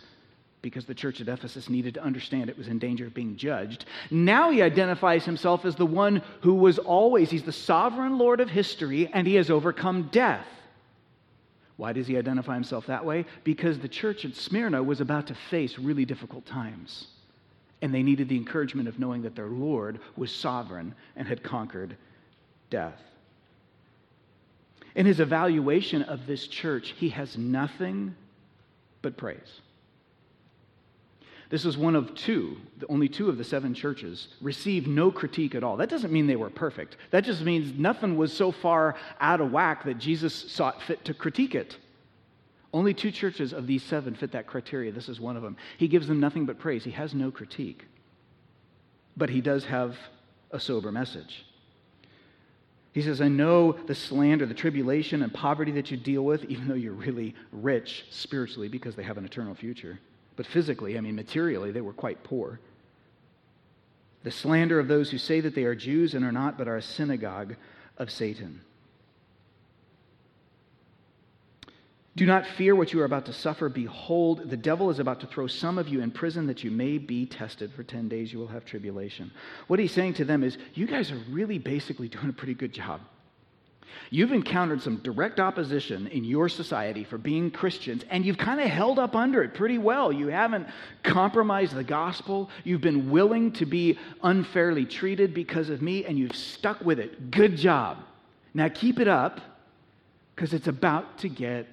because 0.61 0.85
the 0.85 0.93
church 0.93 1.21
at 1.21 1.27
Ephesus 1.27 1.69
needed 1.69 1.95
to 1.95 2.03
understand 2.03 2.49
it 2.49 2.57
was 2.57 2.67
in 2.67 2.79
danger 2.79 3.07
of 3.07 3.13
being 3.13 3.35
judged. 3.35 3.85
Now 4.11 4.51
he 4.51 4.61
identifies 4.61 5.25
himself 5.25 5.65
as 5.65 5.75
the 5.75 5.85
one 5.85 6.21
who 6.41 6.53
was 6.53 6.77
always, 6.77 7.29
he's 7.31 7.43
the 7.43 7.51
sovereign 7.51 8.17
Lord 8.17 8.39
of 8.39 8.49
history, 8.49 9.09
and 9.11 9.25
he 9.25 9.35
has 9.35 9.49
overcome 9.49 10.09
death. 10.11 10.45
Why 11.77 11.93
does 11.93 12.05
he 12.05 12.17
identify 12.17 12.53
himself 12.53 12.85
that 12.87 13.05
way? 13.05 13.25
Because 13.43 13.79
the 13.79 13.87
church 13.87 14.23
at 14.23 14.35
Smyrna 14.35 14.83
was 14.83 15.01
about 15.01 15.27
to 15.27 15.35
face 15.35 15.79
really 15.79 16.05
difficult 16.05 16.45
times. 16.45 17.07
And 17.81 17.91
they 17.91 18.03
needed 18.03 18.29
the 18.29 18.37
encouragement 18.37 18.87
of 18.87 18.99
knowing 18.99 19.23
that 19.23 19.35
their 19.35 19.47
Lord 19.47 19.99
was 20.15 20.31
sovereign 20.31 20.93
and 21.15 21.27
had 21.27 21.41
conquered 21.41 21.97
death. 22.69 23.01
In 24.95 25.05
his 25.05 25.19
evaluation 25.19 26.01
of 26.03 26.25
this 26.27 26.47
church, 26.47 26.93
he 26.97 27.09
has 27.09 27.37
nothing 27.37 28.15
but 29.01 29.17
praise. 29.17 29.61
This 31.49 31.65
is 31.65 31.77
one 31.77 31.97
of 31.97 32.15
two, 32.15 32.57
only 32.87 33.09
two 33.09 33.27
of 33.27 33.37
the 33.37 33.43
seven 33.43 33.73
churches 33.73 34.29
received 34.39 34.87
no 34.87 35.11
critique 35.11 35.53
at 35.53 35.65
all. 35.65 35.75
That 35.75 35.89
doesn't 35.89 36.11
mean 36.11 36.25
they 36.25 36.37
were 36.37 36.49
perfect. 36.49 36.95
That 37.11 37.25
just 37.25 37.41
means 37.41 37.77
nothing 37.77 38.15
was 38.15 38.31
so 38.31 38.53
far 38.53 38.95
out 39.19 39.41
of 39.41 39.51
whack 39.51 39.83
that 39.83 39.97
Jesus 39.97 40.33
sought 40.33 40.81
fit 40.83 41.03
to 41.05 41.13
critique 41.13 41.53
it. 41.53 41.75
Only 42.73 42.93
two 42.93 43.11
churches 43.11 43.51
of 43.51 43.67
these 43.67 43.83
seven 43.83 44.15
fit 44.15 44.31
that 44.31 44.47
criteria. 44.47 44.93
This 44.93 45.09
is 45.09 45.19
one 45.19 45.35
of 45.35 45.43
them. 45.43 45.57
He 45.77 45.89
gives 45.89 46.07
them 46.07 46.21
nothing 46.21 46.45
but 46.45 46.57
praise. 46.57 46.85
He 46.85 46.91
has 46.91 47.13
no 47.13 47.31
critique. 47.31 47.85
But 49.17 49.29
he 49.29 49.41
does 49.41 49.65
have 49.65 49.97
a 50.51 50.59
sober 50.59 50.89
message. 50.89 51.45
He 52.93 53.01
says, 53.01 53.21
I 53.21 53.29
know 53.29 53.71
the 53.71 53.95
slander, 53.95 54.45
the 54.45 54.53
tribulation, 54.53 55.21
and 55.21 55.33
poverty 55.33 55.71
that 55.73 55.91
you 55.91 55.97
deal 55.97 56.23
with, 56.23 56.43
even 56.45 56.67
though 56.67 56.73
you're 56.75 56.91
really 56.93 57.35
rich 57.51 58.05
spiritually 58.09 58.67
because 58.67 58.95
they 58.95 59.03
have 59.03 59.17
an 59.17 59.25
eternal 59.25 59.55
future. 59.55 59.99
But 60.35 60.45
physically, 60.45 60.97
I 60.97 61.01
mean, 61.01 61.15
materially, 61.15 61.71
they 61.71 61.81
were 61.81 61.93
quite 61.93 62.23
poor. 62.23 62.59
The 64.23 64.31
slander 64.31 64.79
of 64.79 64.87
those 64.87 65.09
who 65.09 65.17
say 65.17 65.39
that 65.39 65.55
they 65.55 65.63
are 65.63 65.75
Jews 65.75 66.13
and 66.13 66.25
are 66.25 66.31
not, 66.31 66.57
but 66.57 66.67
are 66.67 66.77
a 66.77 66.81
synagogue 66.81 67.55
of 67.97 68.11
Satan. 68.11 68.61
Do 72.15 72.25
not 72.25 72.45
fear 72.45 72.75
what 72.75 72.91
you 72.91 72.99
are 73.01 73.05
about 73.05 73.25
to 73.27 73.33
suffer. 73.33 73.69
Behold, 73.69 74.49
the 74.49 74.57
devil 74.57 74.89
is 74.89 74.99
about 74.99 75.21
to 75.21 75.27
throw 75.27 75.47
some 75.47 75.77
of 75.77 75.87
you 75.87 76.01
in 76.01 76.11
prison 76.11 76.45
that 76.47 76.63
you 76.63 76.69
may 76.69 76.97
be 76.97 77.25
tested. 77.25 77.71
For 77.73 77.83
10 77.83 78.09
days 78.09 78.33
you 78.33 78.39
will 78.39 78.47
have 78.47 78.65
tribulation. 78.65 79.31
What 79.67 79.79
he's 79.79 79.93
saying 79.93 80.15
to 80.15 80.25
them 80.25 80.43
is, 80.43 80.57
you 80.73 80.87
guys 80.87 81.09
are 81.11 81.21
really 81.29 81.57
basically 81.57 82.09
doing 82.09 82.27
a 82.27 82.33
pretty 82.33 82.53
good 82.53 82.73
job. 82.73 82.99
You've 84.09 84.33
encountered 84.33 84.81
some 84.81 84.97
direct 84.97 85.39
opposition 85.39 86.07
in 86.07 86.25
your 86.25 86.49
society 86.49 87.05
for 87.05 87.17
being 87.17 87.49
Christians, 87.49 88.03
and 88.09 88.25
you've 88.25 88.37
kind 88.37 88.59
of 88.59 88.67
held 88.67 88.99
up 88.99 89.15
under 89.15 89.41
it 89.41 89.53
pretty 89.53 89.77
well. 89.77 90.11
You 90.11 90.27
haven't 90.27 90.67
compromised 91.03 91.75
the 91.75 91.83
gospel. 91.83 92.49
You've 92.65 92.81
been 92.81 93.09
willing 93.09 93.53
to 93.53 93.65
be 93.65 93.97
unfairly 94.21 94.85
treated 94.85 95.33
because 95.33 95.69
of 95.69 95.81
me, 95.81 96.03
and 96.03 96.19
you've 96.19 96.35
stuck 96.35 96.81
with 96.81 96.99
it. 96.99 97.31
Good 97.31 97.55
job. 97.55 97.99
Now 98.53 98.67
keep 98.67 98.99
it 98.99 99.07
up, 99.07 99.39
because 100.35 100.53
it's 100.53 100.67
about 100.67 101.19
to 101.19 101.29
get 101.29 101.67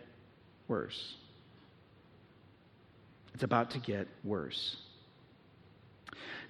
worse. 0.68 1.16
It's 3.34 3.42
about 3.42 3.70
to 3.72 3.78
get 3.78 4.06
worse. 4.24 4.76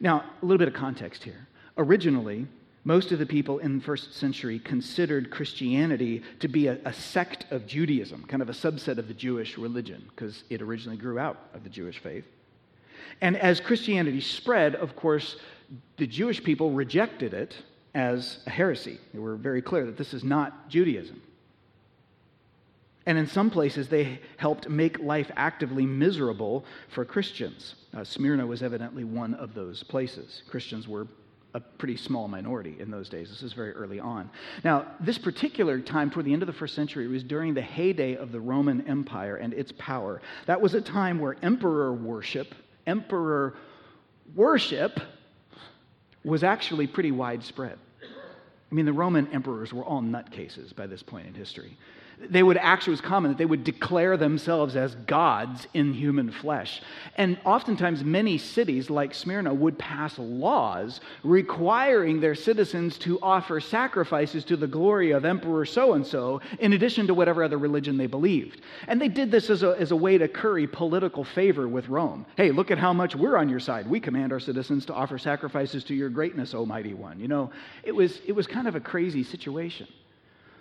Now, 0.00 0.24
a 0.42 0.44
little 0.44 0.58
bit 0.58 0.68
of 0.68 0.74
context 0.74 1.24
here. 1.24 1.46
Originally, 1.76 2.46
most 2.84 3.12
of 3.12 3.18
the 3.18 3.26
people 3.26 3.58
in 3.58 3.78
the 3.78 3.84
first 3.84 4.14
century 4.14 4.58
considered 4.58 5.30
Christianity 5.30 6.22
to 6.40 6.48
be 6.48 6.68
a, 6.68 6.78
a, 6.84 6.92
sect 6.92 7.44
of 7.50 7.66
Judaism, 7.66 8.24
kind 8.28 8.40
of 8.40 8.48
a 8.48 8.52
subset 8.52 8.98
of 8.98 9.08
the 9.08 9.14
Jewish 9.14 9.58
religion, 9.58 10.04
because 10.10 10.44
it 10.48 10.62
originally 10.62 10.96
grew 10.96 11.18
out 11.18 11.48
of 11.54 11.64
the 11.64 11.70
Jewish 11.70 11.98
faith. 11.98 12.24
And 13.20 13.36
as 13.36 13.60
Christianity 13.60 14.20
spread, 14.20 14.74
of 14.76 14.96
course, 14.96 15.36
the 15.96 16.06
Jewish 16.06 16.42
people 16.42 16.70
rejected 16.70 17.34
it 17.34 17.56
as 17.94 18.38
a 18.46 18.50
heresy. 18.50 18.98
They 19.12 19.18
were 19.18 19.36
very 19.36 19.60
clear 19.60 19.84
that 19.86 19.96
this 19.96 20.14
is 20.14 20.24
not 20.24 20.68
Judaism. 20.68 21.20
And 23.09 23.16
in 23.16 23.26
some 23.26 23.48
places, 23.48 23.88
they 23.88 24.20
helped 24.36 24.68
make 24.68 24.98
life 24.98 25.30
actively 25.34 25.86
miserable 25.86 26.66
for 26.90 27.06
Christians. 27.06 27.74
Uh, 27.96 28.04
Smyrna 28.04 28.46
was 28.46 28.62
evidently 28.62 29.02
one 29.02 29.32
of 29.32 29.54
those 29.54 29.82
places. 29.82 30.42
Christians 30.46 30.86
were 30.86 31.06
a 31.54 31.61
pretty 31.61 31.96
small 31.96 32.28
minority 32.28 32.76
in 32.78 32.90
those 32.90 33.09
days. 33.09 33.30
This 33.30 33.42
is 33.42 33.54
very 33.54 33.72
early 33.72 33.98
on. 33.98 34.28
Now, 34.62 34.88
this 35.00 35.16
particular 35.16 35.80
time, 35.80 36.11
toward 36.11 36.26
the 36.26 36.34
end 36.34 36.42
of 36.42 36.48
the 36.48 36.52
first 36.52 36.74
century, 36.74 37.09
was 37.09 37.24
during 37.24 37.54
the 37.54 37.62
heyday 37.62 38.14
of 38.14 38.30
the 38.30 38.40
Roman 38.40 38.86
Empire 38.86 39.36
and 39.36 39.54
its 39.54 39.72
power. 39.78 40.20
That 40.44 40.61
was 40.61 40.74
a 40.74 40.80
time 40.82 41.18
where 41.18 41.34
emperor 41.40 41.94
worship, 41.94 42.54
emperor 42.86 43.54
worship, 44.34 45.00
was 46.24 46.44
actually 46.44 46.86
pretty 46.86 47.12
widespread. 47.12 47.78
I 48.70 48.74
mean, 48.74 48.84
the 48.84 48.92
Roman 48.92 49.28
emperors 49.28 49.72
were 49.72 49.82
all 49.82 50.02
nutcases 50.02 50.76
by 50.76 50.86
this 50.86 51.02
point 51.02 51.26
in 51.26 51.32
history 51.32 51.78
they 52.30 52.42
would 52.42 52.56
actually, 52.56 52.92
was 52.92 53.00
common 53.00 53.30
that 53.30 53.38
they 53.38 53.44
would 53.44 53.64
declare 53.64 54.16
themselves 54.16 54.76
as 54.76 54.94
gods 55.06 55.66
in 55.74 55.92
human 55.92 56.30
flesh. 56.30 56.82
And 57.16 57.38
oftentimes, 57.44 58.02
many 58.02 58.38
cities 58.38 58.90
like 58.90 59.14
Smyrna 59.14 59.54
would 59.54 59.78
pass 59.78 60.18
laws 60.18 61.00
requiring 61.22 62.20
their 62.20 62.34
citizens 62.34 62.98
to 62.98 63.20
offer 63.20 63.60
sacrifices 63.60 64.44
to 64.46 64.56
the 64.56 64.66
glory 64.66 65.12
of 65.12 65.24
Emperor 65.24 65.64
so 65.64 65.94
and 65.94 66.06
so, 66.06 66.40
in 66.58 66.72
addition 66.72 67.06
to 67.06 67.14
whatever 67.14 67.42
other 67.42 67.58
religion 67.58 67.96
they 67.96 68.06
believed. 68.06 68.62
And 68.88 69.00
they 69.00 69.08
did 69.08 69.30
this 69.30 69.50
as 69.50 69.62
a, 69.62 69.76
as 69.78 69.90
a 69.90 69.96
way 69.96 70.18
to 70.18 70.28
curry 70.28 70.66
political 70.66 71.24
favor 71.24 71.68
with 71.68 71.88
Rome. 71.88 72.26
Hey, 72.36 72.50
look 72.50 72.70
at 72.70 72.78
how 72.78 72.92
much 72.92 73.14
we're 73.14 73.36
on 73.36 73.48
your 73.48 73.60
side. 73.60 73.88
We 73.88 74.00
command 74.00 74.32
our 74.32 74.40
citizens 74.40 74.84
to 74.86 74.94
offer 74.94 75.18
sacrifices 75.18 75.84
to 75.84 75.94
your 75.94 76.08
greatness, 76.08 76.54
Almighty 76.54 76.94
One. 76.94 77.20
You 77.20 77.28
know, 77.28 77.50
it 77.82 77.94
was, 77.94 78.20
it 78.26 78.32
was 78.32 78.46
kind 78.46 78.66
of 78.66 78.74
a 78.74 78.80
crazy 78.80 79.22
situation. 79.22 79.86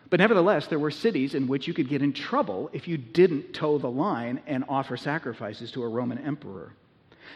But 0.10 0.20
nevertheless, 0.20 0.68
there 0.68 0.80
were 0.80 0.92
cities 0.92 1.36
in 1.36 1.48
which 1.48 1.68
you 1.68 1.74
could 1.74 1.90
get 1.90 2.02
in 2.02 2.14
trouble 2.14 2.70
if 2.74 2.88
you 2.88 2.98
didn't 2.98 3.54
toe 3.54 3.78
the 3.78 3.90
line 3.90 4.42
and 4.48 4.64
offer 4.70 4.96
sacrifices 4.96 5.72
to 5.72 5.84
a 5.84 5.88
Roman 5.88 6.20
emperor. 6.20 6.74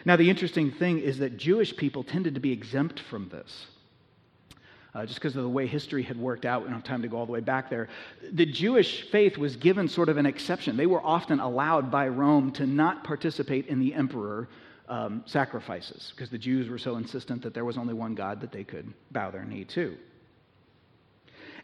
Now, 0.06 0.16
the 0.16 0.30
interesting 0.30 0.72
thing 0.72 1.00
is 1.00 1.20
that 1.20 1.38
Jewish 1.38 1.76
people 1.76 2.04
tended 2.04 2.36
to 2.36 2.40
be 2.40 2.52
exempt 2.52 3.02
from 3.02 3.30
this. 3.30 3.68
Uh, 4.94 5.06
just 5.06 5.20
because 5.20 5.36
of 5.38 5.44
the 5.44 5.50
way 5.50 5.68
history 5.68 6.04
had 6.04 6.18
worked 6.18 6.46
out, 6.46 6.62
we 6.62 6.66
don't 6.66 6.76
have 6.76 6.84
time 6.84 7.02
to 7.02 7.08
go 7.08 7.18
all 7.18 7.26
the 7.26 7.32
way 7.32 7.40
back 7.40 7.70
there. 7.70 7.88
The 8.34 8.46
Jewish 8.46 9.10
faith 9.10 9.38
was 9.38 9.56
given 9.56 9.88
sort 9.88 10.10
of 10.10 10.18
an 10.18 10.26
exception. 10.26 10.76
They 10.76 10.86
were 10.86 11.02
often 11.02 11.40
allowed 11.40 11.90
by 11.90 12.10
Rome 12.10 12.52
to 12.54 12.68
not 12.68 13.04
participate 13.04 13.68
in 13.68 13.80
the 13.80 13.94
emperor 13.94 14.50
um, 14.90 15.24
sacrifices 15.26 16.12
because 16.14 16.30
the 16.30 16.38
Jews 16.38 16.70
were 16.70 16.78
so 16.78 16.98
insistent 16.98 17.42
that 17.44 17.54
there 17.54 17.64
was 17.64 17.78
only 17.78 17.94
one 17.94 18.16
God 18.16 18.42
that 18.42 18.52
they 18.52 18.66
could 18.66 18.94
bow 19.12 19.32
their 19.32 19.46
knee 19.46 19.64
to. 19.66 19.96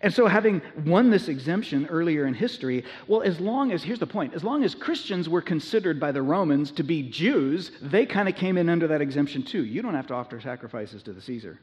And 0.02 0.14
so, 0.14 0.28
having 0.28 0.62
won 0.86 1.10
this 1.10 1.28
exemption 1.28 1.88
earlier 1.88 2.28
in 2.28 2.36
history, 2.36 2.84
well, 3.08 3.24
as 3.24 3.40
long 3.40 3.72
as, 3.72 3.82
here's 3.82 4.00
the 4.00 4.06
point, 4.06 4.36
as 4.36 4.44
long 4.44 4.64
as 4.64 4.76
Christians 4.76 5.28
were 5.28 5.42
considered 5.42 6.00
by 6.00 6.12
the 6.12 6.22
Romans 6.22 6.72
to 6.74 6.84
be 6.84 7.02
Jews, 7.02 7.72
they 7.82 8.06
kind 8.06 8.30
of 8.30 8.36
came 8.36 8.58
in 8.58 8.70
under 8.70 8.88
that 8.88 9.02
exemption 9.02 9.42
too. 9.42 9.66
You 9.66 9.82
don't 9.82 9.96
have 9.96 10.08
to 10.08 10.14
offer 10.14 10.40
sacrifices 10.40 11.02
to 11.04 11.14
the 11.14 11.22
Caesar. 11.22 11.60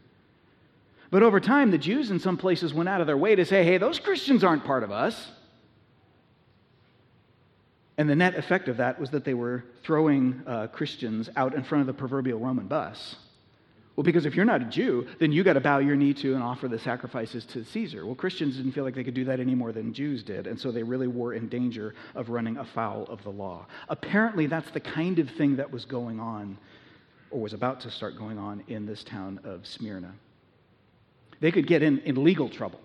But 1.10 1.22
over 1.22 1.38
time, 1.38 1.70
the 1.70 1.78
Jews 1.78 2.10
in 2.10 2.18
some 2.18 2.36
places 2.36 2.74
went 2.74 2.88
out 2.88 3.00
of 3.00 3.06
their 3.06 3.16
way 3.16 3.36
to 3.36 3.44
say, 3.44 3.62
hey, 3.62 3.78
those 3.78 4.00
Christians 4.00 4.42
aren't 4.42 4.64
part 4.64 4.82
of 4.82 4.90
us. 4.90 5.30
And 7.96 8.10
the 8.10 8.16
net 8.16 8.34
effect 8.34 8.66
of 8.66 8.78
that 8.78 8.98
was 8.98 9.10
that 9.10 9.24
they 9.24 9.34
were 9.34 9.64
throwing 9.84 10.42
uh, 10.44 10.66
Christians 10.68 11.30
out 11.36 11.54
in 11.54 11.62
front 11.62 11.82
of 11.82 11.86
the 11.86 11.92
proverbial 11.92 12.40
Roman 12.40 12.66
bus. 12.66 13.14
Well, 13.96 14.02
because 14.02 14.26
if 14.26 14.34
you're 14.34 14.44
not 14.44 14.60
a 14.60 14.64
Jew, 14.64 15.06
then 15.20 15.30
you 15.30 15.44
got 15.44 15.52
to 15.52 15.60
bow 15.60 15.78
your 15.78 15.94
knee 15.94 16.14
to 16.14 16.34
and 16.34 16.42
offer 16.42 16.66
the 16.66 16.80
sacrifices 16.80 17.44
to 17.46 17.64
Caesar. 17.64 18.04
Well, 18.04 18.16
Christians 18.16 18.56
didn't 18.56 18.72
feel 18.72 18.82
like 18.82 18.96
they 18.96 19.04
could 19.04 19.14
do 19.14 19.24
that 19.26 19.38
any 19.38 19.54
more 19.54 19.70
than 19.70 19.94
Jews 19.94 20.24
did, 20.24 20.48
and 20.48 20.58
so 20.58 20.72
they 20.72 20.82
really 20.82 21.06
were 21.06 21.34
in 21.34 21.48
danger 21.48 21.94
of 22.16 22.28
running 22.28 22.56
afoul 22.56 23.04
of 23.04 23.22
the 23.22 23.30
law. 23.30 23.66
Apparently, 23.88 24.46
that's 24.46 24.70
the 24.72 24.80
kind 24.80 25.20
of 25.20 25.30
thing 25.30 25.56
that 25.56 25.70
was 25.70 25.84
going 25.84 26.18
on, 26.18 26.58
or 27.30 27.40
was 27.40 27.52
about 27.52 27.80
to 27.82 27.90
start 27.90 28.18
going 28.18 28.36
on, 28.36 28.64
in 28.66 28.84
this 28.84 29.04
town 29.04 29.38
of 29.44 29.64
Smyrna. 29.64 30.12
They 31.38 31.52
could 31.52 31.68
get 31.68 31.82
in, 31.82 31.98
in 32.00 32.22
legal 32.22 32.48
trouble 32.48 32.80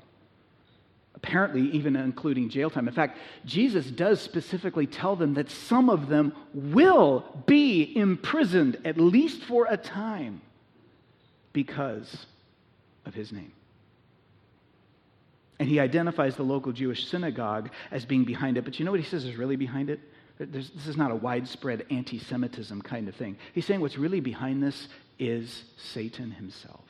apparently 1.15 1.63
even 1.71 1.97
including 1.97 2.47
jail 2.47 2.69
time. 2.69 2.87
In 2.87 2.93
fact, 2.93 3.17
Jesus 3.43 3.87
does 3.87 4.21
specifically 4.21 4.87
tell 4.87 5.17
them 5.17 5.33
that 5.33 5.51
some 5.51 5.89
of 5.89 6.07
them 6.07 6.31
will 6.53 7.25
be 7.45 7.93
imprisoned, 7.93 8.77
at 8.85 8.97
least 8.97 9.43
for 9.43 9.67
a 9.69 9.75
time 9.75 10.39
because 11.53 12.25
of 13.05 13.13
his 13.13 13.31
name. 13.31 13.51
And 15.59 15.67
he 15.67 15.79
identifies 15.79 16.35
the 16.35 16.43
local 16.43 16.71
Jewish 16.71 17.07
synagogue 17.07 17.69
as 17.91 18.05
being 18.05 18.23
behind 18.23 18.57
it. 18.57 18.63
But 18.63 18.79
you 18.79 18.85
know 18.85 18.91
what 18.91 18.99
he 19.01 19.05
says 19.05 19.25
is 19.25 19.35
really 19.35 19.57
behind 19.57 19.89
it? 19.89 19.99
There's, 20.37 20.69
this 20.69 20.87
is 20.87 20.95
not 20.95 21.11
a 21.11 21.15
widespread 21.15 21.85
anti 21.91 22.17
Semitism 22.17 22.81
kind 22.81 23.09
of 23.09 23.15
thing. 23.15 23.37
He's 23.53 23.65
saying 23.65 23.81
what's 23.81 23.97
really 23.97 24.21
behind 24.21 24.63
this 24.63 24.87
is 25.19 25.65
Satan 25.75 26.31
himself. 26.31 26.85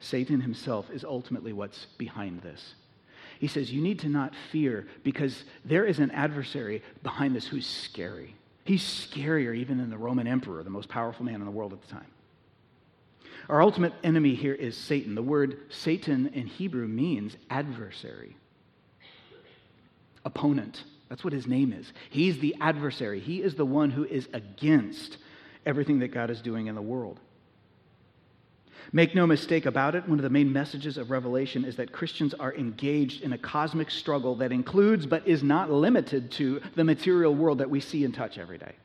Satan 0.00 0.40
himself 0.40 0.90
is 0.90 1.04
ultimately 1.04 1.52
what's 1.52 1.84
behind 1.98 2.40
this. 2.40 2.74
He 3.38 3.46
says, 3.46 3.70
You 3.70 3.82
need 3.82 3.98
to 4.00 4.08
not 4.08 4.34
fear 4.50 4.86
because 5.04 5.44
there 5.66 5.84
is 5.84 5.98
an 5.98 6.10
adversary 6.12 6.82
behind 7.02 7.36
this 7.36 7.46
who's 7.46 7.66
scary. 7.66 8.34
He's 8.64 8.82
scarier 8.82 9.54
even 9.54 9.78
than 9.78 9.90
the 9.90 9.98
Roman 9.98 10.26
emperor, 10.26 10.62
the 10.62 10.70
most 10.70 10.88
powerful 10.88 11.26
man 11.26 11.36
in 11.36 11.44
the 11.44 11.50
world 11.50 11.74
at 11.74 11.82
the 11.82 11.88
time. 11.88 12.06
Our 13.50 13.60
ultimate 13.60 13.92
enemy 14.04 14.36
here 14.36 14.54
is 14.54 14.76
Satan. 14.76 15.16
The 15.16 15.22
word 15.22 15.58
Satan 15.70 16.28
in 16.28 16.46
Hebrew 16.46 16.86
means 16.86 17.36
adversary, 17.50 18.36
opponent. 20.24 20.84
That's 21.08 21.24
what 21.24 21.32
his 21.32 21.48
name 21.48 21.72
is. 21.72 21.92
He's 22.10 22.38
the 22.38 22.54
adversary. 22.60 23.18
He 23.18 23.42
is 23.42 23.56
the 23.56 23.66
one 23.66 23.90
who 23.90 24.04
is 24.04 24.28
against 24.32 25.16
everything 25.66 25.98
that 25.98 26.14
God 26.14 26.30
is 26.30 26.40
doing 26.40 26.68
in 26.68 26.76
the 26.76 26.80
world. 26.80 27.18
Make 28.92 29.16
no 29.16 29.26
mistake 29.26 29.66
about 29.66 29.96
it, 29.96 30.08
one 30.08 30.20
of 30.20 30.22
the 30.22 30.30
main 30.30 30.52
messages 30.52 30.96
of 30.96 31.10
Revelation 31.10 31.64
is 31.64 31.74
that 31.74 31.90
Christians 31.90 32.34
are 32.34 32.54
engaged 32.54 33.22
in 33.22 33.32
a 33.32 33.38
cosmic 33.38 33.90
struggle 33.90 34.36
that 34.36 34.52
includes 34.52 35.06
but 35.06 35.26
is 35.26 35.42
not 35.42 35.72
limited 35.72 36.30
to 36.32 36.60
the 36.76 36.84
material 36.84 37.34
world 37.34 37.58
that 37.58 37.70
we 37.70 37.80
see 37.80 38.04
and 38.04 38.14
touch 38.14 38.38
every 38.38 38.58
day. 38.58 38.76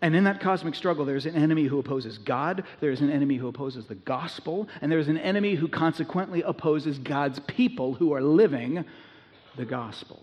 And 0.00 0.14
in 0.14 0.24
that 0.24 0.40
cosmic 0.40 0.76
struggle, 0.76 1.04
there's 1.04 1.26
an 1.26 1.34
enemy 1.34 1.64
who 1.64 1.78
opposes 1.78 2.18
God, 2.18 2.62
there's 2.80 3.00
an 3.00 3.10
enemy 3.10 3.36
who 3.36 3.48
opposes 3.48 3.86
the 3.86 3.96
gospel, 3.96 4.68
and 4.80 4.92
there's 4.92 5.08
an 5.08 5.18
enemy 5.18 5.54
who 5.54 5.66
consequently 5.66 6.42
opposes 6.42 6.98
God's 6.98 7.40
people 7.40 7.94
who 7.94 8.12
are 8.12 8.22
living 8.22 8.84
the 9.56 9.64
gospel. 9.64 10.22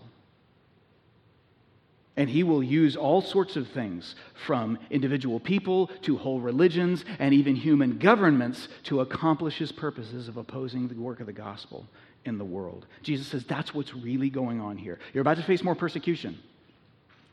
And 2.16 2.30
he 2.30 2.42
will 2.42 2.62
use 2.62 2.96
all 2.96 3.20
sorts 3.20 3.56
of 3.56 3.68
things, 3.68 4.14
from 4.46 4.78
individual 4.88 5.38
people 5.38 5.88
to 6.02 6.16
whole 6.16 6.40
religions 6.40 7.04
and 7.18 7.34
even 7.34 7.54
human 7.54 7.98
governments, 7.98 8.68
to 8.84 9.00
accomplish 9.00 9.58
his 9.58 9.72
purposes 9.72 10.26
of 10.26 10.38
opposing 10.38 10.88
the 10.88 10.94
work 10.94 11.20
of 11.20 11.26
the 11.26 11.34
gospel 11.34 11.86
in 12.24 12.38
the 12.38 12.44
world. 12.44 12.86
Jesus 13.02 13.26
says 13.26 13.44
that's 13.44 13.74
what's 13.74 13.94
really 13.94 14.30
going 14.30 14.62
on 14.62 14.78
here. 14.78 14.98
You're 15.12 15.20
about 15.20 15.36
to 15.36 15.42
face 15.42 15.62
more 15.62 15.74
persecution. 15.74 16.38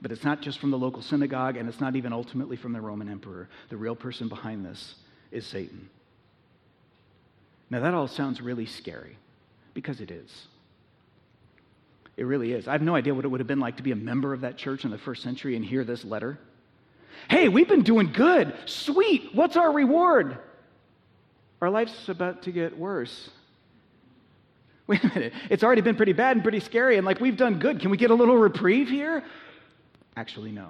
But 0.03 0.11
it's 0.11 0.25
not 0.25 0.41
just 0.41 0.59
from 0.59 0.69
the 0.69 0.77
local 0.77 1.01
synagogue, 1.01 1.55
and 1.55 1.67
it's 1.69 1.79
not 1.79 1.95
even 1.95 2.11
ultimately 2.11 2.57
from 2.57 2.73
the 2.73 2.81
Roman 2.81 3.09
emperor. 3.09 3.47
The 3.69 3.77
real 3.77 3.95
person 3.95 4.27
behind 4.27 4.65
this 4.65 4.95
is 5.31 5.47
Satan. 5.47 5.89
Now, 7.69 7.79
that 7.79 7.93
all 7.93 8.09
sounds 8.09 8.41
really 8.41 8.65
scary, 8.65 9.17
because 9.73 10.01
it 10.01 10.11
is. 10.11 10.47
It 12.17 12.25
really 12.25 12.51
is. 12.51 12.67
I 12.67 12.73
have 12.73 12.81
no 12.81 12.95
idea 12.95 13.15
what 13.15 13.23
it 13.23 13.29
would 13.29 13.39
have 13.39 13.47
been 13.47 13.61
like 13.61 13.77
to 13.77 13.83
be 13.83 13.91
a 13.91 13.95
member 13.95 14.33
of 14.33 14.41
that 14.41 14.57
church 14.57 14.83
in 14.83 14.91
the 14.91 14.97
first 14.97 15.23
century 15.23 15.55
and 15.55 15.63
hear 15.63 15.85
this 15.85 16.03
letter. 16.03 16.37
Hey, 17.29 17.47
we've 17.47 17.69
been 17.69 17.83
doing 17.83 18.11
good. 18.11 18.53
Sweet. 18.65 19.33
What's 19.33 19.55
our 19.55 19.71
reward? 19.71 20.37
our 21.61 21.69
life's 21.69 22.09
about 22.09 22.41
to 22.41 22.51
get 22.51 22.77
worse. 22.77 23.29
Wait 24.87 25.01
a 25.01 25.07
minute. 25.07 25.33
It's 25.49 25.63
already 25.63 25.79
been 25.79 25.95
pretty 25.95 26.11
bad 26.11 26.35
and 26.35 26.43
pretty 26.43 26.59
scary, 26.59 26.97
and 26.97 27.05
like 27.05 27.21
we've 27.21 27.37
done 27.37 27.57
good. 27.57 27.79
Can 27.79 27.89
we 27.89 27.95
get 27.95 28.11
a 28.11 28.13
little 28.13 28.35
reprieve 28.35 28.89
here? 28.89 29.23
Actually, 30.15 30.51
no. 30.51 30.69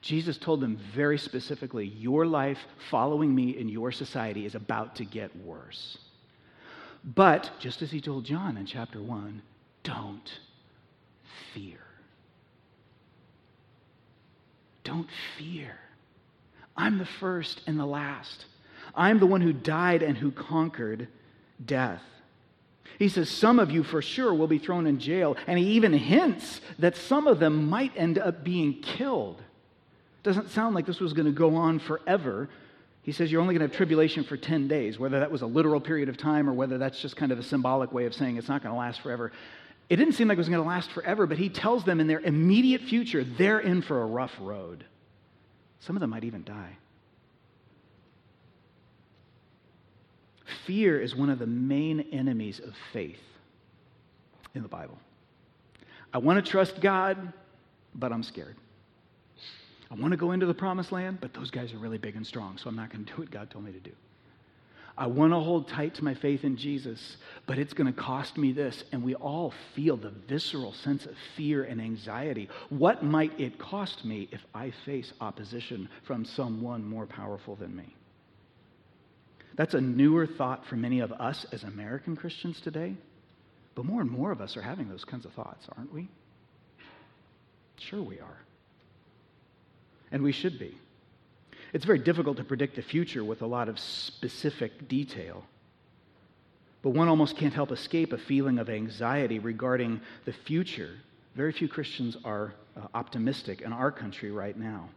Jesus 0.00 0.36
told 0.36 0.60
them 0.60 0.78
very 0.94 1.16
specifically 1.16 1.86
your 1.86 2.26
life 2.26 2.58
following 2.90 3.34
me 3.34 3.56
in 3.56 3.68
your 3.68 3.92
society 3.92 4.44
is 4.44 4.54
about 4.54 4.96
to 4.96 5.04
get 5.04 5.34
worse. 5.36 5.98
But, 7.04 7.50
just 7.58 7.82
as 7.82 7.90
he 7.90 8.00
told 8.00 8.24
John 8.24 8.56
in 8.56 8.66
chapter 8.66 9.00
1, 9.00 9.42
don't 9.84 10.30
fear. 11.54 11.78
Don't 14.84 15.08
fear. 15.38 15.78
I'm 16.76 16.98
the 16.98 17.06
first 17.06 17.60
and 17.66 17.78
the 17.78 17.86
last. 17.86 18.46
I'm 18.94 19.18
the 19.18 19.26
one 19.26 19.40
who 19.40 19.52
died 19.52 20.02
and 20.02 20.16
who 20.16 20.30
conquered 20.30 21.08
death. 21.64 22.02
He 23.02 23.08
says, 23.08 23.28
Some 23.28 23.58
of 23.58 23.72
you 23.72 23.82
for 23.82 24.00
sure 24.00 24.32
will 24.32 24.46
be 24.46 24.58
thrown 24.58 24.86
in 24.86 25.00
jail. 25.00 25.36
And 25.48 25.58
he 25.58 25.72
even 25.72 25.92
hints 25.92 26.60
that 26.78 26.96
some 26.96 27.26
of 27.26 27.40
them 27.40 27.68
might 27.68 27.90
end 27.96 28.16
up 28.16 28.44
being 28.44 28.80
killed. 28.80 29.42
Doesn't 30.22 30.50
sound 30.50 30.76
like 30.76 30.86
this 30.86 31.00
was 31.00 31.12
going 31.12 31.26
to 31.26 31.32
go 31.32 31.56
on 31.56 31.80
forever. 31.80 32.48
He 33.02 33.10
says 33.10 33.32
you're 33.32 33.40
only 33.40 33.54
going 33.54 33.66
to 33.66 33.66
have 33.66 33.76
tribulation 33.76 34.22
for 34.22 34.36
10 34.36 34.68
days, 34.68 35.00
whether 35.00 35.18
that 35.18 35.32
was 35.32 35.42
a 35.42 35.46
literal 35.46 35.80
period 35.80 36.08
of 36.10 36.16
time 36.16 36.48
or 36.48 36.52
whether 36.52 36.78
that's 36.78 37.02
just 37.02 37.16
kind 37.16 37.32
of 37.32 37.40
a 37.40 37.42
symbolic 37.42 37.92
way 37.92 38.04
of 38.04 38.14
saying 38.14 38.36
it's 38.36 38.48
not 38.48 38.62
going 38.62 38.72
to 38.72 38.78
last 38.78 39.00
forever. 39.00 39.32
It 39.88 39.96
didn't 39.96 40.12
seem 40.12 40.28
like 40.28 40.36
it 40.36 40.38
was 40.38 40.48
going 40.48 40.62
to 40.62 40.68
last 40.68 40.92
forever, 40.92 41.26
but 41.26 41.38
he 41.38 41.48
tells 41.48 41.82
them 41.82 41.98
in 41.98 42.06
their 42.06 42.20
immediate 42.20 42.82
future 42.82 43.24
they're 43.24 43.58
in 43.58 43.82
for 43.82 44.00
a 44.00 44.06
rough 44.06 44.34
road. 44.38 44.84
Some 45.80 45.96
of 45.96 46.00
them 46.00 46.10
might 46.10 46.22
even 46.22 46.44
die. 46.44 46.76
Fear 50.66 51.00
is 51.00 51.14
one 51.14 51.30
of 51.30 51.38
the 51.38 51.46
main 51.46 52.00
enemies 52.12 52.58
of 52.58 52.74
faith 52.92 53.18
in 54.54 54.62
the 54.62 54.68
Bible. 54.68 54.98
I 56.12 56.18
want 56.18 56.44
to 56.44 56.50
trust 56.50 56.80
God, 56.80 57.32
but 57.94 58.12
I'm 58.12 58.22
scared. 58.22 58.56
I 59.90 59.94
want 59.94 60.12
to 60.12 60.16
go 60.16 60.32
into 60.32 60.46
the 60.46 60.54
promised 60.54 60.92
land, 60.92 61.18
but 61.20 61.34
those 61.34 61.50
guys 61.50 61.72
are 61.72 61.78
really 61.78 61.98
big 61.98 62.16
and 62.16 62.26
strong, 62.26 62.56
so 62.58 62.68
I'm 62.68 62.76
not 62.76 62.90
going 62.90 63.04
to 63.04 63.12
do 63.12 63.18
what 63.18 63.30
God 63.30 63.50
told 63.50 63.64
me 63.64 63.72
to 63.72 63.80
do. 63.80 63.92
I 64.96 65.06
want 65.06 65.32
to 65.32 65.40
hold 65.40 65.68
tight 65.68 65.94
to 65.96 66.04
my 66.04 66.14
faith 66.14 66.44
in 66.44 66.56
Jesus, 66.56 67.16
but 67.46 67.58
it's 67.58 67.72
going 67.72 67.92
to 67.92 67.98
cost 67.98 68.36
me 68.36 68.52
this. 68.52 68.84
And 68.92 69.02
we 69.02 69.14
all 69.14 69.54
feel 69.74 69.96
the 69.96 70.12
visceral 70.28 70.74
sense 70.74 71.06
of 71.06 71.14
fear 71.34 71.64
and 71.64 71.80
anxiety. 71.80 72.48
What 72.68 73.02
might 73.02 73.38
it 73.40 73.58
cost 73.58 74.04
me 74.04 74.28
if 74.32 74.44
I 74.54 74.70
face 74.84 75.12
opposition 75.20 75.88
from 76.04 76.24
someone 76.24 76.84
more 76.84 77.06
powerful 77.06 77.56
than 77.56 77.74
me? 77.74 77.96
That's 79.56 79.74
a 79.74 79.80
newer 79.80 80.26
thought 80.26 80.66
for 80.66 80.76
many 80.76 81.00
of 81.00 81.12
us 81.12 81.44
as 81.52 81.62
American 81.64 82.16
Christians 82.16 82.60
today, 82.60 82.94
but 83.74 83.84
more 83.84 84.00
and 84.00 84.10
more 84.10 84.30
of 84.30 84.40
us 84.40 84.56
are 84.56 84.62
having 84.62 84.88
those 84.88 85.04
kinds 85.04 85.24
of 85.24 85.32
thoughts, 85.32 85.66
aren't 85.76 85.92
we? 85.92 86.08
Sure, 87.78 88.02
we 88.02 88.20
are. 88.20 88.38
And 90.10 90.22
we 90.22 90.32
should 90.32 90.58
be. 90.58 90.76
It's 91.72 91.84
very 91.84 91.98
difficult 91.98 92.36
to 92.36 92.44
predict 92.44 92.76
the 92.76 92.82
future 92.82 93.24
with 93.24 93.42
a 93.42 93.46
lot 93.46 93.68
of 93.68 93.78
specific 93.78 94.88
detail. 94.88 95.44
But 96.82 96.90
one 96.90 97.08
almost 97.08 97.36
can't 97.36 97.54
help 97.54 97.72
escape 97.72 98.12
a 98.12 98.18
feeling 98.18 98.58
of 98.58 98.68
anxiety 98.68 99.38
regarding 99.38 100.00
the 100.24 100.32
future. 100.32 100.90
Very 101.34 101.52
few 101.52 101.68
Christians 101.68 102.16
are 102.24 102.54
uh, 102.76 102.88
optimistic 102.94 103.62
in 103.62 103.72
our 103.72 103.90
country 103.90 104.30
right 104.30 104.56
now. 104.56 104.88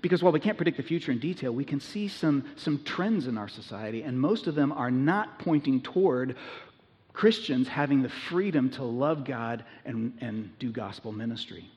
Because 0.00 0.22
while 0.22 0.32
we 0.32 0.40
can't 0.40 0.56
predict 0.56 0.76
the 0.76 0.82
future 0.82 1.12
in 1.12 1.18
detail, 1.18 1.52
we 1.52 1.64
can 1.64 1.80
see 1.80 2.08
some, 2.08 2.44
some 2.56 2.82
trends 2.84 3.26
in 3.26 3.36
our 3.36 3.48
society, 3.48 4.02
and 4.02 4.18
most 4.18 4.46
of 4.46 4.54
them 4.54 4.72
are 4.72 4.90
not 4.90 5.38
pointing 5.38 5.82
toward 5.82 6.36
Christians 7.12 7.68
having 7.68 8.02
the 8.02 8.08
freedom 8.08 8.70
to 8.70 8.84
love 8.84 9.24
God 9.24 9.64
and, 9.84 10.16
and 10.20 10.58
do 10.58 10.70
gospel 10.70 11.12
ministry. 11.12 11.68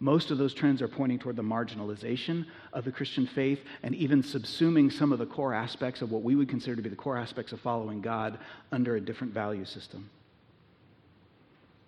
Most 0.00 0.30
of 0.30 0.38
those 0.38 0.54
trends 0.54 0.80
are 0.80 0.88
pointing 0.88 1.18
toward 1.18 1.36
the 1.36 1.42
marginalization 1.42 2.46
of 2.72 2.84
the 2.84 2.92
Christian 2.92 3.26
faith 3.26 3.60
and 3.82 3.94
even 3.94 4.22
subsuming 4.22 4.92
some 4.92 5.12
of 5.12 5.18
the 5.18 5.26
core 5.26 5.54
aspects 5.54 6.02
of 6.02 6.12
what 6.12 6.22
we 6.22 6.36
would 6.36 6.48
consider 6.48 6.76
to 6.76 6.82
be 6.82 6.88
the 6.88 6.96
core 6.96 7.16
aspects 7.16 7.52
of 7.52 7.60
following 7.60 8.00
God 8.00 8.38
under 8.70 8.94
a 8.94 9.00
different 9.00 9.32
value 9.32 9.64
system. 9.64 10.08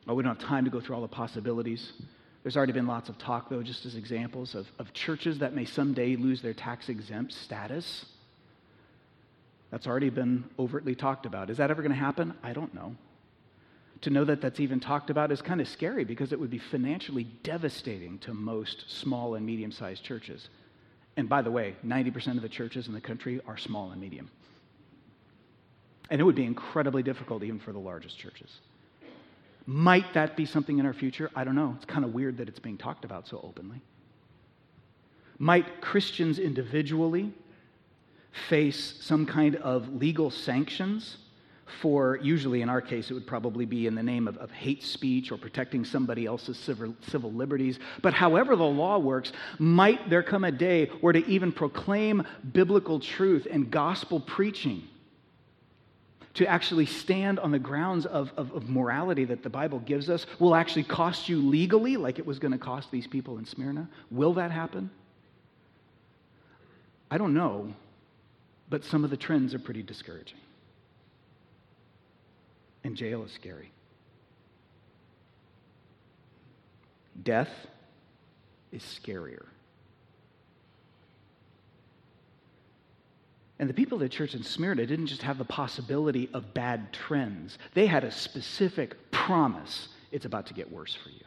Well, 0.06 0.16
we 0.16 0.24
don't 0.24 0.40
have 0.40 0.48
time 0.48 0.64
to 0.64 0.70
go 0.70 0.80
through 0.80 0.96
all 0.96 1.02
the 1.02 1.08
possibilities. 1.08 1.92
There's 2.42 2.56
already 2.56 2.72
been 2.72 2.86
lots 2.86 3.08
of 3.08 3.18
talk, 3.18 3.50
though, 3.50 3.62
just 3.62 3.84
as 3.84 3.96
examples 3.96 4.54
of, 4.54 4.66
of 4.78 4.92
churches 4.92 5.40
that 5.40 5.54
may 5.54 5.64
someday 5.64 6.16
lose 6.16 6.40
their 6.40 6.54
tax 6.54 6.88
exempt 6.88 7.32
status. 7.34 8.06
That's 9.70 9.86
already 9.86 10.10
been 10.10 10.44
overtly 10.58 10.94
talked 10.94 11.26
about. 11.26 11.50
Is 11.50 11.58
that 11.58 11.70
ever 11.70 11.82
going 11.82 11.92
to 11.92 11.98
happen? 11.98 12.34
I 12.42 12.52
don't 12.52 12.74
know 12.74 12.96
to 14.02 14.10
know 14.10 14.24
that 14.24 14.40
that's 14.40 14.60
even 14.60 14.80
talked 14.80 15.10
about 15.10 15.30
is 15.30 15.42
kind 15.42 15.60
of 15.60 15.68
scary 15.68 16.04
because 16.04 16.32
it 16.32 16.40
would 16.40 16.50
be 16.50 16.58
financially 16.58 17.24
devastating 17.42 18.18
to 18.20 18.32
most 18.32 18.84
small 18.88 19.34
and 19.34 19.44
medium 19.44 19.70
sized 19.70 20.02
churches. 20.02 20.48
And 21.16 21.28
by 21.28 21.42
the 21.42 21.50
way, 21.50 21.76
90% 21.84 22.36
of 22.36 22.42
the 22.42 22.48
churches 22.48 22.86
in 22.86 22.94
the 22.94 23.00
country 23.00 23.40
are 23.46 23.58
small 23.58 23.90
and 23.90 24.00
medium. 24.00 24.30
And 26.08 26.20
it 26.20 26.24
would 26.24 26.34
be 26.34 26.44
incredibly 26.44 27.02
difficult 27.02 27.42
even 27.42 27.60
for 27.60 27.72
the 27.72 27.78
largest 27.78 28.18
churches. 28.18 28.50
Might 29.70 30.14
that 30.14 30.36
be 30.36 30.46
something 30.46 30.80
in 30.80 30.86
our 30.86 30.92
future? 30.92 31.30
I 31.36 31.44
don't 31.44 31.54
know. 31.54 31.74
It's 31.76 31.84
kind 31.84 32.04
of 32.04 32.12
weird 32.12 32.38
that 32.38 32.48
it's 32.48 32.58
being 32.58 32.76
talked 32.76 33.04
about 33.04 33.28
so 33.28 33.40
openly. 33.44 33.80
Might 35.38 35.80
Christians 35.80 36.40
individually 36.40 37.32
face 38.48 38.96
some 39.00 39.26
kind 39.26 39.54
of 39.54 39.88
legal 39.94 40.32
sanctions 40.32 41.18
for, 41.80 42.18
usually 42.20 42.62
in 42.62 42.68
our 42.68 42.80
case, 42.80 43.12
it 43.12 43.14
would 43.14 43.28
probably 43.28 43.64
be 43.64 43.86
in 43.86 43.94
the 43.94 44.02
name 44.02 44.26
of, 44.26 44.36
of 44.38 44.50
hate 44.50 44.82
speech 44.82 45.30
or 45.30 45.36
protecting 45.36 45.84
somebody 45.84 46.26
else's 46.26 46.58
civil, 46.58 46.92
civil 47.02 47.32
liberties. 47.32 47.78
But 48.02 48.12
however 48.12 48.56
the 48.56 48.64
law 48.64 48.98
works, 48.98 49.30
might 49.60 50.10
there 50.10 50.24
come 50.24 50.42
a 50.42 50.50
day 50.50 50.86
where 51.00 51.12
to 51.12 51.24
even 51.28 51.52
proclaim 51.52 52.26
biblical 52.52 52.98
truth 52.98 53.46
and 53.48 53.70
gospel 53.70 54.18
preaching, 54.18 54.82
to 56.34 56.46
actually 56.46 56.86
stand 56.86 57.38
on 57.38 57.50
the 57.50 57.58
grounds 57.58 58.06
of, 58.06 58.32
of, 58.36 58.52
of 58.52 58.68
morality 58.68 59.24
that 59.24 59.42
the 59.42 59.50
Bible 59.50 59.80
gives 59.80 60.08
us, 60.08 60.26
will 60.38 60.54
actually 60.54 60.84
cost 60.84 61.28
you 61.28 61.38
legally, 61.38 61.96
like 61.96 62.18
it 62.18 62.26
was 62.26 62.38
going 62.38 62.52
to 62.52 62.58
cost 62.58 62.90
these 62.90 63.06
people 63.06 63.38
in 63.38 63.44
Smyrna? 63.44 63.88
Will 64.10 64.34
that 64.34 64.50
happen? 64.50 64.90
I 67.10 67.18
don't 67.18 67.34
know, 67.34 67.74
but 68.68 68.84
some 68.84 69.02
of 69.02 69.10
the 69.10 69.16
trends 69.16 69.54
are 69.54 69.58
pretty 69.58 69.82
discouraging. 69.82 70.38
And 72.84 72.96
jail 72.96 73.24
is 73.24 73.32
scary. 73.32 73.72
Death 77.22 77.50
is 78.72 78.82
scarier. 78.82 79.46
And 83.60 83.68
the 83.68 83.74
people 83.74 83.96
of 83.96 84.00
the 84.00 84.08
church 84.08 84.34
in 84.34 84.42
Smyrna 84.42 84.86
didn't 84.86 85.08
just 85.08 85.20
have 85.20 85.36
the 85.36 85.44
possibility 85.44 86.30
of 86.32 86.54
bad 86.54 86.94
trends, 86.94 87.58
they 87.74 87.86
had 87.86 88.04
a 88.04 88.10
specific 88.10 88.96
promise 89.12 89.88
it's 90.10 90.24
about 90.24 90.46
to 90.46 90.54
get 90.54 90.72
worse 90.72 90.94
for 90.94 91.10
you. 91.10 91.26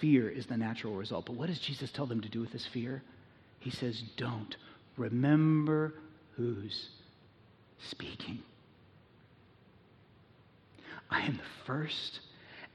Fear 0.00 0.28
is 0.28 0.46
the 0.46 0.56
natural 0.56 0.94
result. 0.94 1.26
But 1.26 1.36
what 1.36 1.46
does 1.46 1.60
Jesus 1.60 1.92
tell 1.92 2.06
them 2.06 2.20
to 2.20 2.28
do 2.28 2.40
with 2.40 2.50
this 2.50 2.66
fear? 2.66 3.02
He 3.60 3.70
says, 3.70 4.02
Don't. 4.16 4.56
Remember 4.96 5.94
who's 6.36 6.88
speaking. 7.78 8.42
I 11.10 11.20
am 11.20 11.36
the 11.36 11.64
first 11.64 12.20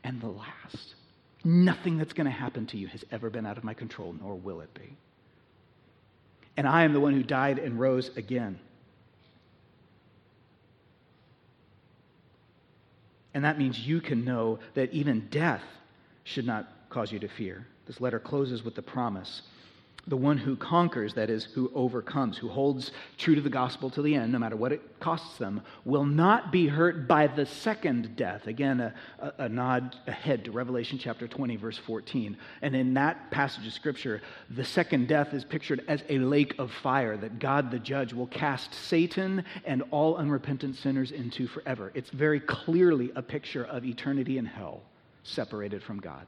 and 0.05 0.21
the 0.21 0.27
last. 0.27 0.95
Nothing 1.43 1.97
that's 1.97 2.13
going 2.13 2.25
to 2.25 2.31
happen 2.31 2.65
to 2.67 2.77
you 2.77 2.87
has 2.87 3.03
ever 3.11 3.29
been 3.29 3.45
out 3.45 3.57
of 3.57 3.65
my 3.65 3.73
control, 3.73 4.15
nor 4.17 4.35
will 4.35 4.61
it 4.61 4.73
be. 4.73 4.95
And 6.55 6.67
I 6.67 6.83
am 6.83 6.93
the 6.93 6.99
one 6.99 7.13
who 7.13 7.23
died 7.23 7.59
and 7.59 7.79
rose 7.79 8.15
again. 8.15 8.59
And 13.33 13.43
that 13.45 13.57
means 13.57 13.79
you 13.79 13.99
can 13.99 14.23
know 14.23 14.59
that 14.75 14.91
even 14.93 15.27
death 15.31 15.63
should 16.23 16.45
not 16.45 16.67
cause 16.89 17.11
you 17.11 17.19
to 17.19 17.27
fear. 17.27 17.65
This 17.87 17.99
letter 17.99 18.19
closes 18.19 18.63
with 18.63 18.75
the 18.75 18.81
promise 18.81 19.41
the 20.05 20.17
one 20.17 20.37
who 20.37 20.57
conquers, 20.57 21.13
that 21.13 21.29
is, 21.29 21.45
who 21.45 21.71
overcomes, 21.73 22.37
who 22.37 22.49
holds 22.49 22.91
true 23.17 23.35
to 23.35 23.41
the 23.41 23.49
gospel 23.49 23.89
to 23.91 24.01
the 24.01 24.15
end, 24.15 24.33
no 24.33 24.39
matter 24.39 24.57
what 24.57 24.73
it 24.73 24.99
costs 24.99 25.37
them, 25.37 25.61
will 25.85 26.03
not 26.05 26.51
be 26.51 26.67
hurt 26.67 27.07
by 27.07 27.27
the 27.27 27.45
second 27.45 28.15
death. 28.17 28.47
Again, 28.47 28.81
a, 28.81 28.93
a, 29.19 29.33
a, 29.45 29.49
nod 29.49 29.95
ahead 30.05 30.43
to 30.43 30.51
Revelation 30.51 30.97
chapter 30.97 31.25
20, 31.25 31.55
verse 31.55 31.77
14. 31.77 32.35
And 32.61 32.75
in 32.75 32.93
that 32.95 33.31
passage 33.31 33.65
of 33.65 33.71
scripture, 33.71 34.21
the 34.49 34.65
second 34.65 35.07
death 35.07 35.33
is 35.33 35.45
pictured 35.45 35.85
as 35.87 36.03
a 36.09 36.19
lake 36.19 36.55
of 36.59 36.71
fire 36.71 37.15
that 37.15 37.39
God 37.39 37.71
the 37.71 37.79
judge 37.79 38.11
will 38.11 38.27
cast 38.27 38.73
Satan 38.73 39.45
and 39.63 39.83
all 39.91 40.17
unrepentant 40.17 40.75
sinners 40.75 41.11
into 41.11 41.47
forever. 41.47 41.91
It's 41.93 42.09
very 42.09 42.41
clearly 42.41 43.13
a 43.15 43.21
picture 43.21 43.63
of 43.63 43.85
eternity 43.85 44.37
in 44.37 44.45
hell, 44.45 44.81
separated 45.23 45.81
from 45.81 46.01
God. 46.01 46.27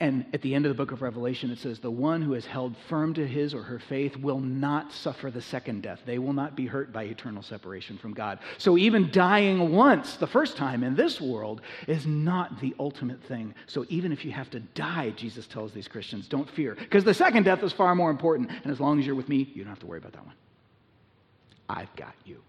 And 0.00 0.26
at 0.34 0.42
the 0.42 0.54
end 0.54 0.66
of 0.66 0.70
the 0.70 0.74
book 0.74 0.90
of 0.90 1.02
Revelation, 1.02 1.52
it 1.52 1.58
says, 1.58 1.78
The 1.78 1.90
one 1.90 2.20
who 2.20 2.32
has 2.32 2.44
held 2.44 2.74
firm 2.88 3.14
to 3.14 3.26
his 3.26 3.54
or 3.54 3.62
her 3.62 3.78
faith 3.78 4.16
will 4.16 4.40
not 4.40 4.92
suffer 4.92 5.30
the 5.30 5.40
second 5.40 5.82
death. 5.82 6.00
They 6.04 6.18
will 6.18 6.32
not 6.32 6.56
be 6.56 6.66
hurt 6.66 6.92
by 6.92 7.04
eternal 7.04 7.42
separation 7.42 7.96
from 7.96 8.12
God. 8.12 8.40
So 8.58 8.76
even 8.76 9.12
dying 9.12 9.70
once, 9.72 10.16
the 10.16 10.26
first 10.26 10.56
time 10.56 10.82
in 10.82 10.96
this 10.96 11.20
world, 11.20 11.60
is 11.86 12.06
not 12.06 12.60
the 12.60 12.74
ultimate 12.80 13.22
thing. 13.22 13.54
So 13.66 13.86
even 13.88 14.10
if 14.10 14.24
you 14.24 14.32
have 14.32 14.50
to 14.50 14.60
die, 14.60 15.10
Jesus 15.10 15.46
tells 15.46 15.72
these 15.72 15.86
Christians, 15.86 16.26
don't 16.26 16.50
fear. 16.50 16.74
Because 16.74 17.04
the 17.04 17.14
second 17.14 17.44
death 17.44 17.62
is 17.62 17.72
far 17.72 17.94
more 17.94 18.10
important. 18.10 18.50
And 18.50 18.72
as 18.72 18.80
long 18.80 18.98
as 18.98 19.06
you're 19.06 19.14
with 19.14 19.28
me, 19.28 19.48
you 19.54 19.62
don't 19.62 19.70
have 19.70 19.80
to 19.80 19.86
worry 19.86 19.98
about 19.98 20.12
that 20.14 20.26
one. 20.26 20.34
I've 21.68 21.94
got 21.94 22.14
you. 22.24 22.42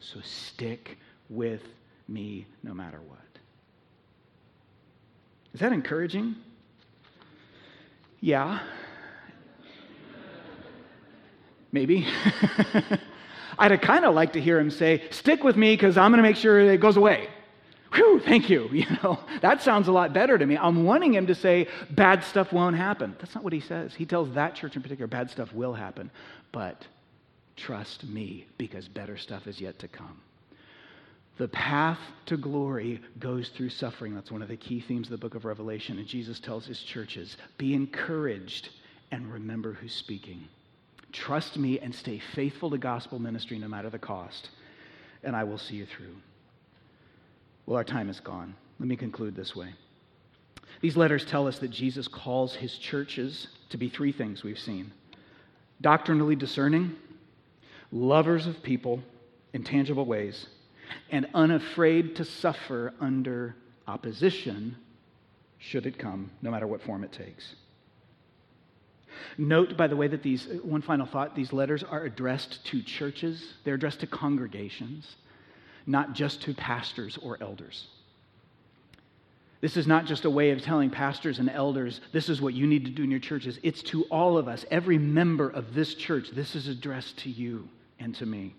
So 0.00 0.20
stick 0.20 0.98
with 1.30 1.62
me 2.08 2.46
no 2.62 2.74
matter 2.74 3.00
what. 3.08 3.25
Is 5.56 5.60
that 5.60 5.72
encouraging? 5.72 6.34
Yeah. 8.20 8.60
Maybe. 11.72 12.06
I'd 13.58 13.80
kind 13.80 14.04
of 14.04 14.14
like 14.14 14.34
to 14.34 14.40
hear 14.42 14.58
him 14.58 14.70
say, 14.70 15.08
Stick 15.08 15.42
with 15.44 15.56
me 15.56 15.72
because 15.72 15.96
I'm 15.96 16.10
going 16.10 16.18
to 16.18 16.22
make 16.22 16.36
sure 16.36 16.60
it 16.60 16.78
goes 16.78 16.98
away. 16.98 17.30
Whew, 17.94 18.20
thank 18.20 18.50
you. 18.50 18.68
You 18.70 18.84
know, 19.02 19.18
that 19.40 19.62
sounds 19.62 19.88
a 19.88 19.92
lot 19.92 20.12
better 20.12 20.36
to 20.36 20.44
me. 20.44 20.58
I'm 20.58 20.84
wanting 20.84 21.14
him 21.14 21.26
to 21.28 21.34
say, 21.34 21.68
Bad 21.88 22.22
stuff 22.22 22.52
won't 22.52 22.76
happen. 22.76 23.16
That's 23.18 23.34
not 23.34 23.42
what 23.42 23.54
he 23.54 23.60
says. 23.60 23.94
He 23.94 24.04
tells 24.04 24.30
that 24.34 24.56
church 24.56 24.76
in 24.76 24.82
particular, 24.82 25.06
bad 25.06 25.30
stuff 25.30 25.54
will 25.54 25.72
happen. 25.72 26.10
But 26.52 26.86
trust 27.56 28.04
me 28.04 28.46
because 28.58 28.88
better 28.88 29.16
stuff 29.16 29.46
is 29.46 29.58
yet 29.58 29.78
to 29.78 29.88
come. 29.88 30.20
The 31.36 31.48
path 31.48 31.98
to 32.26 32.36
glory 32.36 33.00
goes 33.18 33.50
through 33.50 33.68
suffering. 33.68 34.14
That's 34.14 34.32
one 34.32 34.42
of 34.42 34.48
the 34.48 34.56
key 34.56 34.80
themes 34.80 35.08
of 35.08 35.10
the 35.10 35.18
book 35.18 35.34
of 35.34 35.44
Revelation. 35.44 35.98
And 35.98 36.06
Jesus 36.06 36.40
tells 36.40 36.64
his 36.64 36.80
churches 36.80 37.36
be 37.58 37.74
encouraged 37.74 38.70
and 39.10 39.30
remember 39.30 39.74
who's 39.74 39.94
speaking. 39.94 40.48
Trust 41.12 41.58
me 41.58 41.78
and 41.78 41.94
stay 41.94 42.18
faithful 42.34 42.70
to 42.70 42.78
gospel 42.78 43.18
ministry 43.18 43.58
no 43.58 43.68
matter 43.68 43.90
the 43.90 43.98
cost, 43.98 44.50
and 45.22 45.36
I 45.36 45.44
will 45.44 45.58
see 45.58 45.76
you 45.76 45.86
through. 45.86 46.14
Well, 47.66 47.76
our 47.76 47.84
time 47.84 48.08
is 48.08 48.20
gone. 48.20 48.54
Let 48.78 48.88
me 48.88 48.96
conclude 48.96 49.34
this 49.34 49.54
way. 49.54 49.72
These 50.80 50.96
letters 50.96 51.24
tell 51.24 51.46
us 51.46 51.58
that 51.60 51.70
Jesus 51.70 52.08
calls 52.08 52.54
his 52.54 52.76
churches 52.76 53.48
to 53.70 53.78
be 53.78 53.88
three 53.88 54.12
things 54.12 54.42
we've 54.42 54.58
seen 54.58 54.92
doctrinally 55.82 56.34
discerning, 56.34 56.96
lovers 57.92 58.46
of 58.46 58.62
people 58.62 59.02
in 59.52 59.62
tangible 59.62 60.06
ways 60.06 60.46
and 61.10 61.28
unafraid 61.34 62.16
to 62.16 62.24
suffer 62.24 62.92
under 63.00 63.56
opposition 63.86 64.76
should 65.58 65.86
it 65.86 65.98
come, 65.98 66.30
no 66.42 66.50
matter 66.50 66.66
what 66.66 66.82
form 66.82 67.04
it 67.04 67.12
takes. 67.12 67.54
Note, 69.38 69.76
by 69.76 69.86
the 69.86 69.96
way, 69.96 70.08
that 70.08 70.22
these, 70.22 70.46
one 70.62 70.82
final 70.82 71.06
thought, 71.06 71.34
these 71.34 71.52
letters 71.52 71.82
are 71.82 72.04
addressed 72.04 72.64
to 72.66 72.82
churches, 72.82 73.54
they're 73.64 73.74
addressed 73.74 74.00
to 74.00 74.06
congregations, 74.06 75.16
not 75.86 76.12
just 76.12 76.42
to 76.42 76.54
pastors 76.54 77.18
or 77.22 77.38
elders. 77.40 77.86
This 79.60 79.76
is 79.76 79.86
not 79.86 80.04
just 80.04 80.26
a 80.26 80.30
way 80.30 80.50
of 80.50 80.60
telling 80.60 80.90
pastors 80.90 81.38
and 81.38 81.48
elders, 81.48 82.00
this 82.12 82.28
is 82.28 82.40
what 82.40 82.54
you 82.54 82.66
need 82.66 82.84
to 82.84 82.90
do 82.90 83.04
in 83.04 83.10
your 83.10 83.20
churches. 83.20 83.58
It's 83.62 83.82
to 83.84 84.04
all 84.04 84.36
of 84.36 84.48
us, 84.48 84.66
every 84.70 84.98
member 84.98 85.48
of 85.48 85.74
this 85.74 85.94
church. 85.94 86.30
This 86.30 86.54
is 86.54 86.68
addressed 86.68 87.18
to 87.18 87.30
you 87.30 87.68
and 87.98 88.14
to 88.16 88.26
me. 88.26 88.54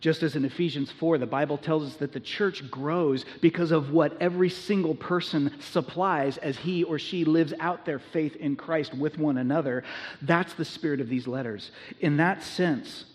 Just 0.00 0.22
as 0.22 0.36
in 0.36 0.44
Ephesians 0.44 0.90
4, 0.90 1.18
the 1.18 1.26
Bible 1.26 1.56
tells 1.56 1.84
us 1.84 1.96
that 1.96 2.12
the 2.12 2.20
church 2.20 2.70
grows 2.70 3.24
because 3.40 3.70
of 3.70 3.92
what 3.92 4.20
every 4.20 4.50
single 4.50 4.94
person 4.94 5.52
supplies 5.60 6.36
as 6.38 6.56
he 6.56 6.84
or 6.84 6.98
she 6.98 7.24
lives 7.24 7.54
out 7.60 7.86
their 7.86 7.98
faith 7.98 8.36
in 8.36 8.56
Christ 8.56 8.94
with 8.94 9.18
one 9.18 9.38
another. 9.38 9.84
That's 10.22 10.52
the 10.54 10.64
spirit 10.64 11.00
of 11.00 11.08
these 11.08 11.26
letters. 11.26 11.70
In 12.00 12.18
that 12.18 12.42
sense, 12.42 13.06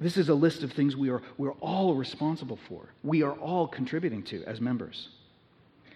this 0.00 0.16
is 0.16 0.28
a 0.28 0.34
list 0.34 0.62
of 0.62 0.72
things 0.72 0.96
we 0.96 1.10
are, 1.10 1.22
we're 1.38 1.52
all 1.52 1.94
responsible 1.94 2.58
for, 2.68 2.88
we 3.02 3.22
are 3.22 3.32
all 3.34 3.68
contributing 3.68 4.22
to 4.24 4.44
as 4.44 4.60
members. 4.60 5.08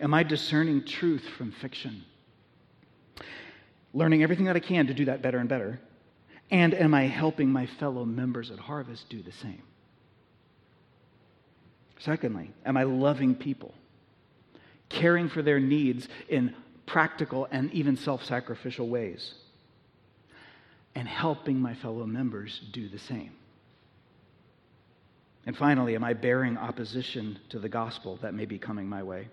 Am 0.01 0.15
I 0.15 0.23
discerning 0.23 0.85
truth 0.85 1.25
from 1.37 1.53
fiction? 1.53 2.05
Learning 3.93 4.23
everything 4.23 4.47
that 4.47 4.57
I 4.57 4.61
can 4.61 4.87
to 4.87 4.95
do 4.95 5.05
that 5.07 5.21
better 5.21 5.39
and 5.39 5.49
better 5.49 5.81
and 6.51 6.75
am 6.75 6.95
I 6.95 7.07
helping 7.07 7.51
my 7.51 7.67
fellow 7.67 8.05
members 8.05 8.51
at 8.51 8.59
Harvest 8.59 9.09
do 9.09 9.23
the 9.23 9.33
same? 9.33 9.63
Secondly, 12.01 12.51
am 12.65 12.77
I 12.77 12.83
loving 12.83 13.35
people? 13.35 13.75
Caring 14.89 15.29
for 15.29 15.43
their 15.43 15.61
needs 15.61 16.09
in 16.29 16.55
practical 16.87 17.47
and 17.53 17.73
even 17.73 17.97
self 17.97 18.25
sacrificial 18.25 18.89
ways? 18.89 19.35
And 20.95 21.07
helping 21.07 21.61
my 21.61 21.75
fellow 21.75 22.05
members 22.05 22.61
do 22.73 22.89
the 22.89 22.99
same? 22.99 23.33
And 25.47 25.57
finally, 25.57 25.95
am 25.95 26.03
I 26.03 26.15
bearing 26.15 26.59
opposition 26.59 27.39
to 27.51 27.59
the 27.59 27.69
gospel 27.69 28.19
that 28.23 28.35
may 28.35 28.45
be 28.45 28.59
coming 28.59 28.89
my 28.89 29.03
way? 29.03 29.29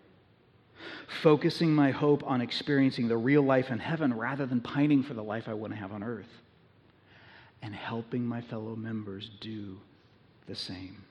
Focusing 1.23 1.73
my 1.73 1.89
hope 1.89 2.23
on 2.25 2.41
experiencing 2.41 3.07
the 3.07 3.17
real 3.17 3.41
life 3.41 3.71
in 3.71 3.79
heaven 3.79 4.13
rather 4.13 4.45
than 4.45 4.61
pining 4.61 5.01
for 5.01 5.15
the 5.15 5.23
life 5.23 5.47
I 5.47 5.53
want 5.55 5.73
to 5.73 5.79
have 5.79 5.91
on 5.91 6.03
earth 6.03 6.29
and 7.61 7.73
helping 7.73 8.25
my 8.25 8.41
fellow 8.41 8.75
members 8.75 9.29
do 9.41 9.77
the 10.47 10.55
same. 10.55 11.03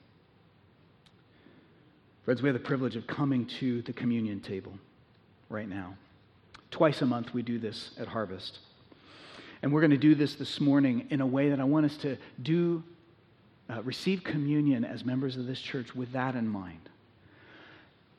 Friends, 2.25 2.41
we 2.41 2.49
have 2.49 2.53
the 2.53 2.59
privilege 2.59 2.95
of 2.95 3.07
coming 3.07 3.45
to 3.45 3.81
the 3.83 3.93
communion 3.93 4.41
table 4.41 4.73
right 5.49 5.69
now. 5.69 5.95
Twice 6.71 7.01
a 7.01 7.05
month, 7.05 7.33
we 7.33 7.41
do 7.41 7.57
this 7.57 7.91
at 7.97 8.07
Harvest. 8.07 8.59
And 9.61 9.71
we're 9.71 9.81
going 9.81 9.91
to 9.91 9.97
do 9.97 10.13
this 10.13 10.35
this 10.35 10.59
morning 10.59 11.07
in 11.09 11.21
a 11.21 11.25
way 11.25 11.49
that 11.49 11.59
I 11.59 11.63
want 11.63 11.85
us 11.85 11.97
to 11.97 12.17
do, 12.41 12.83
uh, 13.69 13.81
receive 13.83 14.23
communion 14.23 14.83
as 14.83 15.05
members 15.05 15.37
of 15.37 15.47
this 15.47 15.59
church 15.59 15.95
with 15.95 16.11
that 16.11 16.35
in 16.35 16.47
mind. 16.47 16.89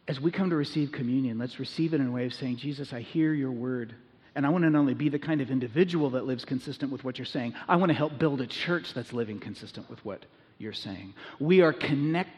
As 0.08 0.20
we 0.20 0.30
come 0.30 0.48
to 0.50 0.56
receive 0.56 0.90
communion, 0.90 1.38
let's 1.38 1.60
receive 1.60 1.92
it 1.92 2.00
in 2.00 2.06
a 2.06 2.10
way 2.10 2.24
of 2.24 2.32
saying, 2.32 2.56
Jesus, 2.56 2.92
I 2.92 3.00
hear 3.00 3.34
your 3.34 3.52
word. 3.52 3.94
And 4.38 4.46
I 4.46 4.50
want 4.50 4.62
to 4.62 4.70
not 4.70 4.78
only 4.78 4.94
be 4.94 5.08
the 5.08 5.18
kind 5.18 5.40
of 5.40 5.50
individual 5.50 6.10
that 6.10 6.24
lives 6.24 6.44
consistent 6.44 6.92
with 6.92 7.02
what 7.02 7.18
you're 7.18 7.26
saying, 7.26 7.54
I 7.66 7.74
want 7.74 7.90
to 7.90 7.94
help 7.94 8.20
build 8.20 8.40
a 8.40 8.46
church 8.46 8.94
that's 8.94 9.12
living 9.12 9.40
consistent 9.40 9.90
with 9.90 10.04
what 10.04 10.24
you're 10.58 10.72
saying. 10.72 11.14
We 11.40 11.60
are 11.60 11.72
connected. 11.72 12.34